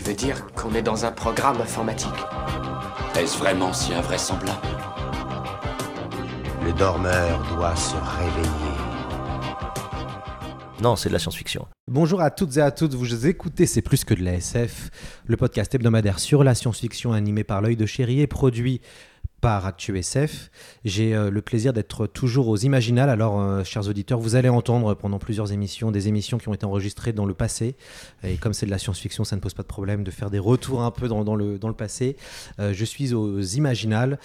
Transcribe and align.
Tu 0.00 0.06
veux 0.06 0.16
dire 0.16 0.46
qu'on 0.54 0.74
est 0.74 0.80
dans 0.80 1.04
un 1.04 1.12
programme 1.12 1.60
informatique 1.60 2.08
Est-ce 3.18 3.36
vraiment 3.36 3.70
si 3.74 3.92
invraisemblable 3.92 4.66
Le 6.64 6.72
dormeur 6.72 7.38
doit 7.54 7.76
se 7.76 7.96
réveiller. 7.96 8.50
Non, 10.80 10.96
c'est 10.96 11.10
de 11.10 11.12
la 11.12 11.18
science-fiction. 11.18 11.66
Bonjour 11.86 12.22
à 12.22 12.30
toutes 12.30 12.56
et 12.56 12.62
à 12.62 12.70
toutes, 12.70 12.94
vous 12.94 13.26
écoutez 13.26 13.66
C'est 13.66 13.82
plus 13.82 14.06
que 14.06 14.14
de 14.14 14.24
la 14.24 14.36
SF, 14.36 14.88
le 15.26 15.36
podcast 15.36 15.74
hebdomadaire 15.74 16.18
sur 16.18 16.44
la 16.44 16.54
science-fiction 16.54 17.12
animé 17.12 17.44
par 17.44 17.60
l'œil 17.60 17.76
de 17.76 17.84
chéri 17.84 18.22
et 18.22 18.26
produit 18.26 18.80
par 19.40 19.66
ActuSF. 19.66 20.50
J'ai 20.84 21.14
euh, 21.14 21.30
le 21.30 21.42
plaisir 21.42 21.72
d'être 21.72 22.06
toujours 22.06 22.48
aux 22.48 22.56
Imaginales. 22.56 23.10
Alors, 23.10 23.40
euh, 23.40 23.64
chers 23.64 23.88
auditeurs, 23.88 24.18
vous 24.18 24.34
allez 24.34 24.48
entendre 24.48 24.94
pendant 24.94 25.18
plusieurs 25.18 25.52
émissions 25.52 25.90
des 25.90 26.08
émissions 26.08 26.38
qui 26.38 26.48
ont 26.48 26.54
été 26.54 26.66
enregistrées 26.66 27.12
dans 27.12 27.24
le 27.24 27.34
passé. 27.34 27.76
Et 28.22 28.36
comme 28.36 28.52
c'est 28.52 28.66
de 28.66 28.70
la 28.70 28.78
science-fiction, 28.78 29.24
ça 29.24 29.36
ne 29.36 29.40
pose 29.40 29.54
pas 29.54 29.62
de 29.62 29.68
problème 29.68 30.04
de 30.04 30.10
faire 30.10 30.30
des 30.30 30.38
retours 30.38 30.82
un 30.82 30.90
peu 30.90 31.08
dans, 31.08 31.34
le, 31.34 31.58
dans 31.58 31.68
le 31.68 31.74
passé. 31.74 32.16
Euh, 32.58 32.72
je 32.74 32.84
suis 32.84 33.14
aux 33.14 33.40
Imaginales, 33.40 34.18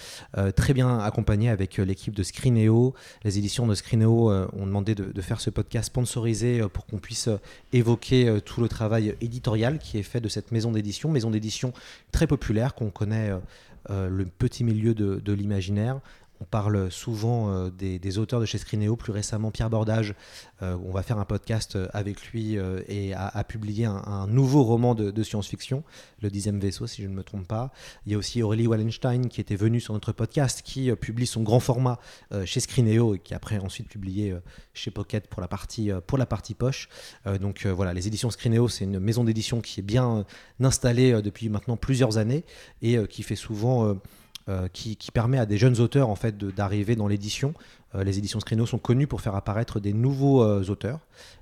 très 0.54 0.74
bien 0.74 0.98
accompagné 0.98 1.48
avec 1.48 1.78
l'équipe 1.78 2.14
de 2.14 2.22
Screeneo. 2.22 2.94
Les 3.24 3.38
éditions 3.38 3.66
de 3.66 3.74
Screeneo 3.74 4.30
ont 4.30 4.66
demandé 4.66 4.94
de, 4.94 5.20
faire 5.20 5.40
ce 5.40 5.50
podcast 5.50 5.86
sponsorisé 5.86 6.62
pour 6.72 6.86
qu'on 6.86 6.98
puisse 6.98 7.28
évoquer 7.72 8.38
tout 8.44 8.60
le 8.60 8.68
travail 8.68 9.16
éditorial 9.20 9.78
qui 9.78 9.98
est 9.98 10.02
fait 10.02 10.20
de 10.20 10.28
cette 10.28 10.52
maison 10.52 10.70
d'édition. 10.70 11.10
Maison 11.10 11.30
d'édition 11.30 11.72
très 12.12 12.26
populaire 12.26 12.74
qu'on 12.74 12.90
connaît 12.90 13.32
le 13.88 14.24
petit 14.24 14.64
milieu 14.64 14.94
de, 14.94 15.16
de 15.16 15.32
l'imaginaire. 15.32 16.00
On 16.40 16.44
parle 16.44 16.90
souvent 16.90 17.50
euh, 17.50 17.70
des, 17.70 18.18
auteurs 18.18 18.40
de 18.40 18.46
chez 18.46 18.58
Scrineo, 18.58 18.96
plus 18.96 19.12
récemment 19.12 19.50
Pierre 19.50 19.70
Bordage. 19.70 20.14
Euh, 20.62 20.76
on 20.84 20.90
va 20.90 21.02
faire 21.02 21.18
un 21.18 21.24
podcast 21.24 21.78
avec 21.92 22.22
lui 22.28 22.58
euh, 22.58 22.82
et 22.88 23.14
a, 23.14 23.42
publié 23.44 23.86
un, 23.86 24.26
nouveau 24.26 24.62
roman 24.62 24.94
de, 24.94 25.10
de 25.10 25.22
science-fiction, 25.22 25.82
Le 26.20 26.30
dixième 26.30 26.58
vaisseau, 26.58 26.86
si 26.86 27.02
je 27.02 27.08
ne 27.08 27.14
me 27.14 27.22
trompe 27.22 27.46
pas. 27.46 27.72
Il 28.04 28.12
y 28.12 28.14
a 28.14 28.18
aussi 28.18 28.42
Aurélie 28.42 28.66
Wallenstein 28.66 29.28
qui 29.28 29.40
était 29.40 29.56
venue 29.56 29.80
sur 29.80 29.94
notre 29.94 30.12
podcast, 30.12 30.62
qui 30.62 30.90
publie 30.96 31.26
son 31.26 31.42
grand 31.42 31.60
format 31.60 31.98
chez 32.44 32.60
Scrineo 32.60 33.14
et 33.14 33.18
qui 33.18 33.34
après 33.34 33.58
ensuite 33.58 33.88
publié 33.88 34.34
chez 34.74 34.90
Pocket 34.90 35.28
pour 35.28 35.40
la 35.40 35.48
partie, 35.48 35.90
pour 36.06 36.18
la 36.18 36.26
partie 36.26 36.54
poche. 36.54 36.88
donc 37.40 37.66
voilà, 37.66 37.92
les 37.92 38.06
éditions 38.06 38.30
Scrineo, 38.30 38.68
c'est 38.68 38.84
une 38.84 38.98
maison 38.98 39.24
d'édition 39.24 39.60
qui 39.60 39.80
est 39.80 39.84
bien 39.84 40.24
installée 40.60 41.20
depuis 41.22 41.48
maintenant 41.48 41.76
plusieurs 41.76 42.18
années 42.18 42.44
et 42.82 42.98
qui 43.08 43.22
fait 43.22 43.36
souvent 43.36 43.96
euh, 44.48 44.68
qui, 44.72 44.94
qui, 44.94 45.10
permet 45.10 45.38
à 45.38 45.44
des 45.46 45.58
jeunes 45.58 45.80
auteurs 45.80 46.08
en 46.08 46.14
fait 46.14 46.38
d'arriver 46.38 46.94
dans 46.94 47.08
l'édition. 47.08 47.52
Euh, 47.96 48.04
les 48.04 48.18
éditions 48.18 48.38
Scrino 48.38 48.64
sont 48.64 48.78
connues 48.78 49.08
pour 49.08 49.20
faire 49.20 49.34
apparaître 49.34 49.80
des 49.80 49.92
nouveaux 49.92 50.44
euh, 50.44 50.62
auteurs 50.68 51.00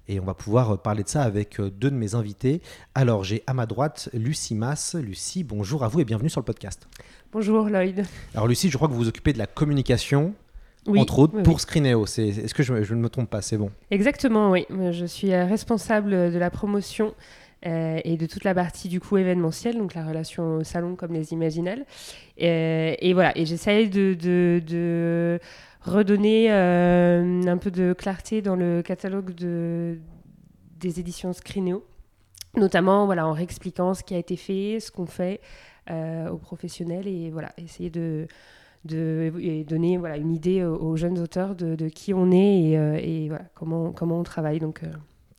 et 0.09 0.21
on 0.21 0.25
va 0.25 0.33
pouvoir 0.33 0.81
parler 0.81 1.03
de 1.03 1.09
ça 1.11 1.23
avec 1.23 1.61
deux 1.61 1.91
de 1.91 1.97
mes 1.97 2.15
invités. 2.15 2.63
Alors 2.95 3.23
j'ai 3.23 3.43
à 3.47 3.53
ma 3.53 3.67
droite 3.67 4.09
Lucie 4.15 4.55
Mass. 4.55 4.95
Lucie, 4.95 5.45
bonjour 5.45 5.85
à 5.85 5.89
vous 5.89 6.01
et 6.01 6.07
bienvenue 6.07 6.31
sur 6.31 6.41
le 6.41 6.47
podcast. 6.47 6.89
Bonjour 7.31 7.69
Lloyd. 7.69 8.07
Alors 8.35 8.49
Lucie, 8.49 8.71
je 8.71 8.77
crois 8.79 8.89
que 8.89 8.95
vous 8.95 9.01
vous 9.01 9.09
occupez 9.09 9.35
de 9.35 9.39
la 9.39 9.47
communication 9.47 10.33
oui, 10.87 11.01
entre 11.01 11.19
autres, 11.19 11.35
oui, 11.37 11.43
pour 11.43 11.57
oui. 11.57 11.61
Screeneo. 11.61 12.05
Est-ce 12.05 12.55
que 12.55 12.63
je, 12.63 12.83
je, 12.85 12.95
ne 12.95 13.01
me 13.01 13.09
trompe 13.09 13.29
pas? 13.29 13.43
C'est 13.43 13.57
bon 13.57 13.71
Exactement, 13.91 14.51
oui. 14.51 14.67
Je 14.71 15.07
suis 15.07 15.35
responsable 15.35 16.33
de 16.33 16.39
la 16.39 16.51
promotion 16.51 17.15
euh, 17.67 18.01
et 18.05 18.17
de 18.17 18.27
toute 18.27 18.45
la 18.45 18.55
partie 18.55 18.89
du 18.89 19.01
coup 19.01 19.17
événementielle, 19.17 19.79
donc 19.79 19.95
la 19.95 20.07
relation 20.07 20.57
au 20.57 20.65
salon 20.65 20.97
comme 20.97 21.13
les 21.13 21.33
imaginales. 21.33 21.85
Et, 22.37 22.97
et 23.01 23.13
voilà, 23.15 23.37
et 23.37 23.47
j'essaye 23.47 23.89
de, 23.89 25.39
redonner 25.83 26.51
euh, 26.51 27.43
un 27.47 27.59
peu 27.59 27.71
de 27.71 27.93
clarté 27.93 28.41
dans 28.41 28.57
le 28.57 28.83
catalogue 28.83 29.35
de, 29.35 29.99
des 30.81 31.01
éditions 31.01 31.33
Screeneo, 31.33 31.85
notamment 32.57 33.07
voilà, 33.07 33.27
en 33.27 33.33
réexpliquant 33.33 33.95
ce 33.95 34.03
qui 34.03 34.15
a 34.15 34.19
été 34.19 34.37
fait, 34.37 34.79
ce 34.81 34.91
qu'on 34.91 35.07
fait 35.07 35.41
euh, 35.91 36.29
aux 36.31 36.39
professionnels, 36.39 37.07
et 37.07 37.31
voilà, 37.31 37.53
essayer 37.59 37.91
de 37.91 38.27
donner 38.85 39.97
voilà, 39.97 40.17
une 40.17 40.33
idée 40.33 40.63
aux, 40.65 40.97
jeunes 40.97 41.19
auteurs 41.19 41.55
de, 41.55 41.89
qui 41.89 42.13
on 42.13 42.31
est 42.31 42.71
et, 42.71 42.79
euh, 42.79 43.27
voilà, 43.29 43.45
comment, 43.55 43.93
comment 43.93 44.19
on 44.19 44.23
travaille. 44.23 44.59
Donc, 44.59 44.83
euh, 44.83 44.93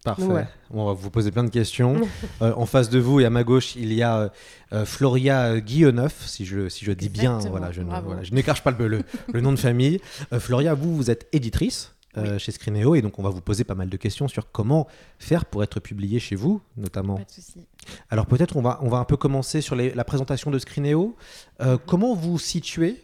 Parfait. 0.05 0.23
Ouais. 0.23 0.47
On 0.69 0.85
va 0.85 0.93
vous 0.93 1.09
poser 1.09 1.31
plein 1.31 1.43
de 1.43 1.49
questions. 1.49 1.99
euh, 2.41 2.53
en 2.55 2.67
face 2.67 2.89
de 2.89 2.99
vous 2.99 3.19
et 3.19 3.25
à 3.25 3.31
ma 3.31 3.43
gauche, 3.43 3.75
il 3.75 3.91
y 3.91 4.03
a 4.03 4.31
euh, 4.71 4.85
Floria 4.85 5.59
Guilleneuf, 5.59 6.27
si 6.27 6.45
je, 6.45 6.69
si 6.69 6.85
je 6.85 6.91
dis 6.91 7.09
bien. 7.09 7.39
Voilà, 7.39 7.71
je, 7.71 7.81
voilà, 7.81 8.23
je 8.23 8.31
n'écarche 8.31 8.61
pas 8.61 8.69
le, 8.71 8.88
le, 8.88 9.01
le, 9.33 9.41
nom 9.41 9.51
de 9.51 9.57
famille. 9.57 9.99
Euh, 10.31 10.39
Floria, 10.39 10.75
vous, 10.75 10.95
vous 10.95 11.09
êtes 11.09 11.27
éditrice. 11.33 11.91
Euh, 12.17 12.35
oui. 12.35 12.39
chez 12.39 12.53
Screeneo 12.53 12.95
et 12.95 13.01
donc 13.01 13.19
on 13.19 13.23
va 13.23 13.29
vous 13.29 13.41
poser 13.41 13.66
pas 13.66 13.75
mal 13.75 13.89
de 13.89 13.97
questions 13.97 14.29
sur 14.29 14.49
comment 14.49 14.88
faire 15.19 15.43
pour 15.43 15.63
être 15.63 15.81
publié 15.81 16.17
chez 16.19 16.37
vous 16.37 16.61
notamment. 16.77 17.17
Pas 17.17 17.25
de 17.25 17.29
souci. 17.29 17.67
Alors 18.09 18.25
peut-être 18.25 18.55
on 18.55 18.61
va, 18.61 18.79
on 18.81 18.87
va 18.87 18.99
un 18.99 19.03
peu 19.03 19.17
commencer 19.17 19.59
sur 19.59 19.75
les, 19.75 19.93
la 19.93 20.05
présentation 20.05 20.49
de 20.49 20.57
Screeneo. 20.57 21.17
Euh, 21.59 21.77
comment 21.85 22.16
vous 22.16 22.39
situez 22.39 23.03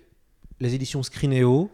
les 0.62 0.76
éditions 0.76 1.04
Screeneo 1.04 1.70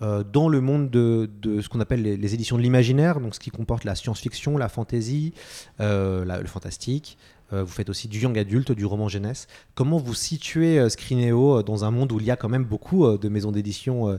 euh, 0.00 0.22
dans 0.22 0.48
le 0.48 0.60
monde 0.60 0.90
de, 0.90 1.28
ce 1.60 1.68
qu'on 1.68 1.80
appelle 1.80 2.02
les, 2.02 2.34
éditions 2.34 2.56
de 2.56 2.62
l'imaginaire, 2.62 3.20
donc 3.20 3.34
ce 3.34 3.40
qui 3.40 3.50
comporte 3.50 3.84
la 3.84 3.94
science-fiction, 3.94 4.56
la 4.56 4.68
fantasy, 4.68 5.32
euh, 5.80 6.24
le 6.24 6.46
fantastique. 6.46 7.18
Euh, 7.52 7.64
vous 7.64 7.72
faites 7.72 7.88
aussi 7.88 8.08
du 8.08 8.20
young 8.20 8.38
adulte, 8.38 8.72
du 8.72 8.84
roman 8.84 9.08
jeunesse. 9.08 9.46
Comment 9.74 9.98
vous 9.98 10.14
situez 10.14 10.88
Screeneo 10.88 11.62
dans 11.62 11.84
un 11.84 11.90
monde 11.90 12.12
où 12.12 12.20
il 12.20 12.26
y 12.26 12.30
a 12.30 12.36
quand 12.36 12.48
même 12.48 12.64
beaucoup 12.64 13.16
de 13.16 13.28
maisons 13.28 13.52
d'édition 13.52 14.18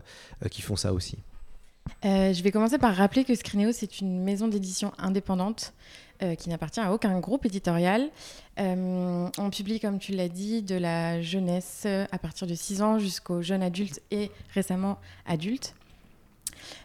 qui 0.49 0.61
font 0.61 0.75
ça 0.75 0.93
aussi? 0.93 1.19
Je 2.03 2.41
vais 2.41 2.51
commencer 2.51 2.77
par 2.77 2.95
rappeler 2.95 3.23
que 3.23 3.35
Screeneo, 3.35 3.71
c'est 3.71 4.01
une 4.01 4.23
maison 4.23 4.47
d'édition 4.47 4.91
indépendante 4.97 5.73
euh, 6.21 6.35
qui 6.35 6.49
n'appartient 6.49 6.81
à 6.81 6.93
aucun 6.93 7.17
groupe 7.19 7.45
éditorial. 7.45 8.09
Euh, 8.59 9.29
on 9.37 9.49
publie, 9.49 9.79
comme 9.79 9.99
tu 9.99 10.11
l'as 10.11 10.27
dit, 10.27 10.61
de 10.61 10.75
la 10.75 11.21
jeunesse 11.21 11.87
à 12.11 12.17
partir 12.17 12.45
de 12.45 12.55
6 12.55 12.81
ans 12.81 12.99
jusqu'aux 12.99 13.41
jeunes 13.41 13.63
adultes 13.63 14.01
et 14.11 14.29
récemment 14.53 14.97
adultes. 15.25 15.75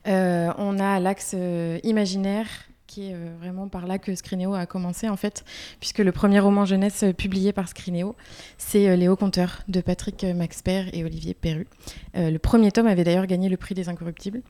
Euh, 0.07 0.53
on 0.57 0.79
a 0.79 1.01
l'axe 1.01 1.35
imaginaire 1.83 2.47
qui 2.87 3.11
est 3.11 3.17
vraiment 3.41 3.67
par 3.67 3.89
là 3.89 3.99
que 3.99 4.15
Screeneo 4.15 4.55
a 4.55 4.67
commencé 4.67 5.09
en 5.09 5.17
fait, 5.17 5.45
puisque 5.81 5.99
le 5.99 6.13
premier 6.13 6.39
roman 6.39 6.65
jeunesse 6.65 7.05
publié 7.19 7.53
par 7.53 7.67
Screeneo, 7.67 8.15
c'est 8.57 8.97
Les 8.97 9.09
Hauts 9.09 9.17
Compteurs 9.17 9.63
de 9.67 9.81
Patrick 9.81 10.23
Maxper 10.23 10.91
et 10.93 11.05
Olivier 11.05 11.35
Perru. 11.35 11.67
le 12.15 12.39
premier 12.39 12.71
tome 12.71 12.87
avait 12.87 13.03
d'ailleurs 13.03 13.27
gagné 13.27 13.49
le 13.49 13.57
prix 13.57 13.75
des 13.75 13.89
Incorruptibles. 13.89 14.43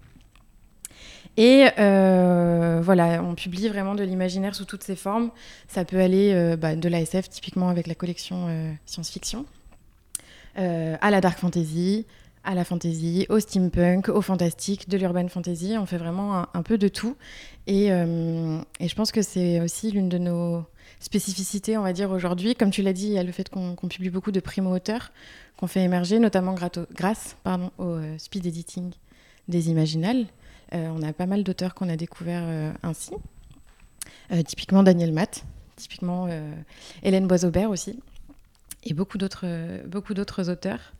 Et 1.37 1.67
euh, 1.79 2.81
voilà, 2.83 3.23
on 3.23 3.35
publie 3.35 3.69
vraiment 3.69 3.95
de 3.95 4.05
l'imaginaire 4.05 4.55
sous 4.55 4.65
toutes 4.65 4.85
ses 4.85 4.95
formes. 4.95 5.31
Ça 5.69 5.85
peut 5.85 6.01
aller 6.01 6.33
euh, 6.33 6.57
bah, 6.57 6.77
de 6.77 6.89
la 6.89 7.01
SF, 7.01 7.29
typiquement 7.29 7.69
avec 7.69 7.87
la 7.87 7.95
collection 7.95 8.47
euh, 8.49 8.73
science-fiction, 8.87 9.45
à 10.57 11.11
la 11.11 11.21
dark 11.21 11.39
fantasy, 11.39 12.07
à 12.45 12.55
la 12.55 12.65
fantasy, 12.65 13.27
au 13.29 13.41
steampunk, 13.41 14.09
au 14.09 14.21
fantastique, 14.21 14.89
de 14.89 14.97
l'urban 14.97 15.27
fantasy. 15.27 15.75
On 15.77 15.87
fait 15.87 15.99
vraiment 15.99 16.47
un, 16.55 16.63
peu 16.63 16.79
de 16.79 16.87
tout. 16.87 17.17
Et, 17.67 17.89
je 17.89 18.95
pense 18.95 19.11
que 19.11 19.23
c'est 19.23 19.61
aussi 19.61 19.91
l'une 19.91 20.09
de 20.09 20.19
nos 20.19 20.63
spécificités, 21.01 21.77
on 21.77 21.83
va 21.83 21.93
dire, 21.93 22.13
aujourd'hui. 22.13 22.55
Comme 22.55 22.71
tu 22.71 22.83
l'as 22.83 22.93
dit, 22.93 23.07
il 23.07 23.13
y 23.15 23.19
a 23.19 23.25
le 23.25 23.33
fait 23.33 23.49
qu'on 23.49 23.75
qu 23.75 23.89
publie 23.89 24.11
beaucoup 24.11 24.31
de 24.31 24.39
primo-auteurs 24.39 25.11
qu'on 25.57 25.67
fait 25.67 25.83
émerger, 25.83 26.21
notamment 26.21 26.55
grâce 26.55 27.37
pardon, 27.43 27.73
au 27.79 27.99
speed 28.19 28.47
editing 28.47 28.93
des 29.49 29.71
imaginales. 29.71 30.27
Euh, 30.75 30.89
on 30.95 31.03
a 31.03 31.13
pas 31.13 31.27
mal 31.27 31.45
d'auteurs 31.45 31.75
qu'on 31.75 31.89
a 31.89 31.97
découverts 31.97 32.45
euh, 32.45 32.73
ainsi. 32.83 33.13
Euh, 34.33 34.43
typiquement 34.43 34.83
Daniel 34.83 35.13
Matt, 35.13 35.45
typiquement 35.77 36.29
Hélène 37.03 37.27
Boisaubert 37.27 37.71
aussi, 37.71 38.01
et 38.85 38.95
beaucoup 38.95 39.19
d'autres 39.19 39.47
beaucoup 39.87 40.15
d'autres 40.15 40.51
auteurs. 40.51 40.93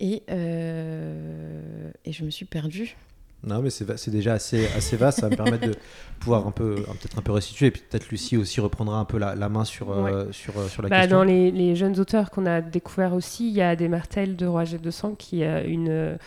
Et, 0.00 0.22
et 0.28 2.12
je 2.12 2.24
me 2.24 2.30
suis 2.30 2.44
perdue. 2.44 2.96
Non, 3.44 3.62
mais 3.62 3.70
c'est 3.70 4.10
déjà 4.10 4.34
assez, 4.34 4.66
assez 4.76 4.96
vaste. 4.96 5.20
Ça 5.20 5.28
va 5.28 5.30
me 5.30 5.36
permettre 5.36 5.68
de 5.68 5.74
pouvoir 6.20 6.46
un 6.46 6.50
peu, 6.50 6.74
peut-être 6.74 7.18
un 7.18 7.22
peu 7.22 7.32
restituer. 7.32 7.66
Et 7.66 7.70
puis 7.70 7.82
peut-être 7.88 8.08
Lucie 8.08 8.36
aussi 8.36 8.60
reprendra 8.60 8.98
un 8.98 9.04
peu 9.04 9.18
la, 9.18 9.36
la 9.36 9.48
main 9.48 9.64
sur, 9.64 9.88
ouais. 9.90 10.12
euh, 10.12 10.32
sur, 10.32 10.54
sur 10.68 10.82
la 10.82 10.88
bah, 10.88 11.00
question. 11.00 11.18
Dans 11.18 11.24
les, 11.24 11.52
les, 11.52 11.76
jeunes 11.76 11.98
auteurs 12.00 12.30
qu'on 12.30 12.46
a 12.46 12.60
découvert 12.60 13.14
aussi, 13.14 13.48
il 13.48 13.54
y 13.54 13.62
a 13.62 13.76
Des 13.76 13.88
Martels 13.88 14.34
de 14.34 14.46
Roger 14.46 14.78
de 14.78 14.90
Sang 14.90 15.14
qui 15.14 15.44
a 15.44 15.62
une, 15.62 16.18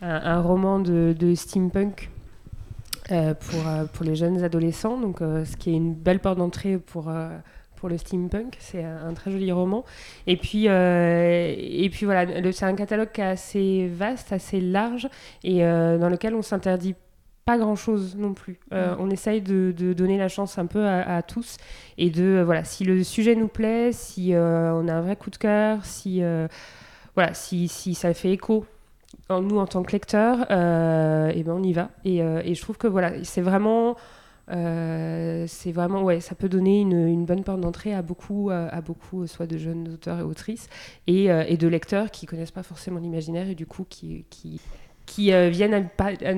un, 0.00 0.08
un 0.08 0.40
roman 0.40 0.78
de, 0.80 1.14
de 1.18 1.34
steampunk 1.34 2.08
euh, 3.12 3.34
pour, 3.34 3.68
euh, 3.68 3.84
pour 3.92 4.04
les 4.04 4.14
jeunes 4.14 4.42
adolescents, 4.42 4.98
donc, 4.98 5.20
euh, 5.20 5.44
ce 5.44 5.56
qui 5.56 5.70
est 5.70 5.76
une 5.76 5.94
belle 5.94 6.20
porte 6.20 6.38
d'entrée 6.38 6.78
pour, 6.78 7.12
pour 7.76 7.88
le 7.88 7.98
steampunk. 7.98 8.56
C'est 8.58 8.84
un, 8.84 9.08
un 9.08 9.14
très 9.14 9.30
joli 9.30 9.52
roman. 9.52 9.84
Et 10.26 10.36
puis, 10.36 10.66
et 10.66 11.88
puis 11.92 12.06
voilà, 12.06 12.26
c'est 12.52 12.64
un 12.64 12.74
catalogue 12.74 13.12
qui 13.12 13.20
est 13.20 13.24
assez 13.24 13.88
vaste, 13.88 14.32
assez 14.32 14.60
large, 14.60 15.08
et 15.44 15.60
dans 15.60 16.08
lequel 16.08 16.34
on 16.34 16.42
s'interdit 16.42 16.94
pas 17.46 17.58
grand 17.58 17.76
chose 17.76 18.16
non 18.16 18.34
plus. 18.34 18.58
Euh. 18.72 18.96
On 18.98 19.08
essaye 19.08 19.40
de, 19.40 19.72
de 19.74 19.92
donner 19.92 20.18
la 20.18 20.28
chance 20.28 20.58
un 20.58 20.66
peu 20.66 20.84
à, 20.84 21.16
à 21.16 21.22
tous 21.22 21.58
et 21.96 22.10
de 22.10 22.24
euh, 22.24 22.44
voilà 22.44 22.64
si 22.64 22.82
le 22.82 23.04
sujet 23.04 23.36
nous 23.36 23.46
plaît, 23.46 23.92
si 23.92 24.34
euh, 24.34 24.74
on 24.74 24.88
a 24.88 24.94
un 24.94 25.00
vrai 25.00 25.14
coup 25.14 25.30
de 25.30 25.36
cœur, 25.36 25.84
si 25.84 26.22
voilà 27.14 27.32
si, 27.34 27.68
si 27.68 27.94
ça 27.94 28.12
fait 28.12 28.32
écho 28.32 28.66
en 29.28 29.42
nous 29.42 29.58
en 29.58 29.66
tant 29.66 29.82
que 29.82 29.92
lecteurs, 29.92 30.42
et 30.50 31.42
ben 31.42 31.52
on 31.52 31.62
y 31.62 31.72
va. 31.72 31.90
Et, 32.04 32.22
euh, 32.22 32.42
et 32.44 32.54
je 32.54 32.60
trouve 32.60 32.78
que 32.78 32.86
voilà 32.86 33.12
c'est 33.24 33.40
vraiment 33.40 33.96
euh, 34.52 35.44
c'est 35.48 35.72
vraiment 35.72 36.02
ouais 36.02 36.20
ça 36.20 36.36
peut 36.36 36.48
donner 36.48 36.80
une, 36.80 37.24
bonne 37.24 37.42
porte 37.42 37.60
d'entrée 37.60 37.92
à 37.92 38.02
beaucoup 38.02 38.50
euh, 38.50 38.68
à 38.70 38.80
beaucoup 38.80 39.22
euh, 39.22 39.26
soit 39.26 39.46
de 39.48 39.58
jeunes 39.58 39.88
auteurs 39.94 40.20
et 40.20 40.22
autrices 40.22 40.68
et, 41.08 41.32
euh, 41.32 41.44
et 41.48 41.56
de 41.56 41.66
lecteurs 41.66 42.12
qui 42.12 42.26
connaissent 42.26 42.52
pas 42.52 42.62
forcément 42.62 43.00
l'imaginaire 43.00 43.48
et 43.48 43.56
du 43.56 43.66
coup 43.66 43.84
qui, 43.88 44.24
qui 45.06 45.32
euh, 45.32 45.48
viennent 45.48 45.88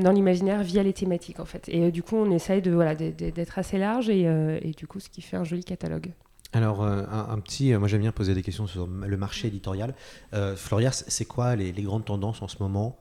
dans 0.03 0.13
l'imaginaire 0.13 0.63
via 0.63 0.83
les 0.83 0.93
thématiques 0.93 1.41
en 1.41 1.45
fait. 1.45 1.69
Et 1.69 1.85
euh, 1.85 1.91
du 1.91 2.03
coup, 2.03 2.17
on 2.17 2.31
essaye 2.31 2.63
de 2.63 2.71
voilà 2.71 2.95
d'être 2.95 3.59
assez 3.59 3.79
large 3.79 4.09
et, 4.09 4.29
euh, 4.29 4.59
et 4.63 4.71
du 4.71 4.87
coup, 4.87 5.01
ce 5.01 5.09
qui 5.09 5.23
fait 5.23 5.37
un 5.37 5.45
joli 5.45 5.65
catalogue. 5.65 6.13
Alors, 6.53 6.83
euh, 6.83 7.05
un, 7.11 7.39
petit, 7.41 7.73
euh, 7.73 7.79
moi 7.79 7.89
j'aime 7.89 8.01
bien 8.01 8.13
poser 8.13 8.35
des 8.35 8.43
questions 8.43 8.67
sur 8.67 8.87
le 8.87 9.17
marché 9.17 9.49
éditorial. 9.49 9.95
Euh, 10.33 10.57
c'est 10.93 11.27
quoi 11.27 11.57
les, 11.57 11.73
grandes 11.83 12.07
tendances 12.07 12.41
en 12.41 12.49
ce 12.49 12.57
moment 12.61 12.99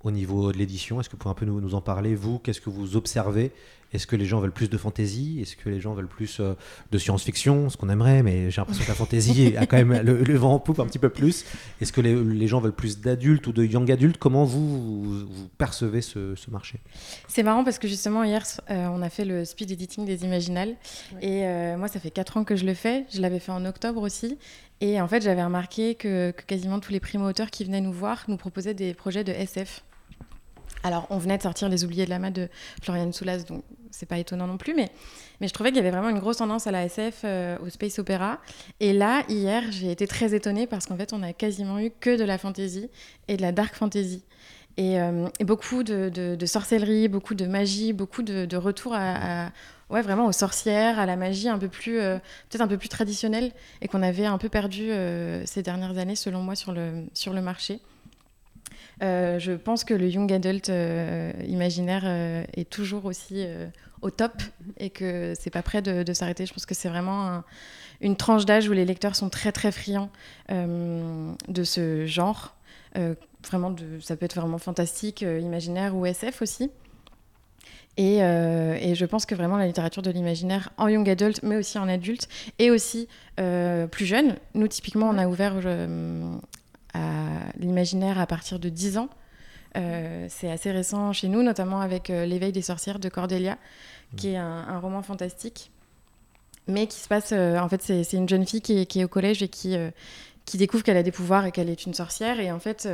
au 0.00 0.10
niveau 0.10 0.52
de 0.52 0.58
l'édition? 0.58 1.00
Est-ce 1.00 1.08
que 1.08 1.12
vous 1.12 1.18
pouvez 1.18 1.30
un 1.30 1.34
peu 1.34 1.46
nous 1.46 1.74
en 1.74 1.80
parler? 1.80 2.14
Vous, 2.14 2.38
qu'est-ce 2.38 2.60
que 2.60 2.68
vous 2.68 2.96
observez? 2.96 3.52
Est-ce 3.92 4.06
que 4.06 4.16
les 4.16 4.26
gens 4.26 4.40
veulent 4.40 4.52
plus 4.52 4.68
de 4.68 4.76
fantasy 4.76 5.38
Est-ce 5.40 5.56
que 5.56 5.68
les 5.68 5.80
gens 5.80 5.94
veulent 5.94 6.08
plus 6.08 6.38
euh, 6.40 6.54
de 6.90 6.98
science-fiction? 6.98 7.70
Ce 7.70 7.76
qu'on 7.76 7.88
aimerait, 7.88 8.22
mais 8.22 8.50
j'ai 8.50 8.60
l'impression 8.60 8.84
que 8.84 8.88
la 8.88 8.94
fantasy 8.94 9.54
a 9.58 9.66
quand 9.66 9.76
même 9.76 10.02
le, 10.02 10.22
le 10.22 10.36
vent 10.36 10.54
en 10.54 10.58
poupe 10.58 10.80
un 10.80 10.86
petit 10.86 10.98
peu 10.98 11.08
plus. 11.08 11.44
Est-ce 11.80 11.92
que 11.92 12.00
les, 12.00 12.14
les 12.14 12.46
gens 12.46 12.60
veulent 12.60 12.72
plus 12.72 13.00
d'adultes 13.00 13.46
ou 13.46 13.52
de 13.52 13.64
young 13.64 13.90
adultes? 13.90 14.18
Comment 14.18 14.44
vous, 14.44 15.02
vous, 15.02 15.26
vous 15.26 15.48
percevez 15.58 16.02
ce, 16.02 16.34
ce 16.34 16.50
marché? 16.50 16.80
C'est 17.28 17.42
marrant 17.42 17.64
parce 17.64 17.78
que 17.78 17.88
justement 17.88 18.24
hier 18.24 18.44
euh, 18.70 18.86
on 18.88 19.02
a 19.02 19.10
fait 19.10 19.24
le 19.24 19.44
speed 19.44 19.70
editing 19.70 20.04
des 20.04 20.24
Imaginales. 20.24 20.74
Et 21.20 21.44
euh, 21.44 21.76
moi 21.76 21.88
ça 21.88 22.00
fait 22.00 22.10
4 22.10 22.38
ans 22.38 22.44
que 22.44 22.56
je 22.56 22.66
le 22.66 22.74
fais, 22.74 23.04
je 23.14 23.20
l'avais 23.20 23.38
fait 23.38 23.52
en 23.52 23.64
octobre 23.64 24.02
aussi. 24.02 24.38
Et 24.80 25.00
en 25.00 25.08
fait 25.08 25.22
j'avais 25.22 25.44
remarqué 25.44 25.94
que, 25.94 26.32
que 26.32 26.42
quasiment 26.42 26.80
tous 26.80 26.92
les 26.92 27.00
primo-auteurs 27.00 27.50
qui 27.50 27.64
venaient 27.64 27.80
nous 27.80 27.92
voir 27.92 28.24
nous 28.28 28.36
proposaient 28.36 28.74
des 28.74 28.94
projets 28.94 29.24
de 29.24 29.32
SF. 29.32 29.82
Alors 30.82 31.06
on 31.10 31.18
venait 31.18 31.36
de 31.36 31.42
sortir 31.42 31.68
Les 31.68 31.84
Oubliés 31.84 32.04
de 32.04 32.10
la 32.10 32.18
main 32.18 32.30
de 32.30 32.48
Florian 32.82 33.10
Soulas 33.12 33.38
donc 33.38 33.64
c'est 33.90 34.06
pas 34.06 34.18
étonnant 34.18 34.46
non 34.46 34.58
plus 34.58 34.74
mais, 34.74 34.90
je 35.40 35.48
trouvais 35.52 35.70
qu'il 35.70 35.78
y 35.78 35.80
avait 35.80 35.90
vraiment 35.90 36.10
une 36.10 36.18
grosse 36.18 36.38
tendance 36.38 36.66
à 36.66 36.70
la 36.70 36.84
SF, 36.84 37.22
euh, 37.24 37.56
au 37.64 37.70
space 37.70 37.98
opéra 37.98 38.38
et 38.80 38.92
là 38.92 39.24
hier 39.28 39.62
j'ai 39.70 39.90
été 39.90 40.06
très 40.06 40.34
étonnée 40.34 40.66
parce 40.66 40.86
qu'en 40.86 40.96
fait 40.96 41.12
on 41.12 41.22
a 41.22 41.32
quasiment 41.32 41.78
eu 41.78 41.90
que 41.90 42.16
de 42.16 42.24
la 42.24 42.38
fantasy 42.38 42.88
et 43.28 43.36
de 43.36 43.42
la 43.42 43.52
dark 43.52 43.74
fantasy. 43.74 44.22
Et, 44.78 45.00
euh, 45.00 45.26
et 45.40 45.44
beaucoup 45.44 45.82
de, 45.82 46.36
sorcellerie, 46.44 47.08
beaucoup 47.08 47.34
de 47.34 47.46
magie, 47.46 47.94
beaucoup 47.94 48.22
de, 48.22 48.56
retour 48.56 48.92
à, 48.94 49.50
ouais, 49.88 50.02
vraiment 50.02 50.26
aux 50.26 50.32
sorcières, 50.32 50.98
à 50.98 51.06
la 51.06 51.16
magie 51.16 51.48
un 51.48 51.58
peu 51.58 51.68
plus, 51.68 51.98
euh, 51.98 52.18
peut-être 52.50 52.60
un 52.60 52.68
peu 52.68 52.76
plus 52.76 52.90
traditionnelle 52.90 53.52
et 53.80 53.88
qu'on 53.88 54.02
avait 54.02 54.26
un 54.26 54.36
peu 54.36 54.50
perdu 54.50 54.90
ces 55.46 55.62
dernières 55.62 55.96
années, 55.96 56.14
selon 56.14 56.42
moi, 56.42 56.54
sur 56.56 56.72
le, 56.72 57.06
sur 57.14 57.32
le 57.32 57.40
marché. 57.40 57.80
Euh, 59.02 59.38
je 59.38 59.52
pense 59.52 59.84
que 59.84 59.92
le 59.92 60.08
young 60.08 60.32
adult 60.32 60.70
euh, 60.70 61.32
imaginaire 61.46 62.02
euh, 62.04 62.44
est 62.54 62.68
toujours 62.68 63.04
aussi 63.04 63.46
au 64.02 64.10
top 64.10 64.42
et 64.78 64.90
que 64.90 65.34
c'est 65.38 65.50
pas 65.50 65.62
prêt 65.62 65.82
de, 65.82 66.12
s'arrêter. 66.12 66.46
Je 66.46 66.52
pense 66.52 66.66
que 66.66 66.74
c'est 66.74 66.88
vraiment 66.88 67.26
un- 67.26 67.44
une 68.00 68.16
tranche 68.16 68.44
d'âge 68.44 68.68
où 68.68 68.72
les 68.72 68.84
lecteurs 68.84 69.16
sont 69.16 69.30
très 69.30 69.52
très 69.52 69.72
friands 69.72 70.10
de 70.50 71.64
ce 71.64 72.06
genre. 72.06 72.54
Vraiment, 73.48 73.74
ça 74.00 74.16
peut 74.16 74.24
être 74.24 74.36
vraiment 74.38 74.58
fantastique, 74.58 75.22
imaginaire 75.22 75.94
ou 75.96 76.04
SF 76.04 76.42
aussi. 76.42 76.70
Et, 77.96 78.18
je 78.18 79.04
pense 79.06 79.24
que 79.24 79.34
vraiment 79.34 79.56
la 79.56 79.66
littérature 79.66 80.02
de 80.02 80.10
l'imaginaire 80.10 80.70
en 80.76 80.88
young 80.88 81.08
adult, 81.08 81.42
mais 81.42 81.56
aussi 81.56 81.78
en 81.78 81.88
adulte, 81.88 82.28
et 82.58 82.70
aussi 82.70 83.08
plus 83.38 84.04
jeune. 84.04 84.36
Nous, 84.54 84.68
typiquement, 84.68 85.08
on 85.08 85.16
a 85.16 85.26
ouvert 85.26 85.54
à 86.96 87.52
l'imaginaire 87.58 88.18
à 88.18 88.26
partir 88.26 88.58
de 88.58 88.68
10 88.68 88.98
ans. 88.98 89.08
Euh, 89.76 90.26
c'est 90.30 90.50
assez 90.50 90.70
récent 90.70 91.12
chez 91.12 91.28
nous, 91.28 91.42
notamment 91.42 91.80
avec 91.80 92.10
euh, 92.10 92.24
L'éveil 92.24 92.52
des 92.52 92.62
sorcières 92.62 92.98
de 92.98 93.08
Cordelia, 93.08 93.58
qui 94.16 94.30
est 94.30 94.36
un, 94.36 94.64
un 94.68 94.78
roman 94.78 95.02
fantastique, 95.02 95.70
mais 96.66 96.86
qui 96.86 96.98
se 96.98 97.08
passe. 97.08 97.32
euh, 97.32 97.58
en 97.58 97.68
fait, 97.68 97.82
c'est 97.82 98.12
une 98.12 98.28
jeune 98.28 98.46
fille 98.46 98.62
qui 98.62 98.80
est, 98.80 98.86
qui 98.86 99.00
est 99.00 99.04
au 99.04 99.08
collège 99.08 99.42
et 99.42 99.48
qui, 99.48 99.76
qui 100.44 100.56
découvre 100.56 100.82
qu'elle 100.82 100.96
a 100.96 101.02
des 101.02 101.12
pouvoirs 101.12 101.44
et 101.44 101.52
qu'elle 101.52 101.68
est 101.68 101.84
une 101.84 101.94
sorcière. 101.94 102.40
Et 102.40 102.50
en 102.50 102.58
fait, 102.58 102.88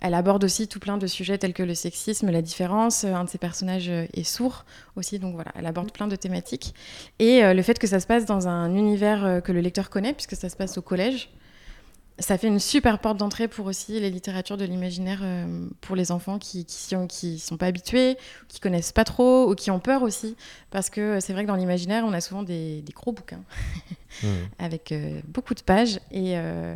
elle 0.00 0.14
aborde 0.14 0.42
aussi 0.42 0.66
tout 0.66 0.80
plein 0.80 0.98
de 0.98 1.06
sujets 1.06 1.38
tels 1.38 1.52
que 1.52 1.62
le 1.62 1.74
sexisme, 1.74 2.30
la 2.30 2.42
différence. 2.42 3.04
Un 3.04 3.24
de 3.24 3.30
ses 3.30 3.38
personnages 3.38 3.88
est 3.88 4.24
sourd 4.24 4.64
aussi, 4.96 5.18
donc 5.18 5.34
voilà, 5.34 5.52
elle 5.54 5.66
aborde 5.66 5.92
plein 5.92 6.08
de 6.08 6.16
thématiques. 6.16 6.74
Et 7.18 7.42
le 7.42 7.62
fait 7.62 7.78
que 7.78 7.86
ça 7.86 8.00
se 8.00 8.06
passe 8.06 8.24
dans 8.24 8.48
un 8.48 8.74
univers 8.74 9.40
que 9.44 9.52
le 9.52 9.60
lecteur 9.60 9.90
connaît, 9.90 10.12
puisque 10.12 10.34
ça 10.34 10.48
se 10.48 10.56
passe 10.56 10.76
au 10.78 10.82
collège, 10.82 11.30
ça 12.18 12.38
fait 12.38 12.46
une 12.46 12.60
super 12.60 12.98
porte 12.98 13.18
d'entrée 13.18 13.46
pour 13.46 13.66
aussi 13.66 14.00
les 14.00 14.10
littératures 14.10 14.56
de 14.56 14.64
l'imaginaire 14.64 15.20
euh, 15.22 15.68
pour 15.82 15.96
les 15.96 16.12
enfants 16.12 16.38
qui 16.38 16.64
qui 16.64 17.38
sont 17.38 17.56
pas 17.58 17.66
habitués, 17.66 18.16
qui 18.48 18.58
connaissent 18.58 18.92
pas 18.92 19.04
trop 19.04 19.50
ou 19.50 19.54
qui 19.54 19.70
ont 19.70 19.80
peur 19.80 20.02
aussi. 20.02 20.34
Parce 20.70 20.88
que 20.88 21.00
euh, 21.00 21.20
c'est 21.20 21.34
vrai 21.34 21.42
que 21.42 21.48
dans 21.48 21.56
l'imaginaire 21.56 22.04
on 22.06 22.12
a 22.12 22.20
souvent 22.22 22.42
des, 22.42 22.80
des 22.80 22.92
gros 22.92 23.12
bouquins 23.12 23.42
avec 24.58 24.92
euh, 24.92 25.20
beaucoup 25.28 25.54
de 25.54 25.60
pages. 25.60 26.00
Et 26.10 26.38
euh, 26.38 26.74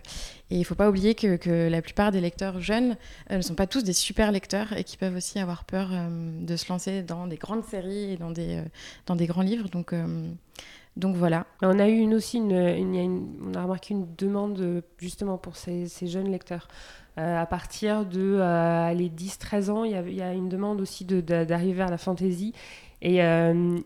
il 0.51 0.65
faut 0.65 0.75
pas 0.75 0.91
oublier 0.91 1.15
que, 1.15 1.37
que 1.37 1.69
la 1.69 1.81
plupart 1.81 2.13
des 2.13 2.21
lecteurs 2.21 2.61
jeunes 2.61 2.97
ne 3.31 3.41
sont 3.41 3.55
pas 3.55 3.67
tous 3.67 3.83
des 3.83 3.93
super 3.95 4.33
lecteurs 4.33 4.77
et 4.77 4.85
qui 4.85 4.97
peuvent 4.97 5.17
aussi 5.17 5.39
avoir 5.39 5.65
peur 5.65 5.91
de 6.11 6.57
se 6.57 6.69
lancer 6.69 7.03
dans 7.03 7.29
des 7.29 7.37
grandes 7.37 7.65
séries 7.65 8.13
et 8.13 8.17
dans 8.17 8.33
des 8.33 8.61
dans 9.07 9.15
des 9.15 9.27
grands 9.27 9.43
livres. 9.43 9.69
Donc 9.69 9.95
donc 10.97 11.17
voilà. 11.17 11.47
On 11.63 11.79
a 11.79 11.89
eu 11.89 11.97
une, 11.97 12.15
aussi 12.15 12.39
une, 12.39 13.37
on 13.43 13.55
a 13.55 13.63
remarqué 13.63 13.95
une 13.95 14.15
demande 14.17 14.61
euh, 14.61 14.81
justement 14.99 15.39
pour 15.39 15.57
ces, 15.57 15.87
jeunes 16.07 16.31
lecteurs. 16.31 16.69
Euh, 17.19 17.41
à 17.41 17.47
partir 17.47 18.07
de 18.07 18.39
euh, 18.41 18.93
les 18.93 19.09
10-13 19.09 19.71
ans, 19.71 19.85
il 19.85 19.93
y, 19.93 20.23
a, 20.23 20.33
une 20.33 20.49
demande 20.49 20.81
aussi 20.81 21.05
de- 21.05 21.21
de- 21.21 21.45
d'arriver 21.45 21.75
vers 21.75 21.91
la 21.91 21.99
euh, 23.23 23.79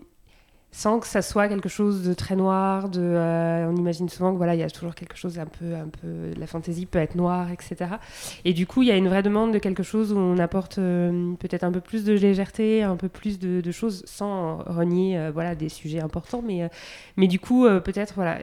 sans 0.74 0.98
que 0.98 1.06
ça 1.06 1.22
soit 1.22 1.46
quelque 1.46 1.68
chose 1.68 2.02
de 2.02 2.14
très 2.14 2.34
noir, 2.34 2.90
euh, 2.96 3.66
on 3.70 3.76
imagine 3.76 4.08
souvent 4.08 4.32
que 4.32 4.38
voilà, 4.38 4.56
il 4.56 4.58
y 4.58 4.64
a 4.64 4.68
toujours 4.68 4.96
quelque 4.96 5.16
chose 5.16 5.38
un 5.38 5.46
peu, 5.46 5.72
un 5.72 5.86
peu, 5.86 6.36
la 6.36 6.48
fantaisie 6.48 6.84
peut 6.84 6.98
être 6.98 7.14
noire, 7.14 7.52
etc. 7.52 7.92
Et 8.44 8.52
du 8.52 8.66
coup, 8.66 8.82
il 8.82 8.88
y 8.88 8.90
a 8.90 8.96
une 8.96 9.06
vraie 9.06 9.22
demande 9.22 9.52
de 9.52 9.60
quelque 9.60 9.84
chose 9.84 10.12
où 10.12 10.18
on 10.18 10.36
apporte 10.38 10.78
euh, 10.78 11.34
peut-être 11.34 11.62
un 11.62 11.70
peu 11.70 11.80
plus 11.80 12.02
de 12.02 12.12
légèreté, 12.12 12.82
un 12.82 12.96
peu 12.96 13.08
plus 13.08 13.38
de, 13.38 13.70
choses, 13.70 14.02
sans 14.04 14.64
renier, 14.66 15.16
euh, 15.16 15.30
voilà, 15.32 15.54
des 15.54 15.68
sujets 15.68 16.00
importants, 16.00 16.42
mais, 16.44 16.68
mais 17.16 17.28
du 17.28 17.38
coup, 17.38 17.66
peut-être, 17.84 18.14
voilà, 18.16 18.38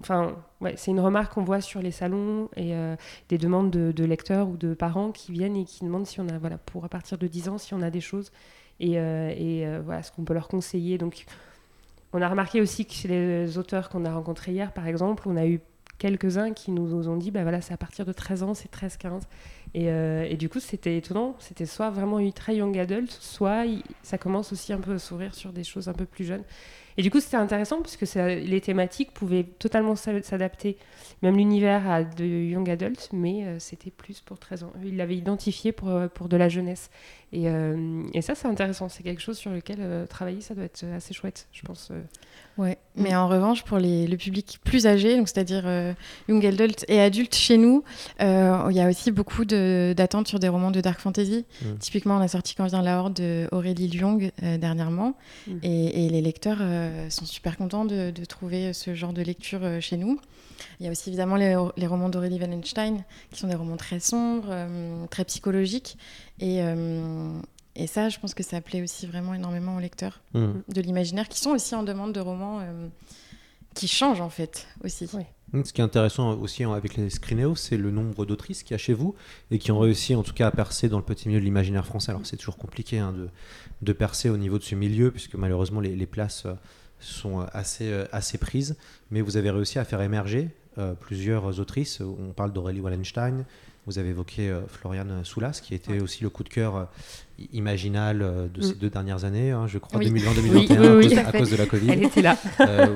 enfin, 0.00 0.34
ouais, 0.60 0.74
c'est 0.76 0.90
une 0.90 0.98
remarque 0.98 1.34
qu'on 1.34 1.44
voit 1.44 1.60
sur 1.60 1.80
les 1.80 1.92
salons 1.92 2.48
et 2.56 2.72
des 3.28 3.38
demandes 3.38 3.70
de, 3.70 4.04
lecteurs 4.04 4.48
ou 4.48 4.56
de 4.56 4.74
parents 4.74 5.12
qui 5.12 5.30
viennent 5.30 5.56
et 5.56 5.64
qui 5.64 5.84
demandent 5.84 6.06
si 6.06 6.20
on 6.20 6.28
a, 6.30 6.36
voilà, 6.38 6.58
pour 6.58 6.84
à 6.84 6.88
partir 6.88 7.16
de 7.16 7.28
10 7.28 7.48
ans, 7.48 7.58
si 7.58 7.74
on 7.74 7.82
a 7.82 7.90
des 7.90 8.00
choses 8.00 8.32
et, 8.80 8.94
et 8.94 9.66
voilà, 9.84 10.02
ce 10.02 10.10
qu'on 10.10 10.24
peut 10.24 10.34
leur 10.34 10.48
conseiller. 10.48 10.98
Donc, 10.98 11.26
on 12.16 12.22
a 12.22 12.28
remarqué 12.28 12.60
aussi 12.60 12.86
que 12.86 12.92
chez 12.92 13.08
les 13.08 13.58
auteurs 13.58 13.88
qu'on 13.88 14.04
a 14.04 14.12
rencontrés 14.14 14.52
hier, 14.52 14.72
par 14.72 14.86
exemple, 14.86 15.24
on 15.26 15.36
a 15.36 15.46
eu 15.46 15.60
quelques-uns 15.98 16.52
qui 16.52 16.70
nous 16.72 17.08
ont 17.08 17.16
dit, 17.16 17.30
bah 17.30 17.42
voilà, 17.42 17.60
c'est 17.60 17.72
à 17.72 17.76
partir 17.78 18.04
de 18.04 18.12
13 18.12 18.42
ans, 18.42 18.54
c'est 18.54 18.70
13-15. 18.70 19.22
Et, 19.74 19.90
euh, 19.90 20.26
et 20.28 20.36
du 20.36 20.48
coup, 20.48 20.60
c'était 20.60 20.96
étonnant. 20.96 21.36
C'était 21.38 21.66
soit 21.66 21.90
vraiment 21.90 22.20
eu 22.20 22.32
très 22.32 22.56
young 22.56 22.76
adult, 22.78 23.10
soit 23.10 23.64
ça 24.02 24.18
commence 24.18 24.52
aussi 24.52 24.72
un 24.72 24.78
peu 24.80 24.92
à 24.92 24.98
s'ouvrir 24.98 25.34
sur 25.34 25.52
des 25.52 25.64
choses 25.64 25.88
un 25.88 25.92
peu 25.94 26.04
plus 26.04 26.24
jeunes. 26.24 26.44
Et 26.98 27.02
du 27.02 27.10
coup, 27.10 27.20
c'était 27.20 27.36
intéressant 27.36 27.82
parce 27.82 27.96
que 27.96 28.06
les 28.38 28.60
thématiques 28.62 29.12
pouvaient 29.12 29.44
totalement 29.44 29.96
s'a- 29.96 30.22
s'adapter, 30.22 30.78
même 31.22 31.36
l'univers 31.36 31.88
à 31.90 32.04
de 32.04 32.24
young 32.24 32.68
adult, 32.70 33.10
mais 33.12 33.44
euh, 33.44 33.58
c'était 33.58 33.90
plus 33.90 34.20
pour 34.20 34.38
13 34.38 34.64
ans. 34.64 34.72
Il 34.82 34.96
l'avait 34.96 35.16
identifié 35.16 35.72
pour, 35.72 35.90
euh, 35.90 36.08
pour 36.08 36.28
de 36.30 36.38
la 36.38 36.48
jeunesse. 36.48 36.90
Et, 37.32 37.48
euh, 37.48 38.04
et 38.14 38.22
ça, 38.22 38.34
c'est 38.34 38.46
intéressant. 38.48 38.88
C'est 38.88 39.02
quelque 39.02 39.20
chose 39.20 39.36
sur 39.36 39.50
lequel 39.50 39.78
euh, 39.80 40.06
travailler, 40.06 40.40
ça 40.40 40.54
doit 40.54 40.64
être 40.64 40.84
assez 40.94 41.12
chouette, 41.12 41.48
je 41.52 41.62
pense. 41.62 41.88
euh. 41.90 42.00
Ouais, 42.56 42.78
mais 42.94 43.14
en 43.14 43.28
revanche, 43.28 43.64
pour 43.64 43.76
les, 43.76 44.06
le 44.06 44.16
public 44.16 44.60
plus 44.64 44.86
âgé, 44.86 45.16
donc 45.18 45.28
c'est-à-dire 45.28 45.64
euh, 45.66 45.92
young 46.28 46.46
adult 46.46 46.86
et 46.88 47.00
adulte 47.00 47.34
chez 47.34 47.58
nous, 47.58 47.84
euh, 48.22 48.66
il 48.70 48.76
y 48.76 48.80
a 48.80 48.88
aussi 48.88 49.10
beaucoup 49.10 49.44
de- 49.44 49.92
d'attentes 49.94 50.26
sur 50.28 50.38
des 50.38 50.48
romans 50.48 50.70
de 50.70 50.80
dark 50.80 50.98
fantasy. 51.00 51.44
Mm. 51.60 51.74
Typiquement, 51.80 52.16
on 52.16 52.20
a 52.20 52.28
sorti 52.28 52.54
Quand 52.54 52.64
vient 52.66 52.80
la 52.80 52.98
horde 53.00 53.14
de 53.14 53.46
Aurélie 53.52 53.88
Lyong 53.88 54.30
euh, 54.42 54.56
dernièrement, 54.56 55.14
Mm. 55.46 55.58
et, 55.64 56.06
et 56.06 56.08
les 56.08 56.22
lecteurs 56.22 56.58
euh, 56.62 57.10
sont 57.10 57.26
super 57.26 57.58
contents 57.58 57.84
de, 57.84 58.10
de 58.10 58.24
trouver 58.24 58.72
ce 58.72 58.94
genre 58.94 59.12
de 59.12 59.20
lecture 59.22 59.60
euh, 59.62 59.80
chez 59.80 59.98
nous. 59.98 60.18
Il 60.80 60.86
y 60.86 60.88
a 60.88 60.92
aussi 60.92 61.10
évidemment 61.10 61.36
les, 61.36 61.54
les 61.76 61.86
romans 61.86 62.08
d'Aurélie 62.08 62.40
Wallenstein, 62.40 63.04
qui 63.30 63.38
sont 63.40 63.48
des 63.48 63.54
romans 63.54 63.76
très 63.76 64.00
sombres, 64.00 64.48
euh, 64.48 65.04
très 65.10 65.24
psychologiques, 65.26 65.98
et, 66.40 66.62
euh, 66.62 67.38
et 67.74 67.86
ça, 67.86 68.08
je 68.08 68.18
pense 68.18 68.34
que 68.34 68.42
ça 68.42 68.60
plaît 68.60 68.82
aussi 68.82 69.06
vraiment 69.06 69.34
énormément 69.34 69.76
aux 69.76 69.80
lecteurs 69.80 70.20
Mm. 70.34 70.62
de 70.68 70.80
l'imaginaire, 70.80 71.28
qui 71.28 71.40
sont 71.40 71.50
aussi 71.50 71.74
en 71.74 71.82
demande 71.82 72.12
de 72.12 72.20
romans 72.20 72.60
euh, 72.60 72.88
qui 73.74 73.88
change 73.88 74.20
en 74.20 74.30
fait 74.30 74.66
aussi. 74.84 75.08
Ce 75.64 75.72
qui 75.72 75.80
est 75.80 75.84
intéressant 75.84 76.34
aussi 76.38 76.64
avec 76.64 76.96
les 76.96 77.08
Screenéos, 77.08 77.54
c'est 77.54 77.76
le 77.76 77.90
nombre 77.90 78.26
d'autrices 78.26 78.62
qu'il 78.62 78.72
y 78.72 78.74
a 78.74 78.78
chez 78.78 78.94
vous 78.94 79.14
et 79.50 79.58
qui 79.58 79.70
ont 79.70 79.78
réussi 79.78 80.14
en 80.14 80.22
tout 80.22 80.34
cas 80.34 80.48
à 80.48 80.50
percer 80.50 80.88
dans 80.88 80.98
le 80.98 81.04
petit 81.04 81.28
milieu 81.28 81.40
de 81.40 81.44
l'imaginaire 81.44 81.86
français. 81.86 82.10
Alors 82.10 82.26
c'est 82.26 82.36
toujours 82.36 82.56
compliqué 82.56 82.98
hein, 82.98 83.12
de, 83.12 83.28
de, 83.82 83.92
percer 83.92 84.28
au 84.28 84.36
niveau 84.36 84.58
de 84.58 84.64
ce 84.64 84.74
milieu 84.74 85.10
puisque 85.10 85.36
malheureusement 85.36 85.80
les, 85.80 85.94
les 85.94 86.06
places 86.06 86.46
sont 86.98 87.40
assez, 87.52 87.92
assez 88.12 88.38
prises, 88.38 88.76
mais 89.10 89.20
vous 89.20 89.36
avez 89.36 89.50
réussi 89.50 89.78
à 89.78 89.84
faire 89.84 90.00
émerger 90.00 90.50
euh, 90.78 90.92
plusieurs 90.92 91.58
autrices. 91.58 92.02
On 92.02 92.34
parle 92.34 92.52
d'Aurélie 92.52 92.80
Wallenstein, 92.80 93.46
vous 93.86 93.98
avez 93.98 94.08
évoqué 94.10 94.50
euh, 94.50 94.60
Floriane 94.66 95.24
Soulas, 95.24 95.60
qui 95.62 95.74
était 95.74 96.00
aussi 96.00 96.22
le 96.24 96.30
coup 96.30 96.42
de 96.42 96.48
cœur 96.48 96.74
euh, 96.76 96.84
imaginal 97.52 98.20
euh, 98.22 98.48
de 98.48 98.60
ces 98.60 98.74
Mm. 98.74 98.78
deux 98.78 98.90
dernières 98.90 99.24
années, 99.24 99.50
hein, 99.52 99.66
je 99.68 99.78
crois, 99.78 99.98
Oui. 100.00 100.10
2020-2021, 100.10 100.52
Oui, 100.52 100.66
oui, 100.70 101.06
oui, 101.06 101.18
à, 101.18 101.30
cause, 101.32 101.52
à 101.52 101.56
de 101.56 101.60
la 101.62 101.66
Covid. 101.66 101.90
Elle 101.90 102.02
était 102.04 102.22
là. 102.22 102.36
Euh, 102.60 102.86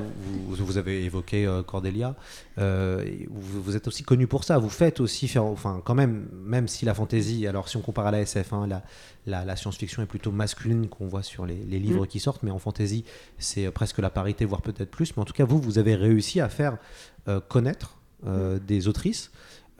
vous, 0.49 0.65
vous 0.65 0.79
avez 0.79 1.05
évoqué 1.05 1.49
Cordelia. 1.67 2.17
Vous, 2.57 3.63
vous 3.63 3.77
êtes 3.77 3.87
aussi 3.87 4.03
connu 4.03 4.27
pour 4.27 4.45
ça. 4.45 4.59
Vous 4.59 4.69
faites 4.69 5.01
aussi 5.01 5.29
faire, 5.29 5.45
enfin, 5.45 5.81
quand 5.85 5.95
même, 5.95 6.29
même 6.45 6.67
si 6.69 6.85
la 6.85 6.95
fantasy, 6.95 7.47
alors 7.47 7.69
si 7.69 7.77
on 7.77 7.81
compare 7.83 8.07
à 8.07 8.11
la 8.11 8.21
SF, 8.23 8.53
hein, 8.53 8.67
la, 8.67 8.83
la, 9.27 9.45
la 9.45 9.57
science-fiction 9.57 10.03
est 10.03 10.07
plutôt 10.07 10.33
masculine 10.33 10.89
qu'on 10.89 11.07
voit 11.07 11.23
sur 11.23 11.47
les, 11.47 11.57
les 11.69 11.79
livres 11.79 12.05
Mm. 12.05 12.09
qui 12.09 12.21
sortent, 12.21 12.43
mais 12.43 12.51
en 12.51 12.59
fantasy, 12.59 13.05
c'est 13.39 13.71
presque 13.71 13.99
la 13.99 14.11
parité, 14.11 14.45
voire 14.45 14.63
peut-être 14.63 14.91
plus. 14.91 15.17
Mais 15.17 15.23
en 15.23 15.25
tout 15.25 15.35
cas, 15.35 15.45
vous, 15.45 15.61
vous 15.61 15.79
avez 15.79 15.95
réussi 15.95 16.41
à 16.41 16.49
faire 16.49 16.79
connaître 17.49 17.97
euh, 18.27 18.59
des 18.59 18.87
autrices. 18.89 19.31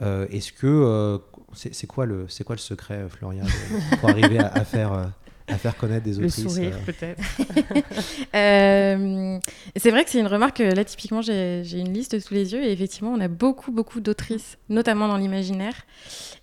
Euh, 0.01 0.25
Est-ce 0.31 0.51
que 0.51 0.65
euh, 0.67 1.17
c'est 1.53 1.87
quoi 1.87 2.05
le 2.05 2.25
c'est 2.27 2.43
quoi 2.43 2.55
le 2.55 2.59
secret, 2.61 2.95
euh, 2.95 3.09
Florian, 3.09 3.43
de- 3.45 3.97
pour 3.99 4.09
arriver 4.09 4.39
à, 4.39 4.47
à 4.47 4.63
faire 4.65 5.11
à 5.47 5.57
faire 5.57 5.75
connaître 5.75 6.05
des 6.05 6.13
Le 6.13 6.25
autrices 6.27 6.43
sourire, 6.43 6.77
euh, 6.77 6.85
peut-être. 6.85 7.21
Euh, 8.35 9.37
c'est 9.75 9.91
vrai 9.91 10.03
que 10.05 10.09
c'est 10.09 10.19
une 10.19 10.27
remarque. 10.27 10.59
Là, 10.59 10.83
typiquement, 10.85 11.21
j'ai 11.21 11.61
j'ai 11.65 11.79
une 11.79 11.93
liste 11.93 12.19
sous 12.19 12.33
les 12.33 12.53
yeux 12.53 12.63
et 12.63 12.71
effectivement, 12.71 13.11
on 13.11 13.19
a 13.19 13.27
beaucoup, 13.27 13.71
beaucoup 13.71 13.99
d'autrices, 13.99 14.57
notamment 14.69 15.07
dans 15.09 15.17
l'imaginaire. 15.17 15.73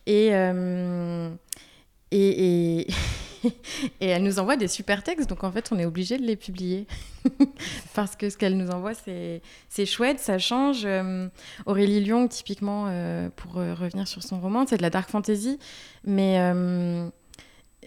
Et, 0.07 0.29
euh, 0.33 1.31
et, 2.11 2.81
et, 2.81 2.87
et 4.01 4.07
elles 4.07 4.23
nous 4.23 4.39
envoient 4.39 4.57
des 4.57 4.69
super 4.69 5.03
textes, 5.03 5.29
donc 5.29 5.45
en 5.45 5.53
fait, 5.53 5.71
on 5.73 5.79
est 5.79 5.85
obligé 5.85 6.17
de 6.19 6.23
les 6.25 6.37
publier. 6.37 6.87
Parce 7.95 8.17
que 8.17 8.31
ce 8.31 8.37
qu'elles 8.37 8.57
nous 8.57 8.71
envoient, 8.71 8.93
c'est 8.95 9.87
chouette, 9.87 10.19
ça 10.19 10.39
change. 10.39 10.83
Euh, 10.85 11.29
Aurélie 11.67 12.01
Lyon, 12.01 12.29
typiquement, 12.29 12.87
euh, 12.89 13.29
pour 13.37 13.59
euh, 13.59 13.75
revenir 13.75 14.07
sur 14.09 14.23
son 14.23 14.41
roman, 14.41 14.65
c'est 14.67 14.77
de 14.79 14.83
la 14.83 14.91
dark 14.91 15.11
fantasy, 15.11 15.59
mais. 16.05 16.37
euh, 16.41 17.09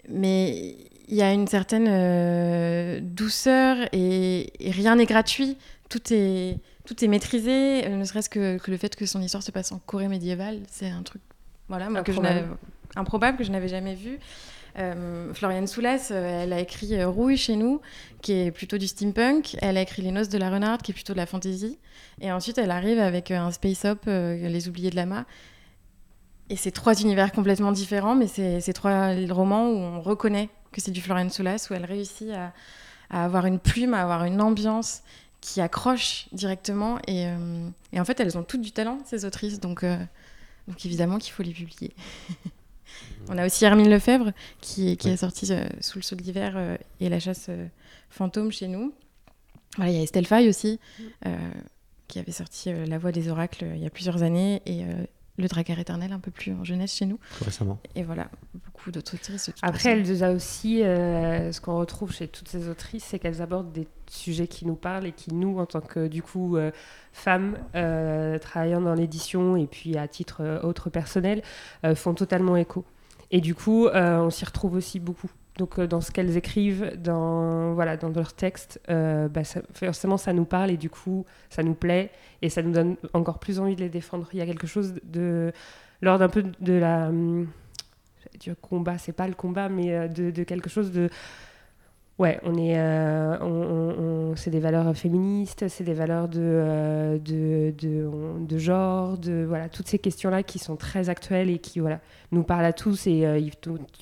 mais 0.08 0.76
il 1.08 1.16
y 1.16 1.22
a 1.22 1.32
une 1.32 1.46
certaine 1.46 3.00
douceur 3.00 3.76
et, 3.92 4.52
et 4.66 4.70
rien 4.70 4.96
n'est 4.96 5.04
gratuit. 5.06 5.56
Tout 5.90 6.00
est, 6.12 6.58
tout 6.86 7.04
est 7.04 7.08
maîtrisé, 7.08 7.86
ne 7.88 8.04
serait-ce 8.04 8.30
que, 8.30 8.56
que 8.58 8.70
le 8.70 8.76
fait 8.78 8.96
que 8.96 9.04
son 9.04 9.20
histoire 9.20 9.42
se 9.42 9.50
passe 9.50 9.72
en 9.72 9.78
Corée 9.78 10.08
médiévale, 10.08 10.60
c'est 10.70 10.88
un 10.88 11.02
truc 11.02 11.20
voilà, 11.68 11.90
moi, 11.90 12.02
que 12.02 12.12
je 12.12 12.18
Improbable. 12.18 12.40
n'avais- 12.46 12.56
improbable 12.96 13.38
que 13.38 13.44
je 13.44 13.50
n'avais 13.50 13.68
jamais 13.68 13.94
vu. 13.94 14.18
Euh, 14.78 15.34
Floriane 15.34 15.66
Soulas, 15.66 16.08
euh, 16.10 16.42
elle 16.42 16.52
a 16.52 16.60
écrit 16.60 16.94
euh, 16.94 17.08
Rouille 17.08 17.36
chez 17.36 17.56
nous, 17.56 17.80
qui 18.22 18.32
est 18.32 18.50
plutôt 18.50 18.78
du 18.78 18.86
steampunk. 18.86 19.56
Elle 19.60 19.76
a 19.76 19.82
écrit 19.82 20.02
Les 20.02 20.10
Noces 20.10 20.28
de 20.28 20.38
la 20.38 20.50
Renarde, 20.50 20.82
qui 20.82 20.92
est 20.92 20.94
plutôt 20.94 21.12
de 21.12 21.18
la 21.18 21.26
fantasy. 21.26 21.78
Et 22.20 22.32
ensuite, 22.32 22.58
elle 22.58 22.70
arrive 22.70 22.98
avec 22.98 23.30
un 23.30 23.50
space-up, 23.50 24.00
euh, 24.08 24.48
Les 24.48 24.68
Oubliés 24.68 24.90
de 24.90 24.96
Lama. 24.96 25.26
Et 26.48 26.56
c'est 26.56 26.70
trois 26.70 27.00
univers 27.00 27.32
complètement 27.32 27.72
différents, 27.72 28.14
mais 28.14 28.26
c'est 28.26 28.72
trois 28.72 29.14
romans 29.30 29.68
où 29.70 29.76
on 29.76 30.00
reconnaît 30.00 30.50
que 30.70 30.80
c'est 30.80 30.90
du 30.90 31.00
Florian 31.00 31.28
Soulas, 31.30 31.66
où 31.70 31.74
elle 31.74 31.84
réussit 31.84 32.30
à, 32.30 32.52
avoir 33.10 33.46
une 33.46 33.58
plume, 33.58 33.94
à 33.94 34.02
avoir 34.02 34.24
une 34.24 34.40
ambiance 34.40 35.02
qui 35.40 35.60
accroche 35.60 36.28
directement. 36.32 36.98
Et, 37.06 37.26
en 37.98 38.04
fait, 38.04 38.20
elles 38.20 38.36
ont 38.36 38.42
toutes 38.42 38.60
du 38.60 38.72
talent, 38.72 38.98
ces 39.06 39.24
autrices, 39.24 39.60
donc, 39.60 39.82
donc 39.82 40.84
évidemment 40.84 41.18
qu'il 41.18 41.32
faut 41.32 41.42
les 41.42 41.52
publier. 41.52 41.94
on 43.28 43.38
a 43.38 43.46
aussi 43.46 43.64
Hermine 43.64 43.88
Lefebvre, 43.90 44.32
qui, 44.60 44.96
qui 44.96 45.08
Oui. 45.08 45.14
est 45.14 45.16
sortie 45.16 45.52
euh, 45.52 45.64
sous 45.80 45.98
le 45.98 46.02
saut 46.02 46.16
de 46.16 46.22
l'hiver 46.22 46.52
euh, 46.56 46.76
et 47.00 47.08
la 47.08 47.20
chasse 47.20 47.46
euh, 47.48 47.66
fantôme 48.10 48.50
chez 48.52 48.68
nous. 48.68 48.92
Voilà, 49.76 49.90
il 49.90 49.96
y 49.96 50.00
a 50.00 50.02
Estelle 50.02 50.26
Faye 50.26 50.48
aussi, 50.48 50.78
euh, 51.26 51.36
qui 52.08 52.18
avait 52.18 52.32
sorti 52.32 52.70
euh, 52.70 52.84
La 52.86 52.98
Voix 52.98 53.12
des 53.12 53.28
Oracles 53.28 53.64
euh, 53.64 53.74
il 53.76 53.82
y 53.82 53.86
a 53.86 53.90
plusieurs 53.90 54.22
années, 54.22 54.60
et 54.66 54.84
euh, 54.84 54.92
Le 55.38 55.48
Dracar 55.48 55.78
éternel 55.78 56.12
un 56.12 56.18
peu 56.20 56.30
plus 56.30 56.52
en 56.52 56.62
jeunesse 56.62 56.94
chez 56.94 57.06
nous. 57.06 57.18
récemment 57.42 57.78
Et 57.94 58.02
voilà, 58.02 58.28
beaucoup 58.52 58.90
d'autres 58.90 59.14
autrices. 59.14 59.50
Après, 59.62 59.78
façon. 59.78 59.88
elle 59.90 60.02
nous 60.02 60.22
a 60.22 60.30
aussi, 60.32 60.82
euh, 60.82 61.52
ce 61.52 61.60
qu'on 61.62 61.78
retrouve 61.78 62.12
chez 62.12 62.28
toutes 62.28 62.48
ces 62.48 62.68
autrices, 62.68 63.04
c'est 63.04 63.18
qu'elles 63.18 63.40
abordent 63.40 63.72
des 63.72 63.88
sujets 64.10 64.46
qui 64.46 64.66
nous 64.66 64.74
parlent 64.74 65.06
et 65.06 65.12
qui, 65.12 65.32
nous, 65.32 65.58
en 65.58 65.64
tant 65.64 65.80
que, 65.80 66.06
du 66.06 66.22
coup, 66.22 66.58
euh, 66.58 66.70
femmes 67.14 67.56
euh, 67.74 68.38
travaillant 68.38 68.82
dans 68.82 68.92
l'édition 68.94 69.56
et 69.56 69.66
puis 69.66 69.96
à 69.96 70.06
titre 70.06 70.42
euh, 70.42 70.60
autre 70.60 70.90
personnel, 70.90 71.42
euh, 71.86 71.94
font 71.94 72.12
totalement 72.12 72.58
écho. 72.58 72.84
Et 73.32 73.40
du 73.40 73.54
coup, 73.54 73.86
euh, 73.86 74.18
on 74.18 74.30
s'y 74.30 74.44
retrouve 74.44 74.74
aussi 74.74 75.00
beaucoup. 75.00 75.30
Donc, 75.56 75.78
euh, 75.78 75.86
dans 75.86 76.02
ce 76.02 76.12
qu'elles 76.12 76.36
écrivent, 76.36 76.92
dans, 76.98 77.72
voilà, 77.72 77.96
dans 77.96 78.10
leurs 78.10 78.34
textes, 78.34 78.78
euh, 78.90 79.26
bah, 79.28 79.40
forcément, 79.72 80.18
ça 80.18 80.34
nous 80.34 80.44
parle 80.44 80.70
et 80.70 80.76
du 80.76 80.90
coup, 80.90 81.24
ça 81.48 81.62
nous 81.62 81.74
plaît 81.74 82.10
et 82.42 82.50
ça 82.50 82.62
nous 82.62 82.72
donne 82.72 82.96
encore 83.14 83.38
plus 83.38 83.58
envie 83.58 83.74
de 83.74 83.80
les 83.80 83.88
défendre. 83.88 84.28
Il 84.34 84.38
y 84.38 84.42
a 84.42 84.46
quelque 84.46 84.66
chose 84.66 84.94
de. 85.02 85.50
lors 86.02 86.18
d'un 86.18 86.28
peu 86.28 86.42
de 86.42 86.72
la. 86.74 87.08
hum, 87.08 87.48
dire 88.38 88.54
combat, 88.60 88.98
c'est 88.98 89.12
pas 89.12 89.26
le 89.26 89.34
combat, 89.34 89.70
mais 89.70 90.08
de 90.08 90.44
quelque 90.44 90.68
chose 90.68 90.92
de. 90.92 91.08
Ouais, 92.18 92.38
on 92.44 92.54
est, 92.56 92.78
euh, 92.78 94.34
c'est 94.36 94.50
des 94.50 94.60
valeurs 94.60 94.94
féministes, 94.94 95.66
c'est 95.68 95.82
des 95.82 95.94
valeurs 95.94 96.28
de, 96.28 96.40
euh, 96.40 97.18
de, 97.18 97.72
de, 97.72 98.58
genre, 98.58 99.16
de 99.16 99.44
voilà, 99.48 99.68
toutes 99.70 99.88
ces 99.88 99.98
questions-là 99.98 100.42
qui 100.42 100.58
sont 100.58 100.76
très 100.76 101.08
actuelles 101.08 101.50
et 101.50 101.58
qui 101.58 101.80
voilà, 101.80 102.00
nous 102.30 102.42
parlent 102.42 102.66
à 102.66 102.74
tous 102.74 103.06
et 103.06 103.26
euh, 103.26 103.38
il, 103.38 103.50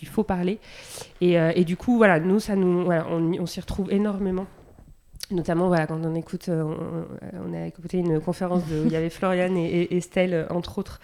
faut- 0.07 0.25
parler. 0.25 0.59
Et, 1.21 1.35
et 1.35 1.65
du 1.65 1.77
coup, 1.77 1.97
voilà, 1.97 2.21
nous, 2.21 2.41
ça 2.41 2.57
nous, 2.57 2.89
on, 2.91 3.47
s'y 3.47 3.61
retrouve 3.61 3.91
énormément. 3.93 4.47
Notamment, 5.31 5.69
voilà, 5.69 5.87
quand 5.87 6.05
on 6.05 6.15
écoute, 6.15 6.51
on, 6.51 7.55
a 7.55 7.67
écouté 7.67 7.99
une 7.99 8.21
conférence 8.21 8.65
où 8.65 8.87
il 8.87 8.93
y 8.93 8.97
avait 8.97 9.09
Floriane 9.09 9.57
et, 9.57 9.97
Estelle, 9.97 10.47
entre 10.51 10.79
autres, 10.79 11.01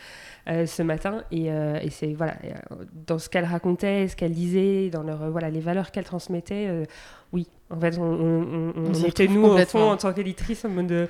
ce 0.67 0.83
matin. 0.83 1.23
Et, 1.33 1.51
euh, 1.51 1.79
et 1.83 1.91
c'est, 1.91 2.13
voilà, 2.15 2.35
euh, 2.45 2.77
dans 3.07 3.19
ce 3.19 3.29
qu'elles 3.29 3.45
racontaient, 3.45 4.09
ce 4.09 4.17
qu'elles 4.17 4.33
disaient, 4.35 4.91
dans 4.91 5.03
leur, 5.03 5.23
euh, 5.23 5.31
voilà, 5.31 5.51
les 5.51 5.61
valeurs 5.61 5.91
qu'elles 5.91 6.05
transmettaient, 6.05 6.67
euh, 6.69 6.85
oui, 7.33 7.49
en 7.71 7.81
fait, 7.81 7.99
on, 7.99 8.03
on, 8.05 8.43
on- 8.43 8.73
On 8.77 8.91
on 8.91 8.95
s'y 8.95 9.07
était, 9.07 9.27
nous, 9.27 9.45
au 9.45 9.59
fond, 9.59 9.91
en 9.91 9.97
tant 9.97 10.13
qu'éditrice, 10.13 10.65
en 10.65 10.69
mode 10.69 10.87
de, 10.87 11.09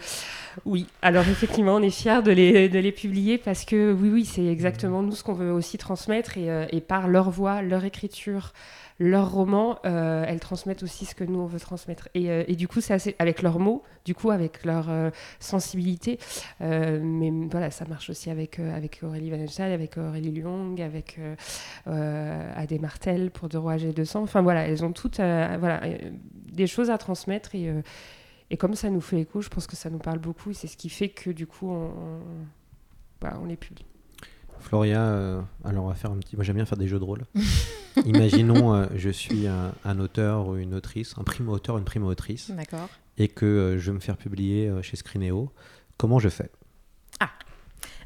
oui. 0.64 0.86
Alors, 1.02 1.28
effectivement, 1.28 1.74
on 1.76 1.82
est 1.82 1.90
fiers 1.90 2.22
de 2.22 2.32
les, 2.32 2.68
de 2.70 2.78
les 2.78 2.92
publier 2.92 3.36
parce 3.36 3.64
que, 3.66 3.92
oui, 3.92 4.08
oui, 4.10 4.24
c'est 4.24 4.46
exactement 4.46 5.02
nous 5.02 5.12
ce 5.12 5.22
qu'on 5.22 5.34
veut 5.34 5.52
aussi 5.52 5.76
transmettre 5.76 6.38
et, 6.38 6.50
euh, 6.50 6.64
et 6.70 6.80
par 6.80 7.06
leur 7.08 7.30
voix, 7.30 7.60
leur 7.60 7.84
écriture, 7.84 8.52
leurs 8.98 9.30
romans, 9.30 9.78
euh, 9.84 10.24
elles 10.26 10.40
transmettent 10.40 10.82
aussi 10.82 11.04
ce 11.04 11.14
que 11.14 11.24
nous 11.24 11.40
on 11.40 11.46
veut 11.46 11.60
transmettre. 11.60 12.08
Et, 12.14 12.30
euh, 12.30 12.44
et 12.48 12.56
du 12.56 12.66
coup, 12.66 12.80
c'est 12.80 12.94
assez 12.94 13.14
avec 13.18 13.42
leurs 13.42 13.58
mots, 13.58 13.82
du 14.04 14.14
coup 14.14 14.30
avec 14.30 14.64
leur 14.64 14.88
euh, 14.88 15.10
sensibilité. 15.40 16.18
Mais 16.60 17.30
voilà, 17.50 17.70
ça 17.70 17.84
marche 17.86 18.10
aussi 18.10 18.30
avec 18.30 18.58
avec 18.58 19.00
Aurélie 19.02 19.30
Vanenstein, 19.30 19.72
avec 19.72 19.98
Aurélie 19.98 20.32
Lyong, 20.32 20.80
avec 20.80 21.20
Adé 21.86 22.78
Martel 22.78 23.30
pour 23.30 23.48
De 23.48 23.58
Rouage 23.58 23.84
et 23.84 23.92
de 23.92 24.04
Sang. 24.04 24.22
Enfin 24.22 24.42
voilà, 24.42 24.66
elles 24.66 24.84
ont 24.84 24.92
toutes 24.92 25.16
voilà 25.16 25.80
des 26.52 26.66
choses 26.66 26.90
à 26.90 26.98
transmettre 26.98 27.54
et 27.54 27.72
et 28.48 28.56
comme 28.56 28.74
ça 28.74 28.90
nous 28.90 29.00
fait 29.00 29.20
écho, 29.20 29.40
je 29.40 29.48
pense 29.48 29.66
que 29.66 29.74
ça 29.74 29.90
nous 29.90 29.98
parle 29.98 30.20
beaucoup 30.20 30.50
et 30.50 30.54
c'est 30.54 30.68
ce 30.68 30.76
qui 30.76 30.88
fait 30.88 31.08
que 31.08 31.30
du 31.30 31.48
coup 31.48 31.68
on, 31.68 31.86
on, 31.86 32.20
voilà, 33.20 33.40
on 33.40 33.46
les 33.46 33.56
publie. 33.56 33.84
Floria, 34.60 35.00
euh, 35.00 35.40
alors 35.64 35.84
on 35.84 35.88
va 35.88 35.94
faire 35.94 36.10
un 36.10 36.18
petit. 36.18 36.36
Moi 36.36 36.44
j'aime 36.44 36.56
bien 36.56 36.66
faire 36.66 36.78
des 36.78 36.88
jeux 36.88 36.98
de 36.98 37.04
rôle. 37.04 37.24
Imaginons, 38.04 38.74
euh, 38.74 38.86
je 38.94 39.10
suis 39.10 39.46
un, 39.46 39.72
un 39.84 39.98
auteur 39.98 40.48
ou 40.48 40.56
une 40.56 40.74
autrice, 40.74 41.14
un 41.18 41.24
primo-auteur, 41.24 41.78
une 41.78 41.84
primo-autrice, 41.84 42.50
D'accord. 42.50 42.88
et 43.18 43.28
que 43.28 43.46
euh, 43.46 43.78
je 43.78 43.90
veux 43.90 43.94
me 43.94 44.00
faire 44.00 44.16
publier 44.16 44.70
chez 44.82 44.96
Screenéo. 44.96 45.50
Comment 45.96 46.18
je 46.18 46.28
fais? 46.28 46.50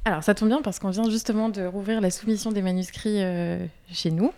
Alors, 0.07 0.23
ça 0.23 0.35
tombe 0.35 0.49
bien 0.49 0.63
parce 0.63 0.79
qu'on 0.79 0.89
vient 0.89 1.11
justement 1.11 1.51
de 1.51 1.67
rouvrir 1.67 2.01
la 2.01 2.11
soumission 2.11 2.53
des 2.53 2.63
manuscrits 2.63 3.21
chez 3.93 4.11
nous. 4.11 4.33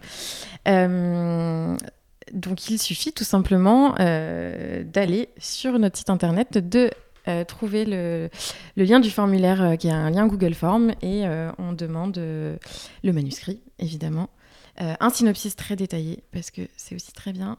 Donc, 0.67 2.69
il 2.69 2.79
suffit 2.79 3.13
tout 3.13 3.23
simplement 3.23 3.95
d'aller 3.95 5.29
sur 5.39 5.79
notre 5.79 5.99
site 5.99 6.11
internet, 6.11 6.59
de 6.59 6.91
euh, 7.29 7.45
trouver 7.45 7.85
le, 7.85 8.31
lien 8.77 8.99
du 8.99 9.09
formulaire 9.09 9.63
euh, 9.63 9.77
qui 9.77 9.87
est 9.87 9.93
un 9.93 10.11
lien 10.11 10.27
Google 10.27 10.55
Form 10.55 10.91
et 11.03 11.25
euh, 11.25 11.53
on 11.57 11.73
demande 11.73 12.17
le 12.17 13.13
manuscrit, 13.13 13.61
évidemment. 13.79 14.29
Un 14.79 15.11
synopsis 15.11 15.55
très 15.55 15.77
détaillé 15.77 16.25
parce 16.33 16.51
que 16.51 16.63
c'est 16.79 16.95
aussi 16.95 17.13
très 17.13 17.33
bien. 17.33 17.59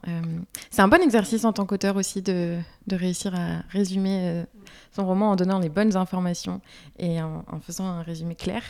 C'est 0.70 0.82
un 0.82 0.88
bon 0.88 1.00
exercice 1.00 1.44
en 1.44 1.52
tant 1.52 1.64
qu'auteur 1.64 1.94
aussi 1.94 2.22
de, 2.22 2.58
réussir 2.90 3.34
à 3.36 3.62
résumer 3.70 4.44
son 4.90 5.06
roman 5.06 5.30
en 5.30 5.36
donnant 5.36 5.60
les 5.60 5.68
bonnes 5.68 5.96
informations 5.96 6.60
et 6.98 7.22
en, 7.22 7.44
faisant 7.62 7.86
un 7.86 8.02
résumé 8.02 8.34
clair 8.34 8.62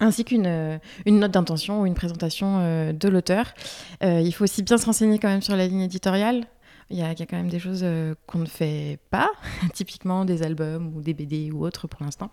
ainsi 0.00 0.24
qu'une 0.24 0.80
une 1.06 1.20
note 1.20 1.30
d'intention 1.30 1.82
ou 1.82 1.86
une 1.86 1.94
présentation 1.94 2.92
de 2.92 3.08
l'auteur. 3.08 3.54
Il 4.02 4.32
faut 4.32 4.44
aussi 4.44 4.64
bien 4.64 4.76
se 4.76 4.86
renseigner 4.86 5.20
quand 5.20 5.28
même 5.28 5.42
sur 5.42 5.56
la 5.56 5.68
ligne 5.68 5.82
éditoriale. 5.82 6.48
Il 6.90 6.98
y, 6.98 7.02
a, 7.02 7.14
quand 7.14 7.36
même 7.36 7.48
des 7.48 7.58
choses 7.58 7.80
euh, 7.82 8.14
qu'on 8.26 8.40
ne 8.40 8.46
fait 8.46 8.98
pas, 9.10 9.30
typiquement 9.72 10.24
des 10.24 10.42
albums 10.42 10.94
ou 10.94 11.00
des 11.00 11.14
BD 11.14 11.50
ou 11.50 11.64
autres 11.64 11.86
pour 11.88 12.02
l'instant. 12.02 12.30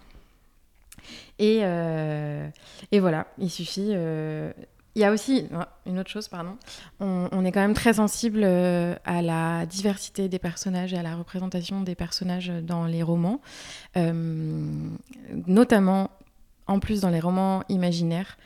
Et, 1.39 1.59
euh, 1.63 2.47
et 2.91 2.99
voilà, 2.99 3.27
il 3.37 3.49
suffit. 3.49 3.91
euh, 3.91 4.51
Il 4.95 5.01
y 5.01 5.05
a 5.05 5.11
aussi 5.11 5.47
ah, 5.53 5.69
une 5.85 5.99
autre 5.99 6.09
chose, 6.09 6.27
pardon. 6.27 6.57
On, 6.99 7.45
est 7.45 7.51
quand 7.51 7.61
même 7.61 7.73
très 7.73 7.93
sensible 7.93 8.43
à 8.43 9.21
la 9.21 9.65
diversité 9.65 10.27
des 10.27 10.39
personnages 10.39 10.93
et 10.93 10.97
à 10.97 11.03
la 11.03 11.15
représentation 11.15 11.81
des 11.81 11.95
personnages 11.95 12.51
dans 12.61 12.85
les 12.85 13.01
romans, 13.01 13.39
notamment 15.47 16.11
en 16.67 16.79
plus 16.79 17.01
dans 17.01 17.09
les 17.09 17.21
romans 17.21 17.63
imaginaires. 17.69 18.37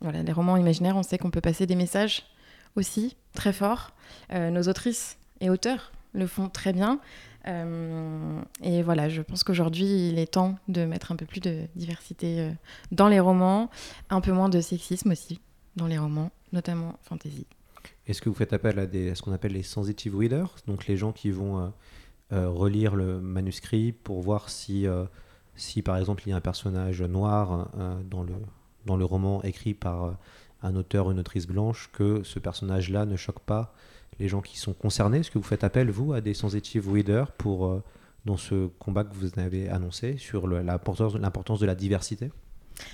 Voilà, 0.00 0.22
les 0.22 0.32
romans 0.32 0.56
imaginaires, 0.56 0.96
on 0.96 1.02
sait 1.02 1.18
qu'on 1.18 1.30
peut 1.30 1.40
passer 1.40 1.66
des 1.66 1.76
messages 1.76 2.22
aussi 2.76 3.16
très 3.34 3.52
forts. 3.52 3.92
Euh, 4.32 4.50
nos 4.50 4.62
autrices 4.62 5.18
et 5.40 5.50
auteurs 5.50 5.92
le 6.12 6.26
font 6.26 6.48
très 6.48 6.72
bien. 6.72 7.00
Euh, 7.48 8.40
et 8.62 8.82
voilà, 8.82 9.08
je 9.08 9.22
pense 9.22 9.42
qu'aujourd'hui, 9.42 10.08
il 10.08 10.18
est 10.18 10.32
temps 10.32 10.56
de 10.68 10.84
mettre 10.84 11.10
un 11.10 11.16
peu 11.16 11.26
plus 11.26 11.40
de 11.40 11.62
diversité 11.74 12.40
euh, 12.40 12.50
dans 12.92 13.08
les 13.08 13.20
romans, 13.20 13.70
un 14.10 14.20
peu 14.20 14.32
moins 14.32 14.48
de 14.48 14.60
sexisme 14.60 15.10
aussi 15.10 15.40
dans 15.74 15.86
les 15.86 15.98
romans, 15.98 16.30
notamment 16.52 16.98
fantasy. 17.02 17.46
Est-ce 18.06 18.22
que 18.22 18.28
vous 18.28 18.34
faites 18.34 18.52
appel 18.52 18.78
à, 18.78 18.86
des, 18.86 19.10
à 19.10 19.14
ce 19.14 19.22
qu'on 19.22 19.32
appelle 19.32 19.52
les 19.52 19.62
sensitive 19.62 20.16
readers, 20.16 20.54
donc 20.66 20.86
les 20.86 20.96
gens 20.96 21.12
qui 21.12 21.30
vont 21.30 21.72
relire 22.30 22.94
le 22.94 23.20
manuscrit 23.20 23.92
pour 23.92 24.22
voir 24.22 24.48
si, 24.48 24.86
si 25.56 25.82
par 25.82 25.96
exemple 25.96 26.22
il 26.26 26.30
y 26.30 26.32
a 26.32 26.36
un 26.36 26.40
personnage 26.40 27.02
noir 27.02 27.68
dans, 28.10 28.22
le, 28.22 28.34
dans 28.86 28.96
le 28.96 29.04
roman 29.04 29.42
écrit 29.42 29.74
par 29.74 30.16
un 30.62 30.76
auteur 30.76 31.06
ou 31.06 31.12
une 31.12 31.20
autrice 31.20 31.46
blanche, 31.46 31.90
que 31.92 32.22
ce 32.22 32.38
personnage-là 32.38 33.06
ne 33.06 33.16
choque 33.16 33.40
pas 33.40 33.74
les 34.18 34.28
gens 34.28 34.40
qui 34.40 34.58
sont 34.58 34.72
concernés 34.72 35.18
Est-ce 35.18 35.30
que 35.30 35.38
vous 35.38 35.44
faites 35.44 35.64
appel, 35.64 35.90
vous, 35.90 36.12
à 36.12 36.20
des 36.20 36.34
sensitive 36.34 36.90
readers 36.90 37.32
pour, 37.32 37.66
euh, 37.66 37.82
dans 38.24 38.36
ce 38.36 38.66
combat 38.78 39.04
que 39.04 39.14
vous 39.14 39.38
avez 39.38 39.68
annoncé 39.68 40.16
sur 40.18 40.46
l'importance 40.46 41.60
de 41.60 41.66
la 41.66 41.74
diversité? 41.74 42.30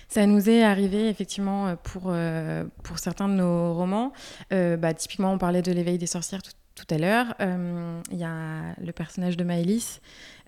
Ça 0.08 0.26
nous 0.26 0.50
est 0.50 0.62
arrivé 0.62 1.08
effectivement 1.08 1.68
euh, 1.68 1.76
pour, 1.82 2.04
euh, 2.06 2.64
pour 2.82 2.98
certains 2.98 3.28
de 3.28 3.34
nos 3.34 3.74
romans. 3.74 4.12
Bah, 4.50 4.94
typiquement, 4.94 5.32
on 5.32 5.38
parlait 5.38 5.62
de 5.62 5.72
l'éveil 5.72 5.98
des 5.98 6.06
sorcières 6.06 6.42
tout, 6.42 6.52
tout 6.78 6.94
à 6.94 6.98
l'heure. 6.98 7.34
Euh, 7.40 8.00
Il 8.12 8.18
y 8.18 8.24
a 8.24 8.74
le 8.80 8.92
personnage 8.92 9.36
de 9.36 9.44
Maëlys 9.44 10.00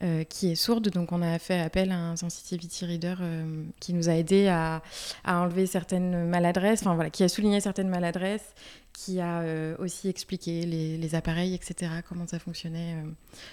euh, 0.03 0.25
qui 0.25 0.51
est 0.51 0.55
sourde, 0.55 0.89
donc 0.89 1.13
on 1.13 1.23
a 1.23 1.39
fait 1.39 1.61
appel 1.61 1.91
à 1.91 1.99
un 1.99 2.17
sensitivity 2.17 2.87
reader 2.87 3.17
euh, 3.21 3.65
qui 3.81 3.93
nous 3.93 4.09
a 4.09 4.15
aidé 4.15 4.49
à, 4.49 4.83
enlever 5.27 5.67
certaines 5.67 6.29
maladresses, 6.29 6.81
enfin 6.81 6.95
voilà, 6.95 7.11
qui 7.11 7.25
a 7.25 7.29
souligné 7.29 7.61
certaines 7.61 7.89
maladresses, 7.89 8.55
qui 8.93 9.21
a 9.21 9.43
aussi 9.79 10.09
expliqué 10.09 10.67
les, 10.67 10.99
les 10.99 11.15
appareils, 11.15 11.55
etc., 11.55 11.91
comment 12.07 12.27
ça 12.27 12.39
fonctionnait, 12.39 12.97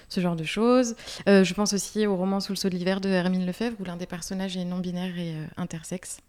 ce 0.10 0.20
genre 0.20 0.36
de 0.36 0.44
choses. 0.44 0.96
Je 1.26 1.54
pense 1.54 1.74
aussi 1.74 2.06
au 2.06 2.18
roman 2.18 2.40
Sous 2.40 2.52
le 2.52 2.58
saut 2.58 2.70
de 2.70 2.76
l'hiver 2.76 3.00
de 3.00 3.10
Hermine 3.10 3.46
Lefebvre, 3.46 3.78
où 3.80 3.86
l'un 3.86 3.96
des 3.96 4.08
personnages 4.08 4.58
est 4.58 4.66
non-binaire 4.66 5.18
et 5.18 5.36
intersexe. 5.56 6.20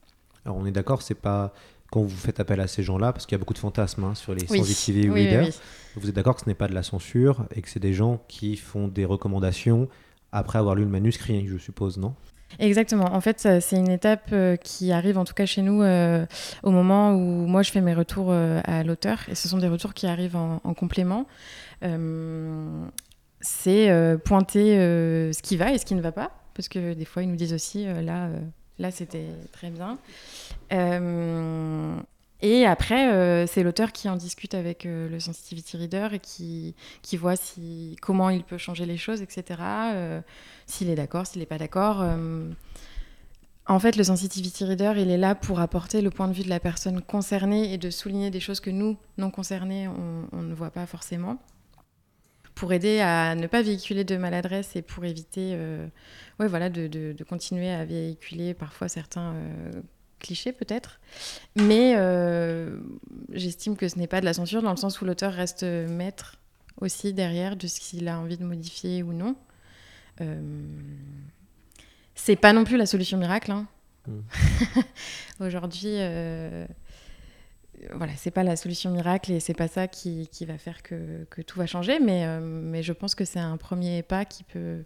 Alors 0.45 0.57
on 0.57 0.67
est 0.67 0.73
d'accord, 0.73 1.03
c'est 1.03 1.15
pas 1.15 1.53
quand 1.91 2.03
vous 2.03 2.09
faites 2.17 2.39
appel 2.41 2.61
à 2.61 2.67
ces 2.67 2.83
gens-là, 2.83 3.13
parce 3.13 3.25
qu'il 3.27 3.35
y 3.35 3.37
a 3.37 3.39
beaucoup 3.39 3.55
de 3.55 3.59
fantasmes 3.59 4.05
hein, 4.05 4.15
sur 4.15 4.35
les 4.35 4.45
Oui. 4.51 4.59
sensitive 4.59 5.13
Oui, 5.13 5.25
readers, 5.27 5.47
oui. 5.47 5.53
vous 5.97 6.09
êtes 6.09 6.15
d'accord 6.15 6.35
que 6.35 6.43
ce 6.43 6.47
n'est 6.49 6.55
pas 6.55 6.69
de 6.69 6.75
la 6.75 6.83
censure 6.83 7.47
et 7.55 7.63
que 7.63 7.69
c'est 7.69 7.81
des 7.81 7.95
gens 7.95 8.23
qui 8.29 8.57
font 8.57 8.89
des 8.89 9.05
recommandations 9.07 9.89
après 10.31 10.59
avoir 10.59 10.75
lu 10.75 10.83
le 10.83 10.91
manuscrit, 10.91 11.47
je 11.47 11.57
suppose, 11.57 11.97
non? 11.97 12.15
Exactement. 12.59 13.15
En 13.15 13.21
fait, 13.21 13.47
c'est 13.61 13.77
une 13.77 13.91
étape 13.91 14.31
euh, 14.33 14.57
qui 14.57 14.91
arrive, 14.91 15.19
en 15.19 15.25
tout 15.25 15.35
cas 15.35 15.45
chez 15.47 15.61
nous, 15.63 15.83
euh, 15.83 16.25
au 16.63 16.71
moment 16.71 17.13
où 17.13 17.47
moi 17.47 17.63
je 17.63 17.71
fais 17.71 17.83
mes 17.83 17.93
retours 17.95 18.29
euh, 18.31 18.61
à 18.65 18.83
l'auteur. 18.85 19.19
Et 19.29 19.35
ce 19.35 19.49
sont 19.49 19.59
des 19.59 19.69
retours 19.69 19.93
qui 19.93 20.07
arrivent 20.07 20.37
en, 20.37 20.61
en 20.65 20.75
complément. 20.75 21.27
C'est 23.41 24.19
pointer 24.25 24.77
ce 25.33 25.43
qui 25.43 25.57
va 25.57 25.73
et 25.73 25.79
ce 25.79 25.85
qui 25.85 25.95
ne 25.95 26.01
va 26.01 26.13
pas. 26.13 26.31
Parce 26.55 26.69
que 26.69 26.95
des 26.95 27.05
fois, 27.05 27.23
ils 27.23 27.29
nous 27.31 27.37
disent 27.37 27.53
aussi, 27.53 27.85
là, 27.85 28.29
là 28.79 28.91
c'était 28.91 29.27
très 29.53 29.71
bien. 29.71 29.99
Euh, 30.73 31.97
et 32.41 32.67
après, 32.67 33.13
euh, 33.13 33.47
c'est 33.47 33.63
l'auteur 33.63 33.93
qui 33.93 34.09
en 34.09 34.17
discute 34.17 34.55
avec 34.55 34.87
euh, 34.87 35.09
le 35.09 35.19
sensitivity 35.19 35.77
reader 35.77 36.09
et 36.13 36.21
qui, 36.21 36.75
voit 37.17 37.35
comment 38.01 38.31
il 38.31 38.45
peut 38.45 38.59
changer 38.59 38.87
les 38.87 38.97
choses, 38.97 39.23
etc. 39.23 39.61
S'il 40.67 40.89
est 40.89 40.95
d'accord, 40.95 41.27
s'il 41.27 41.41
n'est 41.41 41.47
pas 41.47 41.59
d'accord. 41.59 42.05
En 43.67 43.79
fait, 43.81 43.97
le 43.97 44.05
sensitivity 44.05 44.65
reader, 44.65 44.95
il 44.97 45.11
est 45.11 45.19
là 45.19 45.35
pour 45.35 45.61
apporter 45.61 46.01
le 46.01 46.11
point 46.11 46.27
de 46.29 46.33
vue 46.33 46.45
de 46.45 46.49
la 46.49 46.61
personne 46.61 47.03
concernée 47.03 47.73
et 47.73 47.77
de 47.77 47.91
souligner 47.91 48.31
des 48.31 48.41
choses 48.41 48.61
que 48.61 48.71
nous, 48.71 48.97
non 49.19 49.31
concernés, 49.31 49.89
on, 49.89 50.43
ne 50.43 50.55
voit 50.55 50.71
pas 50.71 50.87
forcément. 50.87 51.39
Pour 52.55 52.73
aider 52.73 53.01
à 53.01 53.35
ne 53.35 53.47
pas 53.47 53.61
véhiculer 53.61 54.05
de 54.05 54.17
maladresse 54.17 54.75
et 54.75 54.81
pour 54.81 55.05
éviter 55.05 55.53
euh, 55.55 55.87
voilà, 56.39 56.71
de, 56.71 57.15
continuer 57.29 57.71
à 57.71 57.85
véhiculer 57.85 58.55
parfois 58.55 58.89
certains 58.89 59.35
clichés 60.19 60.53
peut-être. 60.53 61.01
Mais 61.57 61.95
euh, 61.97 62.79
j'estime 63.33 63.77
que 63.77 63.89
ce 63.89 63.99
n'est 63.99 64.07
pas 64.07 64.21
de 64.21 64.25
la 64.25 64.35
censure 64.35 64.63
dans 64.63 64.71
le 64.71 64.77
sens 64.77 65.01
où 65.01 65.05
l'auteur 65.05 65.33
reste 65.33 65.63
maître 65.63 66.37
aussi 66.81 67.13
derrière 67.13 67.57
de 67.57 67.67
ce 67.67 67.81
qu'il 67.81 68.09
a 68.09 68.19
envie 68.19 68.37
de 68.37 68.45
modifier 68.45 69.03
ou 69.03 69.13
non. 69.13 69.37
Euh, 70.21 70.41
c'est 72.15 72.37
pas 72.37 72.53
non 72.53 72.65
plus 72.65 72.77
la 72.77 72.87
solution 72.87 73.19
miracle. 73.19 73.53
hein. 73.53 73.67
Aujourd'hui, 75.41 75.93
euh, 75.95 76.67
voilà, 77.93 78.13
c'est 78.17 78.31
pas 78.31 78.43
la 78.43 78.57
solution 78.57 78.91
miracle 78.91 79.33
et 79.33 79.41
c'est 79.41 79.55
pas 79.55 79.69
ça 79.69 79.87
qui, 79.87 80.29
qui 80.33 80.45
va 80.47 80.59
faire 80.59 80.83
que, 80.83 81.25
que 81.31 81.43
tout 81.43 81.59
va 81.59 81.67
changer, 81.67 82.01
mais, 82.01 82.25
euh, 82.27 82.41
mais 82.41 82.83
je 82.83 82.93
pense 82.93 83.15
que 83.15 83.25
c'est 83.25 83.39
un 83.39 83.57
premier 83.57 84.03
pas 84.03 84.25
qui 84.25 84.45
peut 84.45 84.83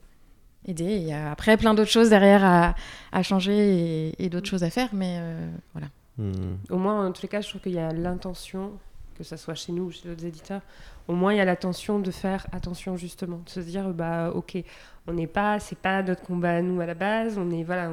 aider. 0.66 0.96
Il 0.96 1.02
y 1.02 1.12
a 1.12 1.32
après 1.32 1.56
plein 1.56 1.74
d'autres 1.74 1.90
choses 1.90 2.10
derrière 2.10 2.44
à, 2.44 2.74
à 3.12 3.22
changer 3.22 4.10
et, 4.10 4.24
et 4.24 4.28
d'autres 4.28 4.48
choses 4.48 4.64
à 4.64 4.70
faire, 4.70 4.90
mais 4.92 5.16
euh, 5.18 5.50
voilà. 5.72 5.88
Hmm. 6.18 6.56
Au 6.70 6.76
moins, 6.76 7.06
en 7.06 7.12
tous 7.12 7.22
les 7.22 7.28
cas, 7.28 7.40
je 7.40 7.48
trouve 7.48 7.60
qu'il 7.62 7.72
y 7.72 7.78
a 7.78 7.92
l'intention, 7.92 8.72
que 9.16 9.24
ça 9.24 9.36
soit 9.36 9.54
chez 9.54 9.72
nous 9.72 9.84
ou 9.84 9.90
chez 9.90 10.08
d'autres 10.08 10.24
éditeurs, 10.24 10.60
au 11.08 11.14
moins 11.14 11.32
il 11.32 11.38
y 11.38 11.40
a 11.40 11.44
l'attention 11.44 11.98
de 11.98 12.10
faire 12.10 12.46
attention 12.52 12.96
justement, 12.96 13.40
de 13.44 13.50
se 13.50 13.60
dire 13.60 13.88
bah 13.90 14.30
ok, 14.34 14.62
on 15.06 15.14
n'est 15.14 15.26
pas, 15.26 15.58
c'est 15.58 15.78
pas 15.78 16.02
notre 16.02 16.22
combat 16.22 16.56
à 16.56 16.62
nous 16.62 16.80
à 16.80 16.86
la 16.86 16.94
base, 16.94 17.38
on 17.38 17.50
est 17.50 17.64
voilà, 17.64 17.90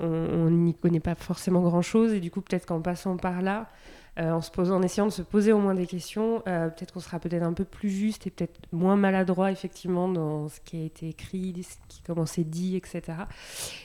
on 0.00 0.50
n'y 0.50 0.74
connaît 0.74 1.00
pas 1.00 1.14
forcément 1.14 1.60
grand 1.60 1.82
chose 1.82 2.12
et 2.12 2.20
du 2.20 2.30
coup 2.30 2.40
peut-être 2.40 2.66
qu'en 2.66 2.80
passant 2.80 3.16
par 3.16 3.40
là, 3.40 3.68
euh, 4.18 4.40
en 4.56 4.82
essayant 4.82 5.06
de 5.06 5.12
se 5.12 5.22
poser 5.22 5.52
au 5.52 5.58
moins 5.58 5.74
des 5.74 5.86
questions, 5.86 6.42
euh, 6.48 6.68
peut-être 6.70 6.92
qu'on 6.92 7.00
sera 7.00 7.18
peut-être 7.20 7.42
un 7.44 7.52
peu 7.52 7.64
plus 7.64 7.90
juste 7.90 8.26
et 8.26 8.30
peut-être 8.30 8.58
moins 8.72 8.96
maladroit 8.96 9.52
effectivement 9.52 10.08
dans 10.08 10.48
ce 10.48 10.60
qui 10.60 10.76
a 10.80 10.84
été 10.84 11.08
écrit, 11.08 11.54
ce 11.62 11.76
qui 11.88 12.02
comment 12.02 12.26
c'est 12.26 12.44
dit, 12.48 12.76
etc. 12.76 13.02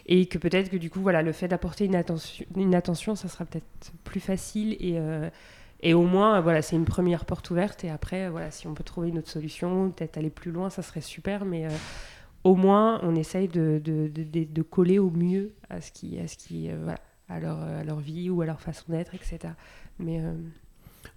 Et 0.08 0.26
que 0.26 0.38
peut-être 0.38 0.70
que 0.70 0.78
du 0.78 0.90
coup 0.90 1.02
voilà, 1.02 1.22
le 1.22 1.32
fait 1.34 1.48
d'apporter 1.48 1.86
une 1.86 1.96
attention, 1.96 2.46
une 2.56 2.74
attention, 2.76 3.16
ça 3.16 3.28
sera 3.28 3.46
peut-être 3.46 3.66
plus 4.04 4.20
facile 4.20 4.74
et 4.80 4.98
euh, 4.98 5.30
et 5.86 5.94
au 5.94 6.04
moins, 6.04 6.40
voilà, 6.40 6.62
c'est 6.62 6.78
une 6.78 6.86
première 6.86 7.26
porte 7.26 7.50
ouverte. 7.52 7.84
Et 7.84 7.90
après, 7.90 8.30
voilà, 8.30 8.52
si 8.52 8.68
on 8.68 8.74
peut 8.74 8.86
trouver 8.86 9.10
une 9.10 9.18
autre 9.18 9.30
solution, 9.30 9.92
peut-être 9.92 10.18
aller 10.18 10.30
plus 10.30 10.50
loin, 10.52 10.70
ça 10.70 10.82
serait 10.82 11.02
super. 11.02 11.44
Mais 11.44 11.68
au 12.46 12.56
moins, 12.56 13.02
on 13.04 13.16
essaye 13.16 13.50
de, 13.50 13.82
de, 13.84 14.08
de- 14.08 14.46
de- 14.46 14.62
coller 14.62 14.98
au 14.98 15.10
mieux 15.10 15.52
à 15.70 15.82
ce 15.82 15.92
qui, 15.92 16.18
à 16.20 16.28
ce 16.30 16.38
qui, 16.38 16.70
voilà, 16.72 17.00
à 17.28 17.42
leur, 17.42 17.60
à 17.60 17.84
leur 17.84 18.00
vie 18.00 18.30
ou 18.30 18.42
à 18.42 18.46
leur 18.46 18.62
façon 18.62 18.86
d'être, 18.94 19.14
etc. 19.14 19.40
Euh, 20.02 20.34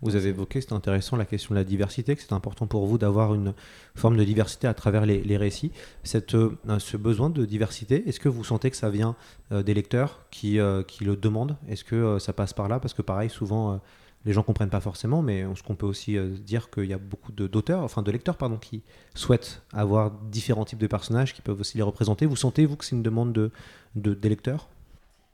Vous 0.02 0.16
avez 0.16 0.28
évoqué, 0.30 0.60
c'est 0.60 0.72
intéressant, 0.72 1.16
la 1.16 1.24
question 1.24 1.54
de 1.54 1.58
la 1.58 1.64
diversité, 1.64 2.16
que 2.16 2.22
c'est 2.22 2.32
important 2.32 2.66
pour 2.66 2.86
vous 2.86 2.98
d'avoir 2.98 3.34
une 3.34 3.54
forme 3.94 4.16
de 4.16 4.24
diversité 4.24 4.66
à 4.66 4.74
travers 4.74 5.06
les, 5.06 5.36
récits. 5.36 5.72
Cette, 6.04 6.34
euh, 6.34 6.56
ce 6.78 6.96
besoin 6.96 7.30
de 7.30 7.44
diversité, 7.44 8.08
est-ce 8.08 8.20
que 8.20 8.28
vous 8.28 8.44
sentez 8.44 8.70
que 8.70 8.76
ça 8.76 8.90
vient 8.90 9.16
euh, 9.52 9.62
des 9.62 9.74
lecteurs 9.74 10.26
qui, 10.30 10.58
qui 10.88 11.04
le 11.04 11.16
demandent? 11.16 11.56
Est-ce 11.68 11.84
que 11.84 12.18
ça 12.18 12.32
passe 12.32 12.52
par 12.52 12.68
là? 12.68 12.78
Parce 12.80 12.94
que 12.94 13.02
pareil, 13.02 13.30
souvent, 13.30 13.80
les 14.24 14.32
gens 14.32 14.42
comprennent 14.42 14.70
pas 14.70 14.80
forcément, 14.80 15.22
mais 15.22 15.44
ce 15.54 15.62
qu'on 15.62 15.76
peut 15.76 15.86
aussi 15.86 16.18
dire 16.44 16.68
qu'il 16.70 16.86
y 16.86 16.92
a 16.92 16.98
beaucoup 16.98 17.32
d'auteurs, 17.32 17.82
enfin 17.82 18.02
de 18.02 18.10
lecteurs, 18.10 18.36
pardon, 18.36 18.58
qui 18.58 18.82
souhaitent 19.14 19.62
avoir 19.72 20.10
différents 20.10 20.64
types 20.64 20.78
de 20.80 20.86
personnages, 20.86 21.32
qui 21.32 21.42
peuvent 21.42 21.60
aussi 21.60 21.76
les 21.76 21.82
représenter. 21.82 22.26
Vous 22.26 22.36
sentez, 22.36 22.66
vous, 22.66 22.76
que 22.76 22.84
c'est 22.84 22.96
une 22.96 23.02
demande 23.02 23.32
de, 23.32 23.50
de, 23.94 24.14
des 24.14 24.28
lecteurs? 24.28 24.68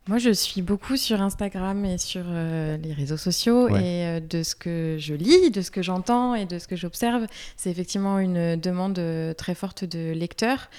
Moi, 0.09 0.19
je 0.19 0.31
suis 0.31 0.63
beaucoup 0.63 0.97
sur 0.97 1.23
Instagram 1.23 1.85
et 1.85 1.97
sur 1.97 2.25
euh, 2.27 2.77
les 2.77 2.93
réseaux 2.93 3.17
sociaux 3.17 3.69
Ouais. 3.71 3.81
et 3.81 4.07
euh, 4.07 4.21
de 4.21 4.43
ce 4.43 4.57
que 4.57 4.97
je 4.99 5.15
lis, 5.15 5.53
de 5.53 5.63
ce 5.63 5.71
que 5.71 5.81
j'entends 5.81 6.35
et 6.35 6.45
de 6.45 6.59
ce 6.59 6.67
que 6.67 6.75
j'observe, 6.75 7.27
c'est 7.57 7.71
effectivement 7.71 8.19
une 8.19 8.57
demande 8.57 8.99
euh, 8.99 9.33
très 9.33 9.55
forte 9.55 9.85
de 9.85 10.11
lecteurs. 10.13 10.71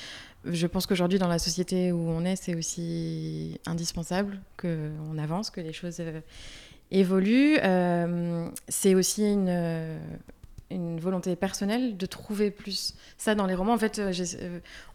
Je 0.45 0.67
pense 0.67 0.87
qu'aujourd'hui, 0.87 1.19
dans 1.19 1.29
la 1.29 1.39
société 1.39 1.93
où 1.93 1.99
on 2.09 2.25
est, 2.25 2.35
c'est 2.35 2.53
aussi 2.53 3.61
indispensable 3.65 4.41
qu'on 4.57 5.17
avance, 5.17 5.49
que 5.51 5.61
les 5.61 5.71
choses 5.71 5.97
euh, 6.01 6.19
évoluent. 6.91 7.57
C'est 8.67 8.93
aussi 8.93 9.23
une, 9.23 9.99
une 10.69 10.99
volonté 10.99 11.37
personnelle 11.37 11.95
de 11.95 12.05
trouver 12.05 12.51
plus 12.51 12.93
ça 13.17 13.35
dans 13.35 13.45
les 13.45 13.55
romans. 13.55 13.71
En 13.73 13.77
fait, 13.77 13.99
euh, 13.99 14.11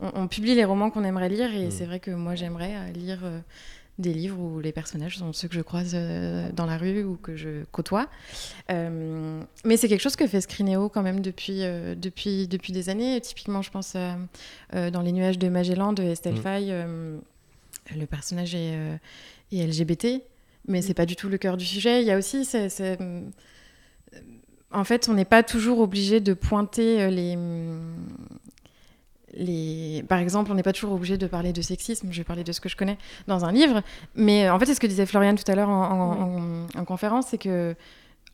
on, 0.00 0.10
on 0.14 0.28
publie 0.28 0.54
les 0.54 0.66
romans 0.66 0.90
qu'on 0.90 1.02
aimerait 1.04 1.30
lire 1.30 1.50
et 1.54 1.68
Mm. 1.68 1.70
c'est 1.70 1.86
vrai 1.86 1.98
que 1.98 2.10
moi, 2.10 2.34
j'aimerais 2.34 2.92
lire... 2.92 3.20
euh, 3.24 3.40
des 3.98 4.12
livres 4.14 4.38
où 4.38 4.60
les 4.60 4.70
personnages 4.72 5.18
sont 5.18 5.32
ceux 5.32 5.48
que 5.48 5.54
je 5.54 5.60
croise 5.60 5.92
euh, 5.94 6.50
dans 6.52 6.66
la 6.66 6.78
rue 6.78 7.02
ou 7.02 7.16
que 7.16 7.34
je 7.36 7.64
côtoie. 7.72 8.08
Euh, 8.70 9.42
mais 9.64 9.76
c'est 9.76 9.88
quelque 9.88 10.00
chose 10.02 10.14
que 10.16 10.26
fait 10.26 10.40
Scrineo 10.40 10.88
quand 10.88 11.02
même 11.02 11.20
depuis, 11.20 11.62
euh, 11.64 11.94
depuis, 11.96 12.46
depuis 12.46 12.72
des 12.72 12.88
années. 12.90 13.20
Typiquement, 13.20 13.60
je 13.62 13.70
pense 13.70 13.94
euh, 13.96 14.90
dans 14.90 15.02
Les 15.02 15.12
nuages 15.12 15.38
de 15.38 15.48
Magellan 15.48 15.92
de 15.92 16.02
Estelle 16.04 16.34
Mm. 16.34 16.42
Faye, 16.42 16.72
le 17.96 18.06
personnage 18.06 18.54
est, 18.54 18.74
est 19.52 19.66
LGBT, 19.66 20.22
mais 20.68 20.82
c'est 20.82 20.94
pas 20.94 21.06
du 21.06 21.16
tout 21.16 21.28
le 21.28 21.38
cœur 21.38 21.56
du 21.56 21.64
sujet. 21.64 22.00
Il 22.02 22.06
y 22.06 22.10
a 22.12 22.18
aussi. 22.18 22.44
c'est- 22.44 22.68
c'est- 22.68 22.98
en 24.70 24.84
fait, 24.84 25.08
on 25.08 25.14
n'est 25.14 25.24
pas 25.24 25.42
toujours 25.42 25.78
obligé 25.80 26.20
de 26.20 26.34
pointer 26.34 27.10
les. 27.10 27.36
Les... 29.38 30.04
Par 30.08 30.18
exemple, 30.18 30.50
on 30.52 30.54
n'est 30.54 30.62
pas 30.62 30.72
toujours 30.72 30.92
obligé 30.92 31.16
de 31.16 31.26
parler 31.26 31.52
de 31.52 31.62
sexisme, 31.62 32.08
je 32.10 32.18
vais 32.18 32.24
parler 32.24 32.44
de 32.44 32.52
ce 32.52 32.60
que 32.60 32.68
je 32.68 32.76
connais 32.76 32.98
dans 33.28 33.44
un 33.44 33.52
livre, 33.52 33.82
mais 34.14 34.50
en 34.50 34.58
fait, 34.58 34.66
c'est 34.66 34.74
ce 34.74 34.80
que 34.80 34.86
disait 34.86 35.06
Florian 35.06 35.34
tout 35.36 35.50
à 35.50 35.54
l'heure 35.54 35.68
en, 35.70 35.82
en- 35.90 36.38
en- 36.38 36.66
en 36.80 36.84
conférence, 36.84 37.28
c'est 37.28 37.38
que 37.38 37.74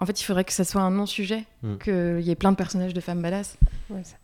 en 0.01 0.07
fait, 0.07 0.21
il 0.21 0.25
faudrait 0.25 0.45
que 0.45 0.53
ça 0.53 0.65
soit 0.65 0.81
un 0.83 0.91
non-sujet, 0.91 1.45
Mm. 1.63 1.77
qu'il 1.79 2.21
y 2.23 2.31
ait 2.31 2.35
plein 2.35 2.51
de 2.51 2.57
personnages 2.57 2.95
de 2.95 3.01
femmes 3.01 3.23
badass. 3.23 3.57
Ouais, 3.91 4.03
ça- 4.03 4.17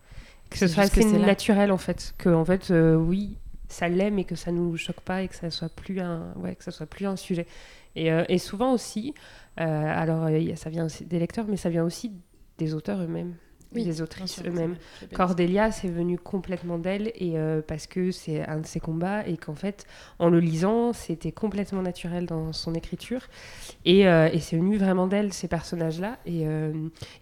Que 0.50 0.58
ce 0.58 0.66
C'est 0.66 0.74
soit 0.74 0.82
assez 0.84 1.04
là. 1.18 1.26
naturel 1.26 1.70
en 1.70 1.78
fait, 1.78 2.12
que 2.18 2.28
en 2.28 2.44
fait 2.44 2.70
euh, 2.72 2.96
oui 2.96 3.36
ça 3.68 3.86
l'est 3.88 4.10
mais 4.10 4.24
que 4.24 4.34
ça 4.34 4.50
nous 4.50 4.76
choque 4.76 4.98
pas 5.00 5.22
et 5.22 5.28
que 5.28 5.36
ça 5.36 5.48
soit 5.52 5.68
plus 5.68 6.00
un 6.00 6.32
ouais 6.36 6.56
que 6.56 6.64
ça 6.64 6.72
soit 6.72 6.86
plus 6.86 7.06
un 7.06 7.14
sujet. 7.14 7.46
Et, 7.94 8.10
euh, 8.10 8.24
et 8.28 8.38
souvent 8.38 8.72
aussi, 8.72 9.14
euh, 9.60 9.64
alors 10.02 10.24
euh, 10.24 10.38
y 10.38 10.50
a- 10.50 10.56
ça 10.56 10.68
vient 10.70 10.88
des 11.06 11.18
lecteurs 11.20 11.44
mais 11.48 11.56
ça 11.56 11.68
vient 11.70 11.84
aussi 11.84 12.10
des 12.58 12.74
auteurs 12.74 13.00
eux-mêmes, 13.00 13.34
Oui, 13.74 13.84
des 13.84 14.02
autrices 14.02 14.42
eux-mêmes. 14.44 14.76
Cordelia, 15.14 15.70
c'est 15.70 15.88
venu 15.88 16.18
complètement 16.18 16.78
d'elle 16.78 17.12
et 17.14 17.38
euh, 17.38 17.62
parce 17.66 17.86
que 17.86 18.10
c'est 18.10 18.44
un 18.46 18.58
de 18.58 18.66
ses 18.66 18.80
combats 18.80 19.26
et 19.26 19.36
qu'en 19.36 19.54
fait, 19.54 19.86
en 20.18 20.28
le 20.28 20.40
lisant, 20.40 20.92
c'était 20.92 21.30
complètement 21.30 21.82
naturel 21.82 22.26
dans 22.26 22.52
son 22.52 22.74
écriture 22.74 23.22
et, 23.84 24.08
euh, 24.08 24.28
et 24.32 24.40
c'est 24.40 24.56
venu 24.56 24.76
vraiment 24.76 25.06
d'elle 25.06 25.32
ces 25.32 25.46
personnages-là 25.46 26.18
et, 26.26 26.46
euh, 26.46 26.72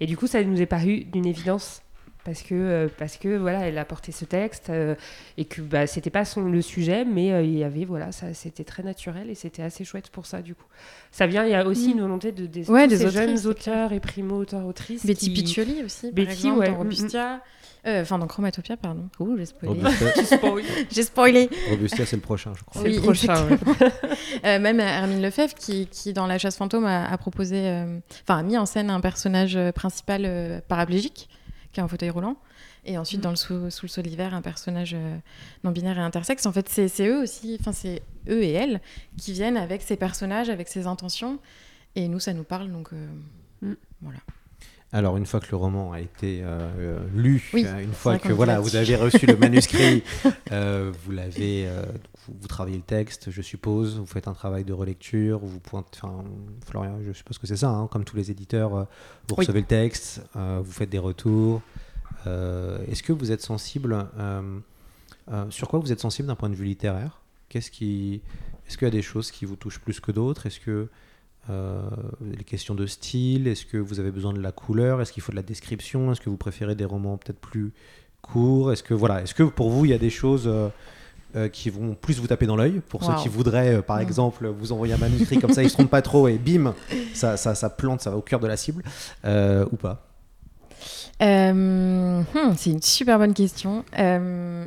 et 0.00 0.06
du 0.06 0.16
coup, 0.16 0.26
ça 0.26 0.42
nous 0.42 0.60
est 0.62 0.66
paru 0.66 1.04
d'une 1.04 1.26
évidence 1.26 1.82
parce 2.24 2.42
que 2.42 2.54
euh, 2.54 2.88
parce 2.98 3.16
que 3.16 3.36
voilà, 3.36 3.60
elle 3.68 3.78
a 3.78 3.84
porté 3.84 4.12
ce 4.12 4.24
texte 4.24 4.70
euh, 4.70 4.94
et 5.36 5.44
que 5.44 5.60
bah, 5.62 5.86
c'était 5.86 6.10
pas 6.10 6.24
son 6.24 6.42
le 6.42 6.60
sujet, 6.62 7.04
mais 7.04 7.32
euh, 7.32 7.42
il 7.42 7.56
y 7.56 7.64
avait 7.64 7.84
voilà, 7.84 8.12
ça 8.12 8.34
c'était 8.34 8.64
très 8.64 8.82
naturel 8.82 9.30
et 9.30 9.34
c'était 9.34 9.62
assez 9.62 9.84
chouette 9.84 10.10
pour 10.10 10.26
ça 10.26 10.42
du 10.42 10.54
coup. 10.54 10.66
Ça 11.10 11.26
vient, 11.26 11.44
il 11.44 11.50
y 11.50 11.54
a 11.54 11.64
aussi 11.66 11.88
Mm. 11.88 11.92
une 11.92 12.00
volonté 12.02 12.32
de 12.32 12.46
des, 12.46 12.70
Ouais, 12.70 12.86
des 12.86 12.98
ces 12.98 13.04
autrices, 13.06 13.18
jeunes 13.20 13.46
auteurs 13.46 13.92
et 13.92 14.00
primo 14.00 14.36
auteurs 14.36 14.66
autrices 14.66 15.06
Betty 15.06 15.26
qui- 15.32 15.42
Piccioli 15.42 15.82
aussi, 15.84 16.06
par 16.06 16.12
Betty, 16.14 16.30
exemple, 16.32 16.58
ouais, 16.60 16.66
dans 16.66 16.72
mm, 16.72 16.74
mm. 16.74 16.78
Robustia. 16.78 17.40
Euh, 17.86 18.02
Enfin, 18.02 18.18
dans 18.18 18.26
Chromatopia, 18.26 18.76
pardon. 18.76 19.08
Ouh, 19.20 19.36
j'ai 19.38 19.46
spoilé. 19.46 19.80
J'ai 20.90 21.02
spoilé. 21.04 21.48
Robustia, 21.70 22.04
c'est 22.04 22.16
le 22.16 22.22
prochain, 22.22 22.52
je 22.58 22.64
crois. 22.64 22.82
C'est 22.82 22.88
Oui, 22.88 22.96
le 22.96 23.00
prochain, 23.00 23.46
ouais. 23.48 23.56
Euh, 24.44 24.58
même 24.58 24.80
Hermine 24.80 25.22
Lefebvre, 25.22 25.54
qui, 25.54 25.86
qui, 25.86 26.12
dans 26.12 26.26
La 26.26 26.38
chasse 26.38 26.56
fantôme, 26.56 26.84
a, 26.84 27.06
a 27.10 27.16
proposé, 27.18 27.56
euh, 27.68 27.98
enfin, 28.24 28.38
a 28.40 28.42
mis 28.42 28.58
en 28.58 28.66
scène 28.66 28.90
un 28.90 29.00
personnage 29.00 29.56
euh, 29.56 29.70
principal 29.72 30.24
euh, 30.26 30.60
paraplégique, 30.66 31.28
qui 31.78 31.82
un 31.82 31.88
fauteuil 31.88 32.10
roulant. 32.10 32.36
Et 32.84 32.98
ensuite, 32.98 33.20
dans 33.20 33.30
le 33.30 33.36
sous, 33.36 33.70
sous 33.70 33.86
le 33.86 33.90
un 34.34 34.42
personnage 34.42 34.94
euh, 34.94 35.18
non-binaire 35.64 35.98
et 35.98 36.02
intersexe. 36.02 36.46
En 36.46 36.52
fait, 36.52 36.68
c'est 36.68 36.88
c'est 36.88 37.06
eux 37.06 37.22
aussi, 37.22 37.56
enfin, 37.60 37.72
c'est 37.72 38.02
eux 38.28 38.42
et 38.42 38.52
elles 38.52 38.80
qui 39.16 39.32
viennent 39.32 39.56
avec 39.56 39.82
ces 39.82 39.96
personnages, 39.96 40.48
avec 40.50 40.68
ces 40.68 40.86
intentions. 40.86 41.38
Et 41.94 42.08
nous, 42.08 42.20
ça 42.20 42.32
nous 42.32 42.44
parle, 42.44 42.70
donc 42.70 42.92
euh, 42.92 43.06
Mm. 43.62 43.74
voilà. 44.02 44.18
Alors, 44.90 45.18
une 45.18 45.26
fois 45.26 45.40
que 45.40 45.50
le 45.50 45.56
roman 45.58 45.92
a 45.92 46.00
été 46.00 46.40
euh, 46.42 46.46
euh, 46.78 46.98
lu, 47.14 47.42
Oui, 47.52 47.64
euh, 47.66 47.82
une 47.82 47.92
fois 47.92 48.18
que 48.18 48.32
voilà, 48.32 48.58
vous 48.58 48.74
avez 48.74 48.96
reçu 48.96 49.26
le 49.26 49.36
manuscrit, 49.36 50.02
euh, 50.52 50.90
vous 51.04 51.12
l'avez, 51.12 51.68
euh, 51.68 51.82
vous, 52.26 52.34
vous 52.40 52.48
travaillez 52.48 52.78
le 52.78 52.82
texte, 52.82 53.30
je 53.30 53.42
suppose, 53.42 53.98
vous 53.98 54.06
faites 54.06 54.28
un 54.28 54.32
travail 54.32 54.64
de 54.64 54.72
relecture, 54.72 55.40
vous 55.40 55.60
pointez, 55.60 55.98
enfin, 56.02 56.24
Florian, 56.66 56.98
je 57.06 57.12
suppose 57.12 57.36
que 57.36 57.46
c'est 57.46 57.56
ça, 57.58 57.68
hein, 57.68 57.86
comme 57.88 58.04
tous 58.04 58.16
les 58.16 58.30
éditeurs, 58.30 58.70
vous 58.70 59.34
Oui. 59.36 59.44
recevez 59.44 59.60
le 59.60 59.66
texte, 59.66 60.22
vous 60.34 60.72
faites 60.72 60.90
des 60.90 60.98
retours. 60.98 61.60
Est-ce 62.24 63.02
que 63.02 63.12
vous 63.12 63.30
êtes 63.30 63.42
sensible, 63.42 64.06
sur 65.50 65.68
quoi 65.68 65.80
vous 65.80 65.92
êtes 65.92 66.00
sensible 66.00 66.28
d'un 66.28 66.34
point 66.34 66.48
de 66.48 66.54
vue 66.54 66.64
littéraire? 66.64 67.20
Qu'est-ce 67.50 67.70
qui, 67.70 68.22
est-ce 68.66 68.78
qu'il 68.78 68.86
y 68.86 68.88
a 68.88 68.92
des 68.92 69.02
choses 69.02 69.30
qui 69.30 69.44
vous 69.44 69.56
touchent 69.56 69.80
plus 69.80 70.00
que 70.00 70.12
d'autres? 70.12 70.46
Est-ce 70.46 70.60
que 70.60 70.88
les 71.48 72.44
questions 72.44 72.74
de 72.74 72.86
style, 72.86 73.46
est-ce 73.48 73.64
que 73.66 73.76
vous 73.78 74.00
avez 74.00 74.10
besoin 74.10 74.32
de 74.32 74.40
la 74.40 74.52
couleur, 74.52 75.00
est-ce 75.00 75.12
qu'il 75.12 75.22
faut 75.22 75.32
de 75.32 75.36
la 75.36 75.42
description, 75.42 76.12
est-ce 76.12 76.20
que 76.20 76.28
vous 76.30 76.36
préférez 76.36 76.74
des 76.74 76.84
romans 76.84 77.16
peut-être 77.16 77.38
plus 77.40 77.72
courts, 78.22 78.72
est-ce 78.72 78.82
que 78.82 78.94
voilà, 78.94 79.22
est-ce 79.22 79.34
que 79.34 79.42
pour 79.44 79.70
vous 79.70 79.84
il 79.84 79.90
y 79.90 79.94
a 79.94 79.98
des 79.98 80.10
choses 80.10 80.44
euh, 80.46 80.68
euh, 81.36 81.48
qui 81.48 81.70
vont 81.70 81.94
plus 81.94 82.18
vous 82.20 82.26
taper 82.26 82.46
dans 82.46 82.56
l'œil 82.56 82.80
pour 82.88 83.02
Wow. 83.02 83.10
ceux 83.16 83.22
qui 83.22 83.28
voudraient 83.28 83.76
euh, 83.76 83.82
par 83.82 84.00
exemple 84.00 84.46
vous 84.48 84.72
envoyer 84.72 84.94
un 84.94 84.98
manuscrit 84.98 85.38
comme 85.38 85.52
ça 85.52 85.62
ils 85.62 85.68
se 85.70 85.74
trompent 85.74 85.90
pas 85.90 86.02
trop 86.02 86.26
et 86.26 86.38
bim 86.38 86.74
ça, 87.14 87.36
ça, 87.36 87.54
ça 87.54 87.70
plante 87.70 88.00
ça 88.00 88.10
va 88.10 88.16
au 88.16 88.22
cœur 88.22 88.40
de 88.40 88.46
la 88.46 88.56
cible 88.56 88.82
euh, 89.24 89.64
ou 89.70 89.76
pas? 89.76 90.07
Euh, 91.20 91.52
hmm, 92.22 92.54
c'est 92.56 92.70
une 92.70 92.82
super 92.82 93.18
bonne 93.18 93.34
question. 93.34 93.84
Euh, 93.98 94.66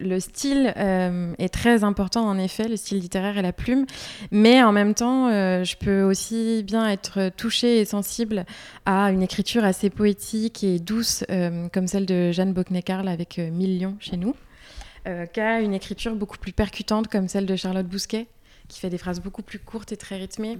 le 0.00 0.20
style 0.20 0.72
euh, 0.76 1.34
est 1.38 1.52
très 1.52 1.84
important 1.84 2.26
en 2.26 2.38
effet, 2.38 2.68
le 2.68 2.76
style 2.76 2.98
littéraire 2.98 3.38
et 3.38 3.42
la 3.42 3.52
plume, 3.52 3.86
mais 4.30 4.62
en 4.62 4.72
même 4.72 4.94
temps, 4.94 5.28
je 5.28 5.76
peux 5.76 6.02
aussi 6.02 6.62
bien 6.64 6.88
être 6.88 7.30
touchée 7.36 7.80
et 7.80 7.84
sensible 7.84 8.44
à 8.84 9.10
une 9.12 9.22
écriture 9.22 9.64
assez 9.64 9.90
poétique 9.90 10.64
et 10.64 10.78
douce, 10.78 11.24
comme 11.72 11.86
celle 11.86 12.06
de 12.06 12.32
Jeanne 12.32 12.52
Bocknekarl 12.52 13.08
avec 13.08 13.38
Mille 13.38 13.80
lions 13.80 13.96
chez 14.00 14.16
nous, 14.16 14.34
qu'à 15.32 15.60
une 15.60 15.74
écriture 15.74 16.14
beaucoup 16.16 16.38
plus 16.38 16.52
percutante 16.52 17.08
comme 17.08 17.28
celle 17.28 17.46
de 17.46 17.56
Charlotte 17.56 17.86
Bousquet, 17.86 18.26
qui 18.68 18.80
fait 18.80 18.90
des 18.90 18.98
phrases 18.98 19.20
beaucoup 19.20 19.42
plus 19.42 19.58
courtes 19.58 19.92
et 19.92 19.96
très 19.96 20.16
rythmées. 20.16 20.58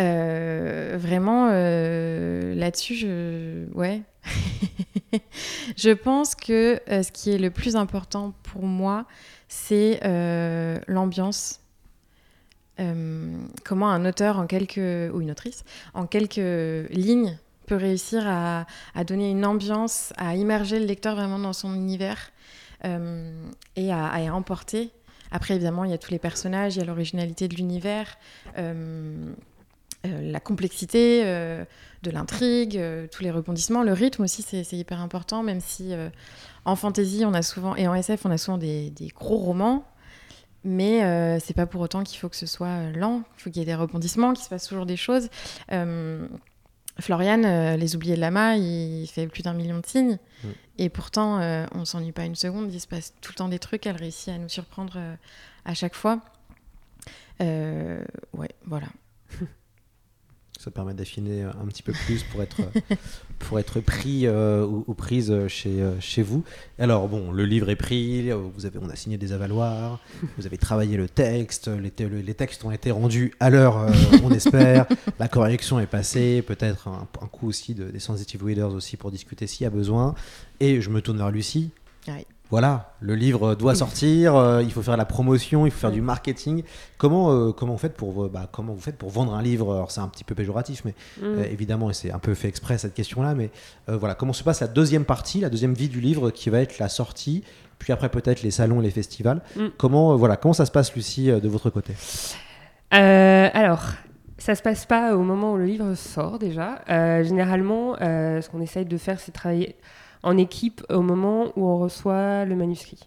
Euh, 0.00 0.96
vraiment, 0.98 1.48
euh, 1.52 2.54
là-dessus, 2.54 2.94
je... 2.94 3.66
Ouais. 3.74 4.02
je 5.76 5.90
pense 5.90 6.34
que 6.34 6.80
euh, 6.90 7.02
ce 7.02 7.12
qui 7.12 7.30
est 7.30 7.38
le 7.38 7.50
plus 7.50 7.76
important 7.76 8.34
pour 8.42 8.64
moi, 8.64 9.06
c'est 9.48 10.00
l'ambiance. 10.88 11.60
Comment 13.64 13.90
un 13.90 14.04
auteur 14.04 14.38
en 14.38 14.46
quelques... 14.46 15.12
ou 15.14 15.20
une 15.20 15.30
autrice, 15.30 15.64
en 15.94 16.06
quelques 16.06 16.90
lignes, 16.90 17.38
peut 17.66 17.76
réussir 17.76 18.24
à, 18.26 18.66
à 18.94 19.04
donner 19.04 19.30
une 19.30 19.46
ambiance, 19.46 20.12
à 20.16 20.34
immerger 20.34 20.80
le 20.80 20.86
lecteur 20.86 21.14
vraiment 21.14 21.38
dans 21.38 21.52
son 21.52 21.74
univers 21.74 22.32
et 22.82 23.92
à, 23.92 24.06
à 24.06 24.20
emporter. 24.32 24.90
Après, 25.30 25.54
évidemment, 25.54 25.84
il 25.84 25.90
y 25.90 25.94
a 25.94 25.98
tous 25.98 26.10
les 26.10 26.18
personnages, 26.18 26.76
il 26.76 26.80
y 26.80 26.82
a 26.82 26.84
l'originalité 26.84 27.46
de 27.46 27.54
l'univers. 27.54 28.18
Euh, 30.04 30.30
la 30.32 30.40
complexité 30.40 31.22
euh, 31.24 31.64
de 32.02 32.10
l'intrigue, 32.10 32.76
euh, 32.76 33.06
tous 33.10 33.22
les 33.22 33.30
rebondissements, 33.30 33.82
le 33.82 33.92
rythme 33.92 34.22
aussi, 34.24 34.42
c'est 34.42 34.76
hyper 34.76 35.00
important, 35.00 35.42
même 35.42 35.60
si 35.60 35.92
en 36.64 36.76
fantasy 36.76 37.24
on 37.26 37.34
a 37.34 37.42
souvent 37.42 37.76
et 37.76 37.88
en 37.88 37.94
SF 37.94 38.26
on 38.26 38.30
a 38.30 38.38
souvent 38.38 38.58
des, 38.58 38.90
des 38.90 39.08
gros 39.08 39.38
romans, 39.38 39.84
mais 40.64 41.04
euh, 41.04 41.38
c'est 41.40 41.54
pas 41.54 41.66
pour 41.66 41.80
autant 41.82 42.02
qu'il 42.04 42.18
faut 42.18 42.28
que 42.28 42.36
ce 42.36 42.46
soit 42.46 42.90
lent. 42.92 43.22
Il 43.38 43.42
faut 43.42 43.50
qu'il 43.50 43.60
y 43.60 43.62
ait 43.62 43.66
des 43.66 43.74
rebondissements, 43.74 44.32
qu'il 44.32 44.44
se 44.44 44.48
passe 44.48 44.66
toujours 44.66 44.86
des 44.86 44.96
choses. 44.96 45.28
Euh, 45.72 46.26
Florian, 47.00 47.42
euh, 47.44 47.76
Les 47.76 47.96
Oubliés 47.96 48.14
de 48.16 48.20
Lama, 48.20 48.56
il 48.56 49.06
fait 49.08 49.26
plus 49.26 49.42
d'un 49.42 49.52
million 49.52 49.78
de 49.78 49.86
signes, 49.86 50.18
Mm. 50.42 50.48
et 50.78 50.88
pourtant 50.90 51.40
on 51.74 51.84
s'ennuie 51.84 52.12
pas 52.12 52.24
une 52.24 52.34
seconde. 52.34 52.72
Il 52.72 52.80
se 52.80 52.86
passe 52.86 53.14
tout 53.22 53.32
le 53.32 53.36
temps 53.36 53.48
des 53.48 53.58
trucs. 53.58 53.86
Elle 53.86 53.96
réussit 53.96 54.28
à 54.28 54.38
nous 54.38 54.48
surprendre 54.48 54.98
à 55.64 55.74
chaque 55.74 55.94
fois. 55.94 56.20
Ouais, 57.40 58.50
voilà. 58.66 58.88
ça 60.64 60.70
permet 60.70 60.94
d'affiner 60.94 61.42
un 61.42 61.66
petit 61.66 61.82
peu 61.82 61.92
plus 61.92 62.22
pour 62.24 62.42
être, 62.42 62.56
pour 63.38 63.58
être 63.58 63.80
pris 63.80 64.26
euh, 64.26 64.64
ou, 64.64 64.84
ou 64.86 64.94
prise 64.94 65.32
chez, 65.48 65.82
euh, 65.82 66.00
chez 66.00 66.22
vous. 66.22 66.42
Alors 66.78 67.06
bon, 67.08 67.30
le 67.32 67.44
livre 67.44 67.68
est 67.70 67.76
pris, 67.76 68.30
vous 68.30 68.64
avez, 68.66 68.78
on 68.80 68.88
a 68.88 68.96
signé 68.96 69.18
des 69.18 69.32
avaloirs, 69.32 70.00
vous 70.38 70.46
avez 70.46 70.56
travaillé 70.58 70.96
le 70.96 71.08
texte, 71.08 71.68
les, 71.68 71.90
te- 71.90 72.02
le- 72.02 72.20
les 72.20 72.34
textes 72.34 72.64
ont 72.64 72.70
été 72.70 72.90
rendus 72.90 73.34
à 73.40 73.50
l'heure, 73.50 73.76
euh, 73.78 73.90
on 74.22 74.30
espère, 74.32 74.86
la 75.18 75.28
correction 75.28 75.78
est 75.80 75.86
passée, 75.86 76.42
peut-être 76.46 76.88
un, 76.88 77.06
un 77.20 77.26
coup 77.26 77.46
aussi 77.48 77.74
de, 77.74 77.84
des 77.90 78.00
sensitive 78.00 78.42
readers 78.44 78.72
aussi 78.72 78.96
pour 78.96 79.10
discuter 79.10 79.46
s'il 79.46 79.64
y 79.64 79.66
a 79.66 79.70
besoin. 79.70 80.14
Et 80.60 80.80
je 80.80 80.88
me 80.90 81.00
tourne 81.02 81.18
vers 81.18 81.30
Lucie. 81.30 81.70
Voilà, 82.50 82.92
le 83.00 83.14
livre 83.14 83.54
doit 83.54 83.74
sortir, 83.74 84.36
euh, 84.36 84.62
il 84.62 84.70
faut 84.70 84.82
faire 84.82 84.98
la 84.98 85.06
promotion, 85.06 85.66
il 85.66 85.72
faut 85.72 85.78
faire 85.80 85.90
du 85.90 86.02
marketing. 86.02 86.62
Comment, 86.98 87.32
euh, 87.32 87.52
comment, 87.52 87.72
vous 87.72 87.78
faites 87.78 87.96
pour, 87.96 88.28
bah, 88.28 88.48
comment 88.52 88.74
vous 88.74 88.80
faites 88.80 88.98
pour 88.98 89.10
vendre 89.10 89.34
un 89.34 89.42
livre? 89.42 89.74
Alors 89.74 89.90
c'est 89.90 90.02
un 90.02 90.08
petit 90.08 90.24
peu 90.24 90.34
péjoratif, 90.34 90.82
mais 90.84 90.94
Mm. 91.20 91.24
euh, 91.24 91.44
évidemment, 91.50 91.90
et 91.90 91.94
c'est 91.94 92.12
un 92.12 92.18
peu 92.18 92.34
fait 92.34 92.48
exprès 92.48 92.76
cette 92.78 92.94
question-là, 92.94 93.34
mais 93.34 93.50
euh, 93.88 93.96
voilà, 93.96 94.14
comment 94.14 94.34
se 94.34 94.44
passe 94.44 94.60
la 94.60 94.68
deuxième 94.68 95.04
partie, 95.04 95.40
la 95.40 95.48
deuxième 95.50 95.74
vie 95.74 95.88
du 95.88 96.00
livre 96.00 96.30
qui 96.30 96.50
va 96.50 96.60
être 96.60 96.78
la 96.78 96.88
sortie, 96.90 97.42
puis 97.78 97.92
après 97.92 98.08
peut-être 98.10 98.42
les 98.42 98.50
salons 98.52 98.80
et 98.80 98.84
les 98.84 98.90
festivals? 98.90 99.40
Mm. 99.56 99.66
Comment, 99.78 100.12
euh, 100.12 100.16
voilà, 100.16 100.36
comment 100.36 100.54
ça 100.54 100.66
se 100.66 100.70
passe, 100.70 100.94
Lucie, 100.94 101.30
euh, 101.30 101.40
de 101.40 101.48
votre 101.48 101.70
côté? 101.70 101.94
Euh, 102.92 103.48
alors, 103.52 103.82
ça 104.38 104.54
se 104.54 104.62
passe 104.62 104.84
pas 104.84 105.16
au 105.16 105.22
moment 105.22 105.54
où 105.54 105.56
le 105.56 105.64
livre 105.64 105.94
sort 105.94 106.38
déjà. 106.38 106.82
Euh, 106.90 107.24
généralement, 107.24 107.96
euh, 108.00 108.40
ce 108.42 108.48
qu'on 108.50 108.60
essaye 108.60 108.84
de 108.84 108.98
faire, 108.98 109.18
c'est 109.18 109.32
travailler 109.32 109.76
en 110.24 110.36
équipe 110.36 110.82
au 110.90 111.02
moment 111.02 111.52
où 111.56 111.68
on 111.68 111.78
reçoit 111.78 112.44
le 112.44 112.56
manuscrit. 112.56 113.06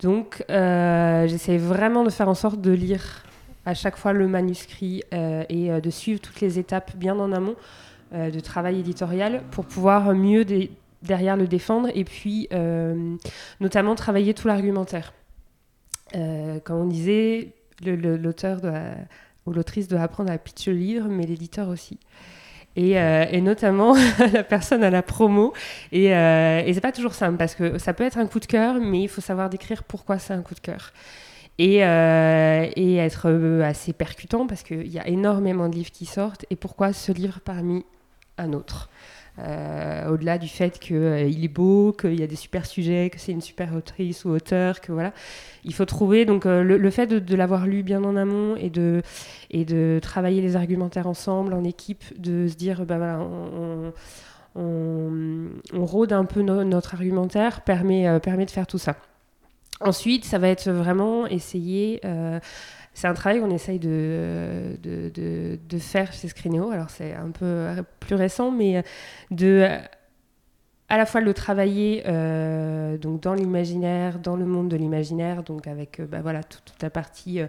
Donc, 0.00 0.44
euh, 0.50 1.26
j'essaie 1.26 1.58
vraiment 1.58 2.04
de 2.04 2.10
faire 2.10 2.28
en 2.28 2.34
sorte 2.34 2.60
de 2.60 2.70
lire 2.70 3.24
à 3.64 3.74
chaque 3.74 3.96
fois 3.96 4.12
le 4.12 4.28
manuscrit 4.28 5.02
euh, 5.12 5.44
et 5.48 5.70
euh, 5.70 5.80
de 5.80 5.90
suivre 5.90 6.20
toutes 6.20 6.40
les 6.40 6.58
étapes 6.58 6.96
bien 6.96 7.18
en 7.18 7.32
amont 7.32 7.56
de 8.12 8.38
travail 8.38 8.78
éditorial 8.78 9.42
pour 9.50 9.66
pouvoir 9.66 10.14
mieux 10.14 10.46
derrière 11.02 11.36
le 11.36 11.48
défendre 11.48 11.88
et 11.92 12.04
puis 12.04 12.48
notamment 13.58 13.96
travailler 13.96 14.32
tout 14.32 14.46
l'argumentaire. 14.46 15.12
Comme 16.12 16.76
on 16.76 16.86
disait, 16.86 17.52
l'auteur 17.84 18.60
ou 19.44 19.52
l'autrice 19.52 19.88
doit 19.88 20.00
apprendre 20.00 20.30
à 20.30 20.38
pitcher 20.38 20.70
le 20.70 20.78
livre, 20.78 21.08
mais 21.08 21.26
l'éditeur 21.26 21.68
aussi. 21.68 21.98
Et, 22.76 22.98
euh, 22.98 23.24
et 23.30 23.40
notamment 23.40 23.94
la 24.32 24.42
personne 24.44 24.84
à 24.84 24.90
la 24.90 25.02
promo. 25.02 25.52
Et, 25.92 26.14
euh, 26.14 26.62
et 26.64 26.72
c'est 26.74 26.80
pas 26.80 26.92
toujours 26.92 27.14
simple 27.14 27.38
parce 27.38 27.54
que 27.54 27.78
ça 27.78 27.94
peut 27.94 28.04
être 28.04 28.18
un 28.18 28.26
coup 28.26 28.38
de 28.38 28.46
cœur, 28.46 28.76
mais 28.80 29.02
il 29.02 29.08
faut 29.08 29.22
savoir 29.22 29.48
décrire 29.48 29.82
pourquoi 29.82 30.18
c'est 30.18 30.34
un 30.34 30.42
coup 30.42 30.54
de 30.54 30.60
cœur. 30.60 30.92
Et, 31.58 31.84
euh, 31.84 32.68
et 32.76 32.96
être 32.96 33.30
euh, 33.30 33.62
assez 33.62 33.94
percutant 33.94 34.46
parce 34.46 34.62
qu'il 34.62 34.88
y 34.88 34.98
a 34.98 35.08
énormément 35.08 35.70
de 35.70 35.74
livres 35.74 35.90
qui 35.90 36.04
sortent. 36.04 36.44
Et 36.50 36.56
pourquoi 36.56 36.92
ce 36.92 37.12
livre 37.12 37.40
parmi 37.42 37.84
un 38.36 38.52
autre 38.52 38.90
Euh, 39.38 40.08
Au-delà 40.08 40.38
du 40.38 40.48
fait 40.48 40.78
qu'il 40.78 41.44
est 41.44 41.48
beau, 41.48 41.92
qu'il 41.92 42.18
y 42.18 42.22
a 42.22 42.26
des 42.26 42.36
super 42.36 42.64
sujets, 42.64 43.10
que 43.10 43.18
c'est 43.18 43.32
une 43.32 43.42
super 43.42 43.74
autrice 43.74 44.24
ou 44.24 44.30
auteur, 44.30 44.80
que 44.80 44.92
voilà. 44.92 45.12
Il 45.64 45.74
faut 45.74 45.84
trouver 45.84 46.24
donc 46.24 46.46
euh, 46.46 46.62
le, 46.62 46.90
fait 46.90 47.06
de, 47.06 47.36
l'avoir 47.36 47.66
lu 47.66 47.82
bien 47.82 48.02
en 48.04 48.16
amont 48.16 48.56
et 48.56 48.70
de, 48.70 49.02
et 49.50 49.64
de 49.64 49.98
travailler 50.00 50.40
les 50.40 50.56
argumentaires 50.56 51.06
ensemble 51.06 51.52
en 51.52 51.64
équipe, 51.64 52.04
de 52.18 52.48
se 52.48 52.54
dire 52.54 52.86
bah 52.86 52.96
voilà, 52.96 53.20
on, 53.20 53.92
on, 54.54 55.84
rôde 55.84 56.12
un 56.12 56.24
peu 56.24 56.40
no- 56.40 56.64
notre 56.64 56.94
argumentaire, 56.94 57.60
permet, 57.60 58.08
euh, 58.08 58.18
permet 58.18 58.46
de 58.46 58.50
faire 58.50 58.66
tout 58.66 58.78
ça. 58.78 58.96
Ensuite, 59.80 60.24
ça 60.24 60.38
va 60.38 60.48
être 60.48 60.70
vraiment 60.70 61.26
essayer. 61.26 62.00
Euh, 62.96 63.00
c'est 63.00 63.06
un 63.06 63.14
travail 63.14 63.40
qu'on 63.40 63.50
essaye 63.50 63.78
de, 63.78 64.78
de, 64.82 65.10
de- 65.68 65.78
faire 65.78 66.12
chez 66.12 66.28
Screeneo. 66.28 66.70
Alors, 66.70 66.90
c'est 66.90 67.14
un 67.14 67.30
peu 67.30 67.84
plus 68.00 68.14
récent, 68.16 68.50
mais 68.50 68.82
de 69.30 69.68
à 70.88 70.96
la 70.96 71.04
fois 71.04 71.20
le 71.20 71.34
travailler 71.34 72.04
euh, 72.06 72.96
donc 72.96 73.20
dans 73.20 73.34
l'imaginaire, 73.34 74.20
dans 74.20 74.36
le 74.36 74.46
monde 74.46 74.68
de 74.68 74.76
l'imaginaire, 74.76 75.42
donc 75.42 75.66
avec 75.66 76.00
euh, 76.00 76.06
bah, 76.06 76.20
voilà, 76.22 76.44
toute, 76.44 76.74
la 76.80 76.90
partie 76.90 77.40
euh, 77.40 77.46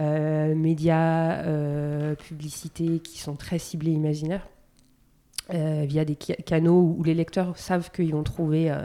euh, 0.00 0.54
médias, 0.54 1.42
euh, 1.44 2.14
publicité 2.14 2.98
qui 3.00 3.18
sont 3.18 3.36
très 3.36 3.58
ciblés 3.58 3.92
imaginaires, 3.92 4.46
euh, 5.54 5.84
via 5.86 6.04
des 6.04 6.16
ca- 6.20 6.36
canaux 6.36 6.94
où 6.98 7.02
les 7.02 7.14
lecteurs 7.14 7.56
savent 7.56 7.90
qu'ils 7.90 8.12
vont 8.12 8.22
trouver 8.22 8.70
euh, 8.70 8.84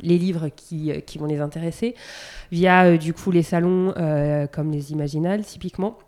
les 0.00 0.18
livres 0.18 0.48
qui, 0.48 0.92
euh, 0.92 1.00
qui 1.00 1.18
vont 1.18 1.26
les 1.26 1.40
intéresser, 1.40 1.94
via 2.52 2.84
euh, 2.86 2.96
du 2.98 3.12
coup 3.14 3.30
les 3.30 3.42
salons 3.42 3.94
euh, 3.96 4.46
comme 4.46 4.70
les 4.70 4.92
Imaginales 4.92 5.44
typiquement, 5.44 5.98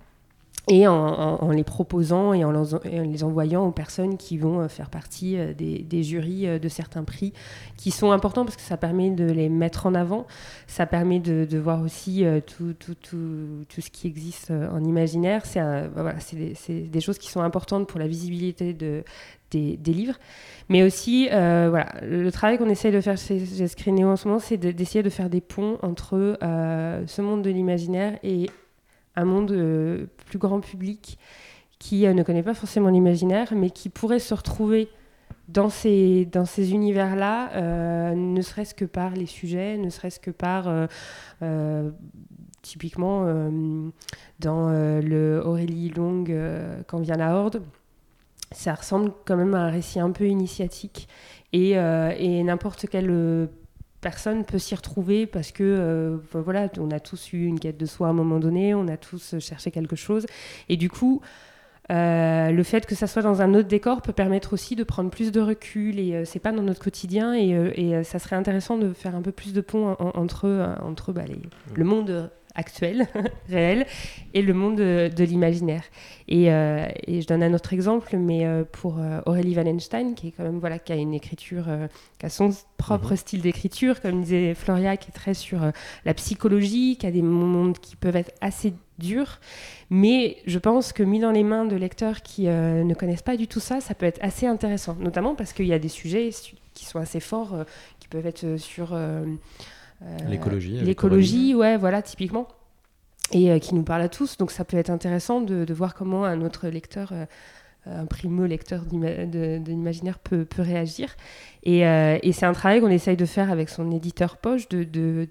et 0.70 0.86
en, 0.86 1.50
les 1.50 1.64
proposant 1.64 2.34
et 2.34 2.44
en, 2.44 2.50
les- 2.50 2.74
et 2.92 3.00
en 3.00 3.04
les 3.04 3.24
envoyant 3.24 3.64
aux 3.66 3.70
personnes 3.70 4.18
qui 4.18 4.36
vont 4.36 4.68
faire 4.68 4.90
partie 4.90 5.38
des, 5.56 5.78
des 5.78 6.02
jurys 6.02 6.60
de 6.60 6.68
certains 6.68 7.04
prix 7.04 7.32
qui 7.78 7.90
sont 7.90 8.10
importants 8.12 8.44
parce 8.44 8.56
que 8.56 8.62
ça 8.62 8.76
permet 8.76 9.08
de 9.08 9.24
les 9.24 9.48
mettre 9.48 9.86
en 9.86 9.94
avant, 9.94 10.26
ça 10.66 10.84
permet 10.84 11.20
de, 11.20 11.46
de 11.50 11.58
voir 11.58 11.80
aussi 11.80 12.22
tout, 12.46 12.74
tout, 12.78 12.96
tout, 12.96 13.64
tout 13.66 13.80
ce 13.80 13.88
qui 13.90 14.06
existe 14.08 14.50
en 14.50 14.84
imaginaire. 14.84 15.46
C'est 15.46 15.62
voilà, 15.94 16.16
des, 16.34 16.82
des 16.82 17.00
choses 17.00 17.16
qui 17.16 17.30
sont 17.30 17.40
importantes 17.40 17.88
pour 17.88 17.98
la 17.98 18.06
visibilité 18.06 18.74
de, 18.74 19.04
des, 19.50 19.92
livres. 19.92 20.18
Mais 20.68 20.82
aussi, 20.82 21.28
euh, 21.32 21.68
voilà, 21.70 21.94
le 22.02 22.30
travail 22.30 22.58
qu'on 22.58 22.68
essaye 22.68 22.92
de 22.92 23.00
faire 23.00 23.16
chez, 23.16 23.44
chez 23.44 23.66
Screeneo 23.66 24.08
en 24.08 24.16
ce 24.16 24.28
moment, 24.28 24.40
c'est 24.40 24.56
de- 24.56 24.70
d'essayer 24.70 25.02
de 25.02 25.10
faire 25.10 25.30
des 25.30 25.40
ponts 25.40 25.78
entre 25.82 26.38
euh, 26.42 27.02
ce 27.06 27.22
monde 27.22 27.42
de 27.42 27.50
l'imaginaire 27.50 28.18
et 28.22 28.50
un 29.16 29.24
monde 29.24 29.50
euh, 29.52 30.06
plus 30.26 30.38
grand 30.38 30.60
public 30.60 31.18
qui 31.78 32.06
ne 32.06 32.22
connaît 32.22 32.42
pas 32.42 32.54
forcément 32.54 32.88
l'imaginaire, 32.88 33.52
mais 33.54 33.70
qui 33.70 33.88
pourrait 33.88 34.18
se 34.18 34.34
retrouver 34.34 34.88
dans 35.46 35.68
ces, 35.68 36.26
dans 36.26 36.44
ces 36.44 36.72
univers-là, 36.72 38.14
ne 38.16 38.42
serait-ce 38.42 38.74
que 38.74 38.84
par 38.84 39.12
les 39.12 39.26
sujets, 39.26 39.78
ne 39.78 39.88
serait-ce 39.88 40.18
que 40.18 40.32
par, 40.32 40.68
typiquement, 42.62 43.24
dans 44.40 44.68
euh, 44.68 45.00
le 45.00 45.42
Aurélie 45.44 45.90
Long, 45.90 46.24
Quand 46.86 46.98
vient 47.00 47.16
la 47.16 47.34
Horde, 47.34 47.62
ça 48.52 48.74
ressemble 48.74 49.12
quand 49.26 49.36
même 49.36 49.54
à 49.54 49.60
un 49.60 49.70
récit 49.70 50.00
un 50.00 50.10
peu 50.10 50.26
initiatique. 50.26 51.08
Et, 51.52 51.78
euh, 51.78 52.42
n'importe 52.42 52.86
quelle 52.88 53.48
personne 54.00 54.44
peut 54.44 54.58
s'y 54.58 54.74
retrouver 54.74 55.26
parce 55.26 55.50
que 55.50 55.64
euh, 55.64 56.16
voilà, 56.32 56.68
on 56.78 56.90
a 56.90 57.00
tous 57.00 57.32
eu 57.32 57.44
une 57.46 57.58
quête 57.58 57.76
de 57.78 57.86
soi 57.86 58.06
à 58.06 58.10
un 58.10 58.14
moment 58.14 58.38
donné, 58.38 58.74
on 58.74 58.86
a 58.88 58.96
tous 58.96 59.38
cherché 59.40 59.70
quelque 59.70 59.96
chose. 59.96 60.26
Et 60.68 60.76
du 60.76 60.88
coup, 60.88 61.20
euh, 61.90 62.50
le 62.50 62.62
fait 62.62 62.84
que 62.86 62.94
ça 62.94 63.06
soit 63.06 63.22
dans 63.22 63.40
un 63.40 63.54
autre 63.54 63.68
décor 63.68 64.02
peut 64.02 64.12
permettre 64.12 64.52
aussi 64.52 64.76
de 64.76 64.84
prendre 64.84 65.10
plus 65.10 65.32
de 65.32 65.40
recul 65.40 65.98
et 65.98 66.14
euh, 66.14 66.24
c'est 66.26 66.38
pas 66.38 66.52
dans 66.52 66.62
notre 66.62 66.80
quotidien 66.82 67.32
et, 67.34 68.04
ça 68.04 68.18
serait 68.18 68.36
intéressant 68.36 68.76
de 68.76 68.92
faire 68.92 69.16
un 69.16 69.22
peu 69.22 69.32
plus 69.32 69.52
de 69.54 69.60
pont 69.62 69.88
en- 69.88 69.96
en- 69.98 70.12
entre, 70.20 70.76
entre 70.82 71.12
bah, 71.12 71.22
le 71.74 71.84
monde 71.84 72.30
actuel, 72.58 73.06
réel, 73.48 73.86
et 74.34 74.42
le 74.42 74.52
monde 74.52 74.76
de, 74.76 75.24
l'imaginaire. 75.24 75.84
Et, 76.26 76.52
euh, 76.52 76.86
et 77.06 77.22
je 77.22 77.26
donne 77.26 77.42
un 77.42 77.54
autre 77.54 77.72
exemple, 77.72 78.16
mais 78.18 78.44
euh, 78.44 78.64
pour 78.70 78.98
euh, 78.98 79.20
Aurélie 79.24 79.56
Wallenstein, 79.56 80.14
qui 80.14 80.28
est 80.28 80.30
quand 80.32 80.42
même 80.42 80.58
voilà, 80.58 80.78
qui 80.78 80.92
a 80.92 80.96
une 80.96 81.14
écriture, 81.14 81.66
qui 82.18 82.26
a 82.26 82.28
son 82.28 82.50
propre 82.76 83.14
style 83.14 83.40
d'écriture, 83.40 84.00
comme 84.02 84.22
disait 84.22 84.54
Floria, 84.54 84.96
qui 84.96 85.08
est 85.08 85.12
très 85.12 85.34
sur 85.34 85.60
la 86.04 86.14
psychologie, 86.14 86.96
qui 86.98 87.06
a 87.06 87.10
des 87.10 87.22
mondes 87.22 87.78
qui 87.78 87.96
peuvent 87.96 88.16
être 88.16 88.32
assez 88.40 88.74
durs, 88.98 89.38
mais 89.90 90.38
je 90.46 90.58
pense 90.58 90.92
que 90.92 91.04
mis 91.04 91.20
dans 91.20 91.30
les 91.30 91.44
mains 91.44 91.64
de 91.64 91.76
lecteurs 91.76 92.22
qui 92.22 92.46
ne 92.46 92.94
connaissent 92.94 93.22
pas 93.22 93.36
du 93.36 93.46
tout 93.46 93.60
ça, 93.60 93.80
ça 93.80 93.94
peut 93.94 94.06
être 94.06 94.18
assez 94.22 94.46
intéressant, 94.46 94.96
notamment 94.98 95.36
parce 95.36 95.52
qu'il 95.52 95.66
y 95.66 95.72
a 95.72 95.78
des 95.78 95.88
sujets 95.88 96.32
su- 96.32 96.56
qui 96.74 96.84
sont 96.84 96.98
assez 96.98 97.20
forts, 97.20 97.64
qui 98.00 98.08
peuvent 98.08 98.26
être 98.26 98.56
sur 98.56 98.96
L'écologie, 100.28 100.76
avec 100.76 100.86
l'écologie, 100.86 101.54
ouais, 101.54 101.76
voilà, 101.76 102.02
typiquement 102.02 102.46
et 103.32 103.50
euh, 103.50 103.58
qui 103.58 103.74
nous 103.74 103.82
parle 103.82 104.02
à 104.02 104.08
tous. 104.08 104.36
Donc 104.38 104.50
ça 104.50 104.64
peut 104.64 104.76
être 104.76 104.90
intéressant 104.90 105.40
de, 105.40 105.64
de 105.64 105.74
voir 105.74 105.94
comment 105.94 106.24
un 106.24 106.40
autre 106.40 106.68
lecteur, 106.68 107.10
euh, 107.12 107.26
un 107.84 108.06
primo 108.06 108.46
lecteur 108.46 108.84
de, 108.84 109.58
de 109.58 109.70
l'imaginaire 109.70 110.18
peut, 110.18 110.44
peut 110.44 110.62
réagir. 110.62 111.14
Et, 111.64 111.86
euh, 111.86 112.18
et 112.22 112.32
c'est 112.32 112.46
un 112.46 112.52
travail 112.52 112.80
qu'on 112.80 112.88
essaye 112.88 113.16
de 113.16 113.26
faire 113.26 113.50
avec 113.50 113.68
son 113.68 113.90
éditeur 113.90 114.36
poche, 114.36 114.68
de, 114.68 114.84
de, 114.84 115.28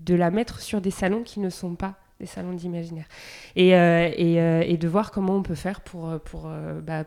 de 0.00 0.14
la 0.14 0.30
mettre 0.30 0.60
sur 0.60 0.80
des 0.80 0.90
salons 0.92 1.22
qui 1.22 1.40
ne 1.40 1.50
sont 1.50 1.74
pas 1.74 1.96
des 2.20 2.26
salons 2.26 2.52
d'imaginaire. 2.52 3.06
Et, 3.56 3.74
euh, 3.74 4.10
et, 4.14 4.40
euh, 4.40 4.62
et 4.64 4.76
de 4.76 4.88
voir 4.88 5.10
comment 5.10 5.34
on 5.34 5.42
peut 5.42 5.54
faire 5.54 5.80
pour... 5.80 6.08
euh, 6.08 6.18
pour 6.18 6.44
euh, 6.46 6.80
bah, 6.80 7.04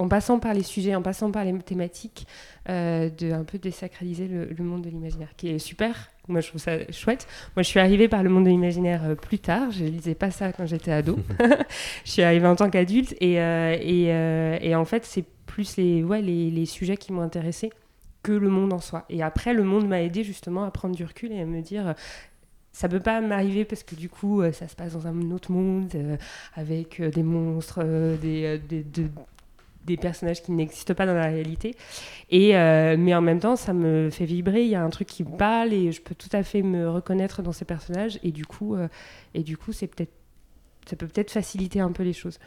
en 0.00 0.08
passant 0.08 0.38
par 0.40 0.54
les 0.54 0.62
sujets, 0.62 0.94
en 0.94 1.02
passant 1.02 1.30
par 1.30 1.44
les 1.44 1.56
thématiques, 1.60 2.26
euh, 2.68 3.10
de 3.10 3.32
un 3.32 3.44
peu 3.44 3.58
désacraliser 3.58 4.26
le, 4.28 4.46
le 4.46 4.64
monde 4.64 4.82
de 4.82 4.88
l'imaginaire, 4.90 5.28
qui 5.36 5.48
est 5.48 5.58
super. 5.58 6.10
Moi, 6.28 6.40
je 6.40 6.48
trouve 6.48 6.60
ça 6.60 6.90
chouette. 6.92 7.26
Moi, 7.56 7.62
je 7.62 7.68
suis 7.68 7.80
arrivée 7.80 8.08
par 8.08 8.22
le 8.22 8.30
monde 8.30 8.44
de 8.44 8.50
l'imaginaire 8.50 9.02
euh, 9.04 9.14
plus 9.14 9.38
tard. 9.38 9.70
Je 9.70 9.84
lisais 9.84 10.14
pas 10.14 10.30
ça 10.30 10.52
quand 10.52 10.66
j'étais 10.66 10.92
ado. 10.92 11.18
je 12.04 12.10
suis 12.10 12.22
arrivée 12.22 12.46
en 12.46 12.56
tant 12.56 12.70
qu'adulte 12.70 13.14
et, 13.20 13.40
euh, 13.40 13.76
et, 13.80 14.68
et 14.68 14.74
en 14.74 14.84
fait, 14.84 15.04
c'est 15.04 15.24
plus 15.46 15.76
les, 15.76 16.02
ouais, 16.04 16.22
les, 16.22 16.50
les 16.50 16.66
sujets 16.66 16.96
qui 16.96 17.12
m'ont 17.12 17.22
intéressée 17.22 17.70
que 18.22 18.32
le 18.32 18.48
monde 18.48 18.72
en 18.72 18.80
soi. 18.80 19.04
Et 19.10 19.22
après, 19.22 19.54
le 19.54 19.64
monde 19.64 19.88
m'a 19.88 20.02
aidé 20.02 20.24
justement 20.24 20.64
à 20.64 20.70
prendre 20.70 20.94
du 20.94 21.04
recul 21.04 21.32
et 21.32 21.40
à 21.40 21.46
me 21.46 21.62
dire. 21.62 21.94
ça 22.72 22.88
peut 22.88 23.00
pas 23.00 23.20
m'arriver 23.20 23.64
parce 23.64 23.82
que 23.82 23.94
du 23.94 24.08
coup, 24.08 24.42
ça 24.52 24.68
se 24.68 24.76
passe 24.76 24.92
dans 24.92 25.06
un 25.06 25.30
autre 25.32 25.50
monde 25.52 25.90
euh, 25.94 26.16
avec 26.54 27.02
des 27.02 27.22
monstres, 27.22 27.80
euh, 27.82 28.16
des, 28.16 28.58
des, 28.58 28.82
de- 28.84 29.08
des 29.86 29.96
personnages 29.96 30.42
qui 30.42 30.52
n'existent 30.52 30.94
pas 30.94 31.06
dans 31.06 31.14
la 31.14 31.24
réalité. 31.26 31.74
Et, 32.30 32.56
euh, 32.56 32.96
mais 32.98 33.14
en 33.14 33.20
même 33.22 33.40
temps, 33.40 33.56
ça 33.56 33.72
me 33.72 34.10
fait 34.10 34.24
vibrer. 34.26 34.62
Il 34.62 34.68
y 34.70 34.74
a 34.74 34.82
un 34.82 34.90
truc 34.90 35.08
qui 35.08 35.24
me 35.24 35.36
parle 35.36 35.72
et 35.72 35.90
je 35.92 36.00
peux 36.02 36.14
tout 36.14 36.28
à 36.32 36.42
fait 36.42 36.62
me 36.62 36.88
reconnaître 36.88 37.42
dans 37.42 37.52
ces 37.52 37.64
personnages. 37.64 38.18
Et 38.22 38.30
du 38.32 38.44
coup, 38.46 38.74
euh, 38.74 38.88
et 39.34 39.42
du 39.42 39.56
coup, 39.56 39.72
c'est 39.72 39.86
peut-être, 39.86 40.12
ça 40.86 40.96
peut 40.96 41.06
peut-être 41.06 41.30
faciliter 41.30 41.80
un 41.80 41.92
peu 41.92 42.02
les 42.02 42.12
choses. 42.12 42.38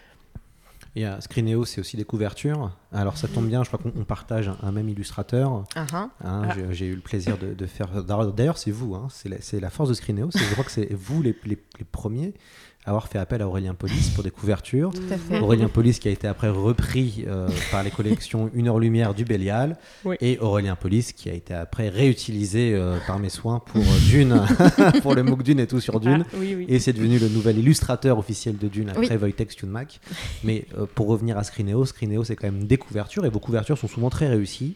A 0.96 1.20
Screeneo, 1.22 1.66
c'est 1.66 1.82
aussi 1.82 1.98
des 1.98 2.04
couvertures. 2.04 2.72
Alors 2.92 3.18
ça 3.18 3.28
tombe 3.28 3.48
bien, 3.48 3.64
je 3.64 3.70
crois 3.70 3.80
qu'on 3.80 3.92
on 4.00 4.04
partage 4.04 4.48
un, 4.50 4.58
un 4.62 4.72
même 4.72 4.90
illustrateur. 4.90 5.64
Ah, 5.76 5.88
ah. 5.92 6.10
Hein, 6.24 6.44
Ah. 6.48 6.54
j'ai- 6.56 6.74
J'ai 6.74 6.86
eu 6.86 6.94
le 6.96 7.02
plaisir 7.02 7.38
de, 7.40 7.56
de 7.56 7.66
faire. 7.66 8.04
D'ailleurs, 8.04 8.60
c'est 8.60 8.70
vous, 8.70 8.94
hein, 8.94 9.08
c'est 9.10 9.28
la, 9.28 9.42
c'est 9.42 9.60
la 9.60 9.72
force 9.72 9.90
de 9.90 9.96
Screeneo. 9.96 10.30
c'est- 10.30 10.38
Je 10.38 10.52
crois 10.52 10.64
que 10.64 10.70
c'est 10.72 10.94
vous 10.94 11.24
les, 11.24 11.36
les- 11.46 11.58
les 11.80 11.86
premiers 11.92 12.34
avoir 12.86 13.08
fait 13.08 13.18
appel 13.18 13.42
à 13.42 13.48
Aurélien 13.48 13.74
Polis 13.74 14.10
pour 14.10 14.24
des 14.24 14.32
couvertures. 14.32 14.92
Tout 14.92 15.02
à 15.12 15.18
fait. 15.18 15.40
Aurélien 15.40 15.70
Polis 15.70 16.00
qui 16.00 16.08
a 16.10 16.12
été 16.12 16.28
après 16.28 16.50
repris 16.50 17.24
euh, 17.28 17.48
par 17.72 17.82
les 17.84 17.92
collections 17.92 18.50
Une 18.54 18.68
heure 18.68 18.80
lumière 18.80 19.14
du 19.14 19.24
Bélial 19.24 19.78
Oui. 20.04 20.18
et 20.20 20.38
Aurélien 20.40 20.76
Polis 20.76 21.14
qui 21.14 21.30
a 21.30 21.34
été 21.34 21.54
après 21.54 21.88
réutilisé 21.90 22.74
euh, 22.74 22.98
par 23.08 23.20
mes 23.20 23.30
soins 23.30 23.60
pour 23.60 23.82
euh, 23.82 24.00
Dune, 24.10 24.42
pour 25.02 25.16
le 25.16 25.24
MOOC 25.24 25.44
Dune 25.44 25.60
et 25.60 25.68
tout 25.68 25.80
sur 25.80 26.00
Dune. 26.00 26.26
Ah, 26.28 26.36
oui, 26.38 26.56
oui. 26.58 26.66
Et 26.68 26.80
c'est 26.80 26.94
devenu 26.94 27.20
le 27.20 27.30
nouvel 27.30 27.58
illustrateur 27.58 28.18
officiel 28.18 28.58
de 28.58 28.68
Dune 28.68 28.90
après 28.90 29.16
Oui. 29.16 29.22
Wojtek 29.22 29.52
Stunmack. 29.52 30.00
Mais 30.44 30.66
euh, 30.78 30.86
pour 30.94 31.08
revenir 31.08 31.38
à 31.38 31.44
Screeneo, 31.44 31.86
Screeneo 31.86 32.24
c'est 32.24 32.36
quand 32.36 32.48
même 32.52 32.66
des 32.66 32.78
couvertures 32.78 33.26
et 33.26 33.30
vos 33.30 33.40
couvertures 33.40 33.78
sont 33.78 33.88
souvent 33.88 34.10
très 34.10 34.28
réussies. 34.28 34.76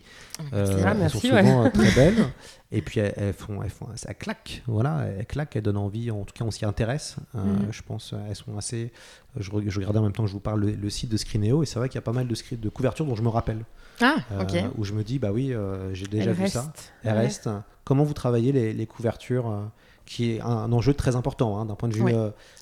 Euh, 0.53 0.83
Ah, 0.85 0.93
elles 1.01 1.09
sont 1.09 1.19
souvent 1.19 1.65
euh, 1.65 1.69
très 1.69 1.91
belles. 1.91 2.25
Et 2.71 2.81
puis 2.81 2.99
elles, 2.99 3.13
elles 3.15 3.33
font, 3.33 3.63
elles 3.63 3.69
font, 3.69 3.87
ça 3.95 4.13
claque, 4.13 4.61
voilà, 4.67 5.05
elles 5.17 5.25
claquent, 5.25 5.55
elles 5.55 5.61
donnent 5.61 5.77
envie. 5.77 6.11
En 6.11 6.25
tout 6.25 6.33
cas, 6.33 6.43
on 6.43 6.51
s'y 6.51 6.65
intéresse. 6.65 7.15
Euh, 7.35 7.39
Mhm. 7.43 7.67
Je 7.71 7.81
pense, 7.81 8.13
elles 8.29 8.35
sont 8.35 8.57
assez. 8.57 8.91
Je, 9.37 9.49
je 9.67 9.79
regardais 9.79 9.99
en 9.99 10.03
même 10.03 10.11
temps 10.11 10.23
que 10.23 10.29
je 10.29 10.33
vous 10.33 10.41
parle 10.41 10.59
le, 10.61 10.71
le 10.71 10.89
site 10.89 11.09
de 11.09 11.15
Screenéo 11.17 11.63
et 11.63 11.65
c'est 11.65 11.79
vrai 11.79 11.87
qu'il 11.87 11.95
y 11.95 11.99
a 11.99 12.01
pas 12.01 12.11
mal 12.11 12.27
de, 12.27 12.69
couvertures 12.69 13.05
dont 13.05 13.15
je 13.15 13.21
me 13.21 13.29
rappelle. 13.29 13.63
Ah, 14.01 14.15
Euh, 14.33 14.41
ok. 14.43 14.71
Où 14.77 14.83
je 14.83 14.93
me 14.93 15.03
dis, 15.03 15.17
bah 15.17 15.31
oui, 15.31 15.53
j'ai 15.93 16.07
déjà 16.07 16.31
Elle 16.31 16.35
vu 16.35 16.47
ça. 16.49 16.71
Elles 17.03 17.13
Ouais. 17.13 17.19
restent. 17.19 17.49
Comment 17.85 18.03
vous 18.03 18.13
travaillez 18.13 18.51
les, 18.51 18.73
les 18.73 18.85
couvertures 18.85 19.69
qui 20.05 20.31
est 20.33 20.41
un, 20.41 20.47
un 20.47 20.71
enjeu 20.73 20.93
très 20.93 21.15
important 21.15 21.57
hein, 21.57 21.65
d'un 21.65 21.75
point 21.75 21.87
de 21.89 21.93
vue 21.93 22.01
Oui. 22.01 22.13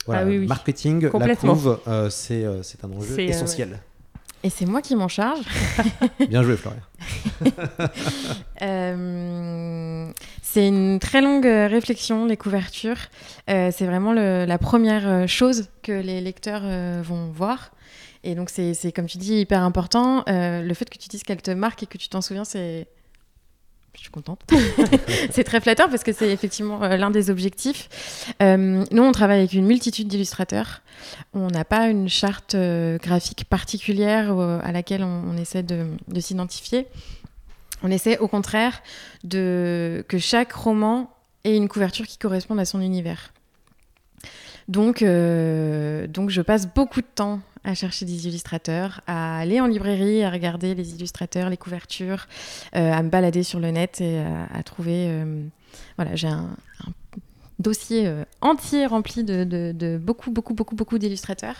voilà, 0.06 0.22
Ah 0.22 0.26
oui, 0.26 0.38
oui. 0.40 0.48
marketing. 0.48 1.10
La 1.20 1.36
couve, 1.36 1.80
c'est 2.12 2.46
un 2.46 2.92
enjeu 2.92 3.20
essentiel. 3.22 3.80
Et 4.46 4.50
c'est 4.52 4.66
moi 4.68 4.82
qui 4.84 4.96
m'en 4.96 5.08
charge. 5.08 5.40
Bien 6.30 6.44
joué, 6.44 6.56
Florian. 6.56 6.82
Euh, 8.62 10.12
c'est 10.42 10.68
une 10.68 11.00
très 11.00 11.22
longue 11.22 11.46
euh, 11.46 11.68
réflexion, 11.68 12.26
les 12.26 12.38
couvertures. 12.38 12.98
Euh, 13.50 13.70
c'est 13.76 13.86
vraiment 13.86 14.14
le- 14.14 14.46
la 14.46 14.58
première 14.58 15.28
chose 15.28 15.68
que 15.84 15.92
les 15.92 16.22
lecteurs 16.22 16.62
euh, 16.64 17.02
vont 17.04 17.30
voir. 17.32 17.72
Et 18.24 18.34
donc, 18.34 18.50
c'est, 18.50 18.74
comme 18.96 19.06
tu 19.08 19.18
dis, 19.18 19.40
hyper 19.42 19.62
important. 19.62 20.24
Le 20.28 20.74
fait 20.74 20.90
que 20.90 20.98
tu 20.98 21.10
dises 21.10 21.24
qu'elle 21.24 21.42
te 21.42 21.52
marque 21.52 21.84
et 21.84 21.86
que 21.86 21.98
tu 21.98 22.08
t'en 22.10 22.22
souviens, 22.22 22.46
c'est. 22.46 22.88
Je 23.96 24.02
suis 24.02 24.10
contente. 24.10 24.42
c'est 25.32 25.44
très 25.44 25.62
flatteur 25.62 25.90
parce 25.90 26.04
que 26.04 26.12
c'est 26.12 26.30
effectivement 26.30 26.84
euh, 26.84 26.98
l'un 26.98 27.12
des 27.12 27.30
objectifs. 27.30 28.34
Euh, 28.42 28.84
nous, 28.92 29.04
on 29.04 29.12
travaille 29.12 29.40
avec 29.40 29.54
une 29.54 29.66
multitude 29.66 30.08
d'illustrateurs. 30.08 30.82
On 31.34 31.48
n'a 31.48 31.64
pas 31.64 31.88
une 31.88 32.10
charte 32.10 32.56
euh, 32.56 32.98
graphique 32.98 33.46
particulière 33.46 34.38
à 34.38 34.72
laquelle 34.72 35.04
on, 35.04 35.38
essaie 35.38 35.64
de, 35.64 35.88
de 36.08 36.20
s'identifier. 36.20 36.88
On 37.84 37.92
essaie 37.92 38.18
au 38.18 38.28
contraire 38.28 38.82
que 39.30 40.18
chaque 40.18 40.52
roman 40.52 41.10
ait 41.44 41.56
une 41.56 41.68
couverture 41.68 42.06
qui 42.06 42.18
corresponde 42.18 42.60
à 42.60 42.66
son 42.66 42.82
univers. 42.82 43.34
Donc, 44.68 45.04
donc 45.04 46.30
je 46.30 46.42
passe 46.42 46.68
beaucoup 46.68 47.02
de 47.02 47.08
temps 47.14 47.40
à 47.66 47.74
chercher 47.76 48.06
des 48.06 48.28
illustrateurs, 48.28 49.02
à 49.08 49.40
aller 49.40 49.60
en 49.60 49.68
librairie, 49.68 50.24
à 50.24 50.30
regarder 50.30 50.76
les 50.76 50.94
illustrateurs, 50.96 51.50
les 51.50 51.58
couvertures, 51.58 52.28
euh, 52.76 52.94
à 52.94 53.04
me 53.04 53.10
balader 53.10 53.44
sur 53.44 53.60
le 53.60 53.72
net 53.72 54.02
et 54.02 54.20
à, 54.20 54.48
à 54.54 54.64
trouver... 54.64 55.08
euh, 55.10 55.44
voilà, 55.98 56.16
j'ai 56.16 56.28
un, 56.28 56.56
dossier 57.60 58.08
euh, 58.08 58.24
entier 58.42 58.86
rempli 58.86 59.24
de, 59.24 59.98
beaucoup, 60.02 60.32
beaucoup, 60.32 60.54
beaucoup, 60.54 60.76
beaucoup 60.76 60.98
d'illustrateurs. 60.98 61.56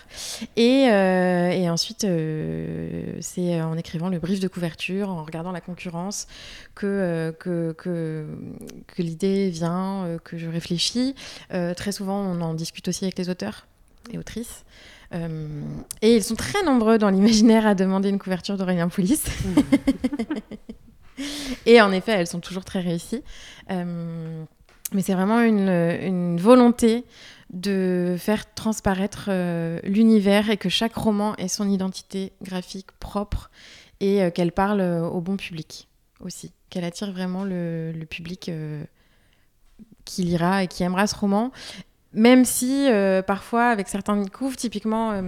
Et, 0.56 0.88
euh, 0.90 1.70
ensuite, 1.70 2.04
euh, 2.04 3.18
c'est 3.22 3.62
en 3.62 3.78
écrivant 3.78 4.10
le 4.10 4.20
brief 4.20 4.40
de 4.40 4.48
couverture, 4.48 5.10
en 5.10 5.24
regardant 5.24 5.52
la 5.52 5.62
concurrence, 5.62 6.28
que, 6.76 7.34
euh, 7.48 8.26
l'idée 8.98 9.50
vient, 9.50 10.06
euh, 10.06 10.18
que 10.20 10.38
je 10.38 10.50
réfléchis. 10.50 11.16
Euh, 11.54 11.74
très 11.74 11.92
souvent, 11.92 12.20
on 12.20 12.42
en 12.42 12.54
discute 12.54 12.88
aussi 12.88 13.06
avec 13.06 13.18
les 13.18 13.30
auteurs 13.30 13.66
et 14.12 14.18
autrices. 14.18 14.66
Euh, 15.16 15.62
et 16.02 16.16
ils 16.16 16.24
sont 16.24 16.36
très 16.36 16.64
nombreux 16.64 16.98
dans 16.98 17.10
l'imaginaire 17.10 17.66
à 17.66 17.76
demander 17.76 18.10
une 18.10 18.20
couverture 18.20 18.58
d'Aurélien 18.58 18.90
Poulis. 18.90 19.22
et 21.66 21.82
en 21.82 21.92
effet, 21.92 22.12
elles 22.14 22.28
sont 22.28 22.40
toujours 22.40 22.66
très 22.66 22.82
réussies. 22.82 23.24
Euh, 23.72 24.44
mais 24.94 25.02
c'est 25.02 25.14
vraiment 25.14 25.42
une, 25.42 25.70
une 25.70 26.38
volonté 26.38 27.06
de 27.52 28.16
faire 28.20 28.54
transparaître 28.54 29.28
euh, 29.30 29.80
l'univers 29.84 30.50
et 30.50 30.58
que 30.58 30.70
chaque 30.70 30.96
roman 30.96 31.36
ait 31.38 31.48
son 31.48 31.70
identité 31.70 32.34
graphique 32.42 32.92
propre 33.00 33.50
et 34.02 34.30
qu'elle 34.32 34.52
parle 34.52 34.82
au 34.82 35.22
bon 35.22 35.38
public 35.38 35.88
aussi. 36.20 36.52
Qu'elle 36.70 36.84
attire 36.84 37.14
vraiment 37.14 37.46
le, 37.46 37.94
le 37.94 38.06
public 38.06 38.52
qui 40.04 40.24
lira 40.24 40.64
et 40.64 40.68
qui 40.68 40.84
aimera 40.84 41.08
ce 41.08 41.16
roman. 41.16 41.54
Même 42.16 42.46
si 42.46 42.90
euh, 42.90 43.22
parfois, 43.22 43.68
avec 43.68 43.90
certains 43.90 44.24
couves, 44.26 44.56
typiquement, 44.56 45.12
euh, 45.12 45.22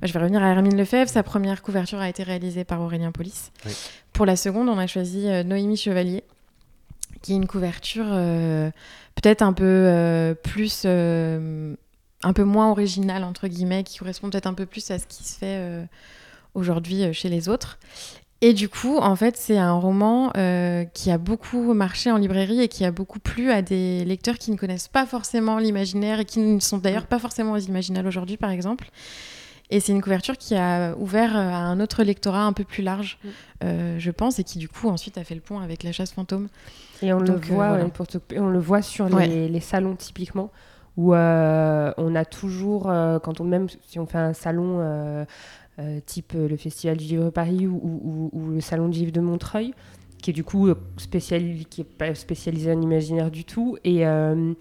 bah, 0.00 0.08
je 0.08 0.12
vais 0.12 0.18
revenir 0.18 0.42
à 0.42 0.48
Hermine 0.48 0.76
Lefebvre, 0.76 1.08
sa 1.08 1.22
première 1.22 1.62
couverture 1.62 2.00
a 2.00 2.08
été 2.08 2.24
réalisée 2.24 2.64
par 2.64 2.80
Aurélien 2.80 3.12
Polis. 3.12 3.52
Oui. 3.64 3.72
Pour 4.12 4.26
la 4.26 4.34
seconde, 4.34 4.68
on 4.68 4.76
a 4.76 4.88
choisi 4.88 5.28
euh, 5.28 5.44
Noémie 5.44 5.76
Chevalier, 5.76 6.24
qui 7.22 7.32
est 7.32 7.36
une 7.36 7.46
couverture 7.46 8.06
peut-être 9.14 9.42
un 9.42 9.52
peu 9.52 10.34
plus, 10.42 10.84
un 10.86 12.32
peu 12.34 12.42
moins 12.42 12.72
originale, 12.72 13.22
entre 13.22 13.46
guillemets, 13.46 13.84
qui 13.84 13.98
correspond 13.98 14.28
peut-être 14.28 14.48
un 14.48 14.54
peu 14.54 14.66
plus 14.66 14.90
à 14.90 14.98
ce 14.98 15.06
qui 15.06 15.22
se 15.22 15.38
fait 15.38 15.86
aujourd'hui 16.54 17.14
chez 17.14 17.28
les 17.28 17.48
autres. 17.48 17.78
Et 18.44 18.54
du 18.54 18.68
coup, 18.68 18.96
en 18.98 19.14
fait, 19.14 19.36
c'est 19.36 19.56
un 19.56 19.72
roman 19.74 20.32
euh, 20.36 20.84
qui 20.94 21.12
a 21.12 21.16
beaucoup 21.18 21.74
marché 21.74 22.10
en 22.10 22.16
librairie 22.16 22.60
et 22.60 22.66
qui 22.66 22.84
a 22.84 22.90
beaucoup 22.90 23.20
plu 23.20 23.52
à 23.52 23.62
des 23.62 24.04
lecteurs 24.04 24.36
qui 24.36 24.50
ne 24.50 24.56
connaissent 24.56 24.88
pas 24.88 25.06
forcément 25.06 25.58
l'imaginaire 25.58 26.18
et 26.18 26.24
qui 26.24 26.40
ne 26.40 26.58
sont 26.58 26.78
d'ailleurs 26.78 27.06
pas 27.06 27.20
forcément 27.20 27.52
aux 27.52 27.58
imaginales 27.58 28.04
aujourd'hui, 28.06 28.36
par 28.36 28.50
exemple. 28.50 28.88
Et 29.70 29.78
c'est 29.78 29.92
une 29.92 30.02
couverture 30.02 30.36
qui 30.36 30.56
a 30.56 30.94
ouvert 30.98 31.36
à 31.36 31.40
un 31.56 31.78
autre 31.78 32.02
lectorat 32.02 32.42
un 32.42 32.52
peu 32.52 32.64
plus 32.64 32.82
large, 32.82 33.16
euh, 33.62 33.96
je 34.00 34.10
pense, 34.10 34.40
et 34.40 34.44
qui 34.44 34.58
du 34.58 34.68
coup 34.68 34.88
ensuite 34.88 35.16
a 35.18 35.24
fait 35.24 35.36
le 35.36 35.40
pont 35.40 35.60
avec 35.60 35.84
La 35.84 35.92
chasse 35.92 36.10
fantôme. 36.12 36.48
Et 37.00 37.12
on 37.12 37.20
le 37.20 37.30
euh, 37.30 37.36
voit, 37.36 37.68
voilà. 37.68 37.84
ouais, 37.84 37.90
pour 37.90 38.08
te 38.08 38.18
couper, 38.18 38.40
on 38.40 38.48
le 38.50 38.58
voit 38.58 38.82
sur 38.82 39.06
les, 39.08 39.14
Ouais. 39.14 39.48
les 39.48 39.60
salons 39.60 39.94
typiquement, 39.94 40.50
où 40.98 41.14
euh, 41.14 41.90
on 41.96 42.14
a 42.16 42.24
toujours, 42.26 42.90
euh, 42.90 43.18
quand 43.18 43.40
on 43.40 43.44
même 43.44 43.68
si 43.86 43.98
on 43.98 44.04
fait 44.06 44.18
un 44.18 44.34
salon 44.34 44.80
euh, 44.80 44.82
euh, 44.82 45.24
type 46.06 46.32
euh, 46.34 46.48
le 46.48 46.56
Festival 46.56 46.96
du 46.96 47.04
Livre 47.04 47.30
Paris 47.30 47.66
ou, 47.66 48.30
le 48.54 48.60
Salon 48.60 48.88
du 48.88 49.00
Livre 49.00 49.12
de 49.12 49.20
Montreuil, 49.20 49.74
qui 50.22 50.30
est 50.30 50.34
du 50.34 50.44
coup 50.44 50.68
euh, 50.68 50.74
qui 51.70 51.80
est 51.80 51.84
pas 51.84 52.14
spécialisé 52.14 52.72
en 52.72 52.80
imaginaire 52.80 53.30
du 53.30 53.44
tout, 53.44 53.76
et 53.84 54.06
euh, 54.06 54.54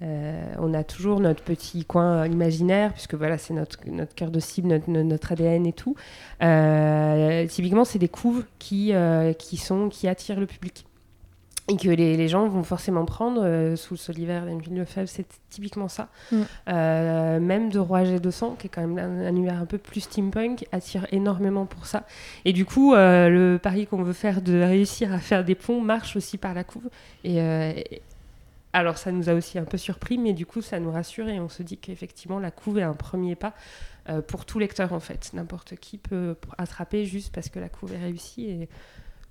euh, 0.00 0.54
on 0.58 0.74
a 0.74 0.84
toujours 0.84 1.18
notre 1.20 1.42
petit 1.42 1.84
coin 1.84 2.26
imaginaire, 2.26 2.92
puisque 2.92 3.14
voilà, 3.14 3.36
c'est 3.38 3.54
notre, 3.54 3.78
notre 3.86 4.14
cœur 4.14 4.30
de 4.30 4.38
cible, 4.38 4.80
notre, 4.86 5.32
ADN 5.32 5.66
et 5.66 5.72
tout. 5.72 5.96
Euh, 6.42 7.46
typiquement, 7.46 7.84
c'est 7.84 7.98
des 7.98 8.08
couves 8.08 8.44
qui, 8.58 8.92
euh, 8.92 9.32
qui, 9.32 9.56
sont, 9.56 9.88
qui 9.88 10.06
attirent 10.06 10.38
le 10.38 10.46
public. 10.46 10.84
Et 11.70 11.76
que 11.76 11.88
les, 11.90 12.16
les 12.16 12.28
gens 12.28 12.48
vont 12.48 12.62
forcément 12.62 13.04
prendre. 13.04 13.42
euh, 13.44 13.76
sous 13.76 13.94
le 13.94 13.98
solivaire 13.98 14.46
d'Anne 14.46 14.62
Lefebvre, 14.70 15.08
c'est 15.08 15.26
typiquement 15.50 15.88
ça. 15.88 16.08
Mm. 16.32 16.36
Euh, 16.70 17.40
même 17.40 17.68
de 17.70 17.78
Roi 17.78 18.04
G 18.04 18.18
200, 18.20 18.56
qui 18.58 18.68
est 18.68 18.70
quand 18.70 18.80
même 18.86 18.98
un, 18.98 19.26
un 19.26 19.28
univers 19.28 19.60
un 19.60 19.66
peu 19.66 19.76
plus 19.76 20.00
steampunk, 20.00 20.66
attire 20.72 21.06
énormément 21.12 21.66
pour 21.66 21.84
ça. 21.86 22.06
Et 22.46 22.54
du 22.54 22.64
coup, 22.64 22.94
euh, 22.94 23.28
le 23.28 23.58
pari 23.58 23.86
qu'on 23.86 24.02
veut 24.02 24.14
faire 24.14 24.40
de 24.40 24.60
réussir 24.62 25.12
à 25.12 25.18
faire 25.18 25.44
des 25.44 25.54
ponts 25.54 25.82
marche 25.82 26.16
aussi 26.16 26.38
par 26.38 26.54
la 26.54 26.64
couve. 26.64 26.88
Et, 27.24 27.36
et- 27.36 28.02
alors, 28.72 28.96
ça 28.98 29.12
nous 29.12 29.28
a 29.28 29.34
aussi 29.34 29.58
un 29.58 29.64
peu 29.64 29.76
surpris, 29.78 30.18
mais 30.18 30.32
du 30.34 30.46
coup, 30.46 30.60
ça 30.62 30.78
nous 30.78 30.90
rassure 30.90 31.28
et 31.28 31.40
on 31.40 31.48
se 31.48 31.62
dit 31.62 31.78
qu'effectivement, 31.78 32.38
la 32.38 32.50
couve 32.50 32.78
est 32.78 32.82
un 32.82 32.92
premier 32.94 33.34
pas 33.34 33.54
pour 34.26 34.44
tout 34.46 34.58
lecteur, 34.58 34.92
en 34.92 35.00
fait. 35.00 35.30
N'importe 35.34 35.76
qui 35.76 35.96
peut 35.98 36.36
attraper 36.58 37.04
juste 37.06 37.34
parce 37.34 37.48
que 37.48 37.58
la 37.58 37.68
couve 37.70 37.94
est 37.94 37.98
réussie. 37.98 38.44
Et 38.46 38.68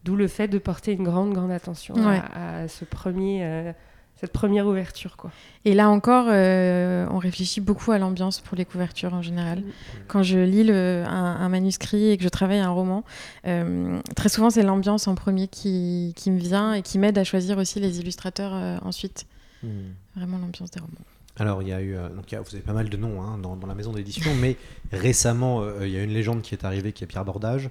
d'où 0.03 0.15
le 0.15 0.27
fait 0.27 0.47
de 0.47 0.57
porter 0.57 0.93
une 0.93 1.03
grande, 1.03 1.33
grande 1.33 1.51
attention 1.51 1.95
Ouais. 1.95 2.21
à, 2.33 2.59
à 2.63 2.67
ce 2.67 2.85
premier, 2.85 3.43
euh, 3.43 3.71
cette 4.15 4.31
première 4.33 4.65
ouverture. 4.67 5.15
Quoi. 5.17 5.31
Et 5.65 5.73
là 5.75 5.89
encore, 5.89 6.25
euh, 6.29 7.05
on 7.11 7.17
réfléchit 7.19 7.61
beaucoup 7.61 7.91
à 7.91 7.99
l'ambiance 7.99 8.39
pour 8.39 8.57
les 8.57 8.65
couvertures 8.65 9.13
en 9.13 9.21
général. 9.21 9.61
Quand 10.07 10.23
je 10.23 10.39
lis 10.39 10.63
le- 10.63 11.03
un, 11.05 11.35
un 11.35 11.49
manuscrit 11.49 12.09
et 12.09 12.17
que 12.17 12.23
je 12.23 12.29
travaille 12.29 12.59
un 12.59 12.69
roman, 12.71 13.03
euh, 13.45 13.99
très 14.15 14.29
souvent 14.29 14.49
c'est 14.49 14.63
l'ambiance 14.63 15.07
en 15.07 15.13
premier 15.15 15.47
qui, 15.47 16.13
qui 16.15 16.31
me 16.31 16.39
vient 16.39 16.73
et 16.73 16.81
qui 16.81 16.97
m'aide 16.99 17.17
à 17.17 17.23
choisir 17.23 17.57
aussi 17.57 17.79
les 17.79 17.99
illustrateurs 17.99 18.53
euh, 18.55 18.77
ensuite. 18.83 19.25
Hmm. 19.61 19.69
Vraiment 20.15 20.37
l'ambiance 20.37 20.71
des 20.71 20.79
romans. 20.79 20.93
Alors, 21.39 21.61
il 21.61 21.67
y 21.67 21.73
a 21.73 21.81
eu, 21.81 21.95
euh, 21.95 22.09
donc 22.09 22.31
il 22.31 22.35
y 22.35 22.37
a- 22.37 22.41
vous 22.41 22.53
avez 22.55 22.63
pas 22.63 22.73
mal 22.73 22.89
de 22.89 22.97
noms 22.97 23.21
hein, 23.21 23.37
dans, 23.37 23.55
dans 23.55 23.67
la 23.67 23.75
maison 23.75 23.91
d'édition, 23.93 24.33
mais 24.35 24.57
récemment, 24.91 25.61
euh, 25.61 25.85
il 25.87 25.91
y 25.93 25.97
a 25.97 26.03
une 26.03 26.11
légende 26.13 26.41
qui 26.41 26.55
est 26.55 26.65
arrivée, 26.65 26.93
qui 26.93 27.03
est 27.03 27.07
Pierre 27.07 27.25
Bordage, 27.25 27.69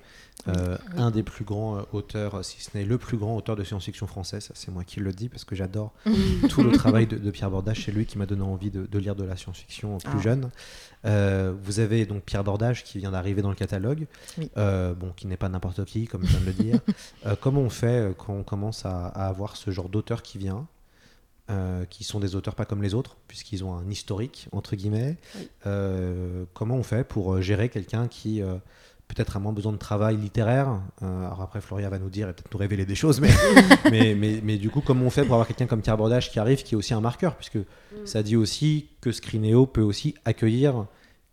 euh, 0.49 0.77
un 0.97 1.11
des 1.11 1.23
plus 1.25 1.45
grands 1.45 1.79
auteurs, 1.93 2.45
si 2.45 2.61
ce 2.63 2.77
n'est 2.77 2.85
le 2.85 2.99
plus 2.99 3.17
grand 3.17 3.37
auteur 3.37 3.57
de 3.57 3.65
science-fiction 3.65 4.07
français. 4.07 4.41
Ça, 4.41 4.53
c'est 4.55 4.71
moi 4.71 4.85
qui 4.85 5.01
le 5.01 5.11
dis 5.13 5.29
parce 5.29 5.45
que 5.45 5.57
j'adore 5.57 5.93
tout 6.49 6.63
le 6.63 6.71
travail 6.73 7.07
de, 7.09 7.17
de 7.17 7.31
Pierre 7.33 7.51
Bordage. 7.51 7.83
C'est 7.85 7.93
lui 7.93 8.07
qui 8.07 8.19
m'a 8.19 8.27
donné 8.27 8.43
envie 8.43 8.71
de, 8.71 8.87
de 8.87 8.99
lire 8.99 9.17
de 9.17 9.25
la 9.25 9.35
science-fiction 9.37 9.99
plus 9.99 10.19
Ah. 10.19 10.23
jeune. 10.23 10.51
Euh, 11.05 11.53
vous 11.63 11.81
avez 11.81 12.07
donc 12.07 12.23
Pierre 12.23 12.45
Bordage 12.45 12.85
qui 12.85 12.99
vient 12.99 13.11
d'arriver 13.11 13.43
dans 13.43 13.51
le 13.51 13.57
catalogue, 13.57 14.07
Oui. 14.39 14.51
euh, 14.57 14.95
bon, 14.95 15.13
qui 15.17 15.27
n'est 15.27 15.37
pas 15.37 15.49
n'importe 15.49 15.85
qui, 15.85 16.07
comme 16.07 16.23
je 16.25 16.29
viens 16.29 16.41
de 16.41 16.47
le 16.47 16.53
dire. 16.53 16.81
Euh, 17.27 17.35
comment 17.41 17.61
on 17.63 17.71
fait 17.71 18.15
quand 18.19 18.33
on 18.35 18.43
commence 18.45 18.85
à, 18.87 19.07
à 19.09 19.27
avoir 19.27 19.57
ce 19.57 19.71
genre 19.73 19.89
d'auteur 19.89 20.23
qui 20.23 20.39
vient? 20.39 20.67
Euh, 21.51 21.85
qui 21.87 22.05
sont 22.05 22.21
des 22.21 22.35
auteurs 22.35 22.55
pas 22.55 22.65
comme 22.65 22.83
les 22.83 22.95
autres, 22.95 23.17
puisqu'ils 23.29 23.65
ont 23.65 23.75
un 23.75 23.89
historique, 23.91 24.49
entre 24.53 24.77
guillemets. 24.77 25.17
Oui. 25.37 25.49
Euh, 25.67 26.45
comment 26.55 26.77
on 26.77 26.83
fait 26.83 27.05
pour 27.05 27.35
euh, 27.35 27.41
gérer 27.41 27.69
quelqu'un 27.69 28.09
qui 28.09 28.43
euh, 28.43 28.55
peut-être 29.09 29.37
a 29.37 29.41
moins 29.41 29.53
besoin 29.53 29.73
de 29.73 29.79
travail 29.79 30.17
littéraire? 30.17 30.81
Alors 31.01 31.43
après, 31.43 31.61
Floria 31.61 31.89
va 31.89 31.99
nous 31.99 32.11
dire 32.11 32.29
et 32.29 32.33
peut-être 32.33 32.53
nous 32.53 32.59
révéler 32.59 32.85
des 32.85 32.95
choses, 32.95 33.21
mais, 33.21 33.31
mais, 33.91 34.15
mais, 34.15 34.41
mais 34.43 34.57
du 34.57 34.71
coup, 34.71 34.81
comment 34.81 35.07
on 35.07 35.11
fait 35.11 35.25
pour 35.25 35.35
avoir 35.35 35.47
quelqu'un 35.47 35.67
comme 35.67 35.83
Pierre 35.83 35.97
Bordage 35.97 36.31
qui 36.31 36.39
arrive, 36.39 36.63
qui 36.63 36.75
est 36.75 36.79
aussi 36.79 36.95
un 36.95 37.01
marqueur, 37.01 37.37
puisque 37.37 37.59
ça 38.05 38.23
dit 38.23 38.37
aussi 38.37 38.89
que 39.01 39.13
Scrineo 39.13 39.67
peut 39.67 39.83
aussi 39.83 40.15
accueillir 40.25 40.87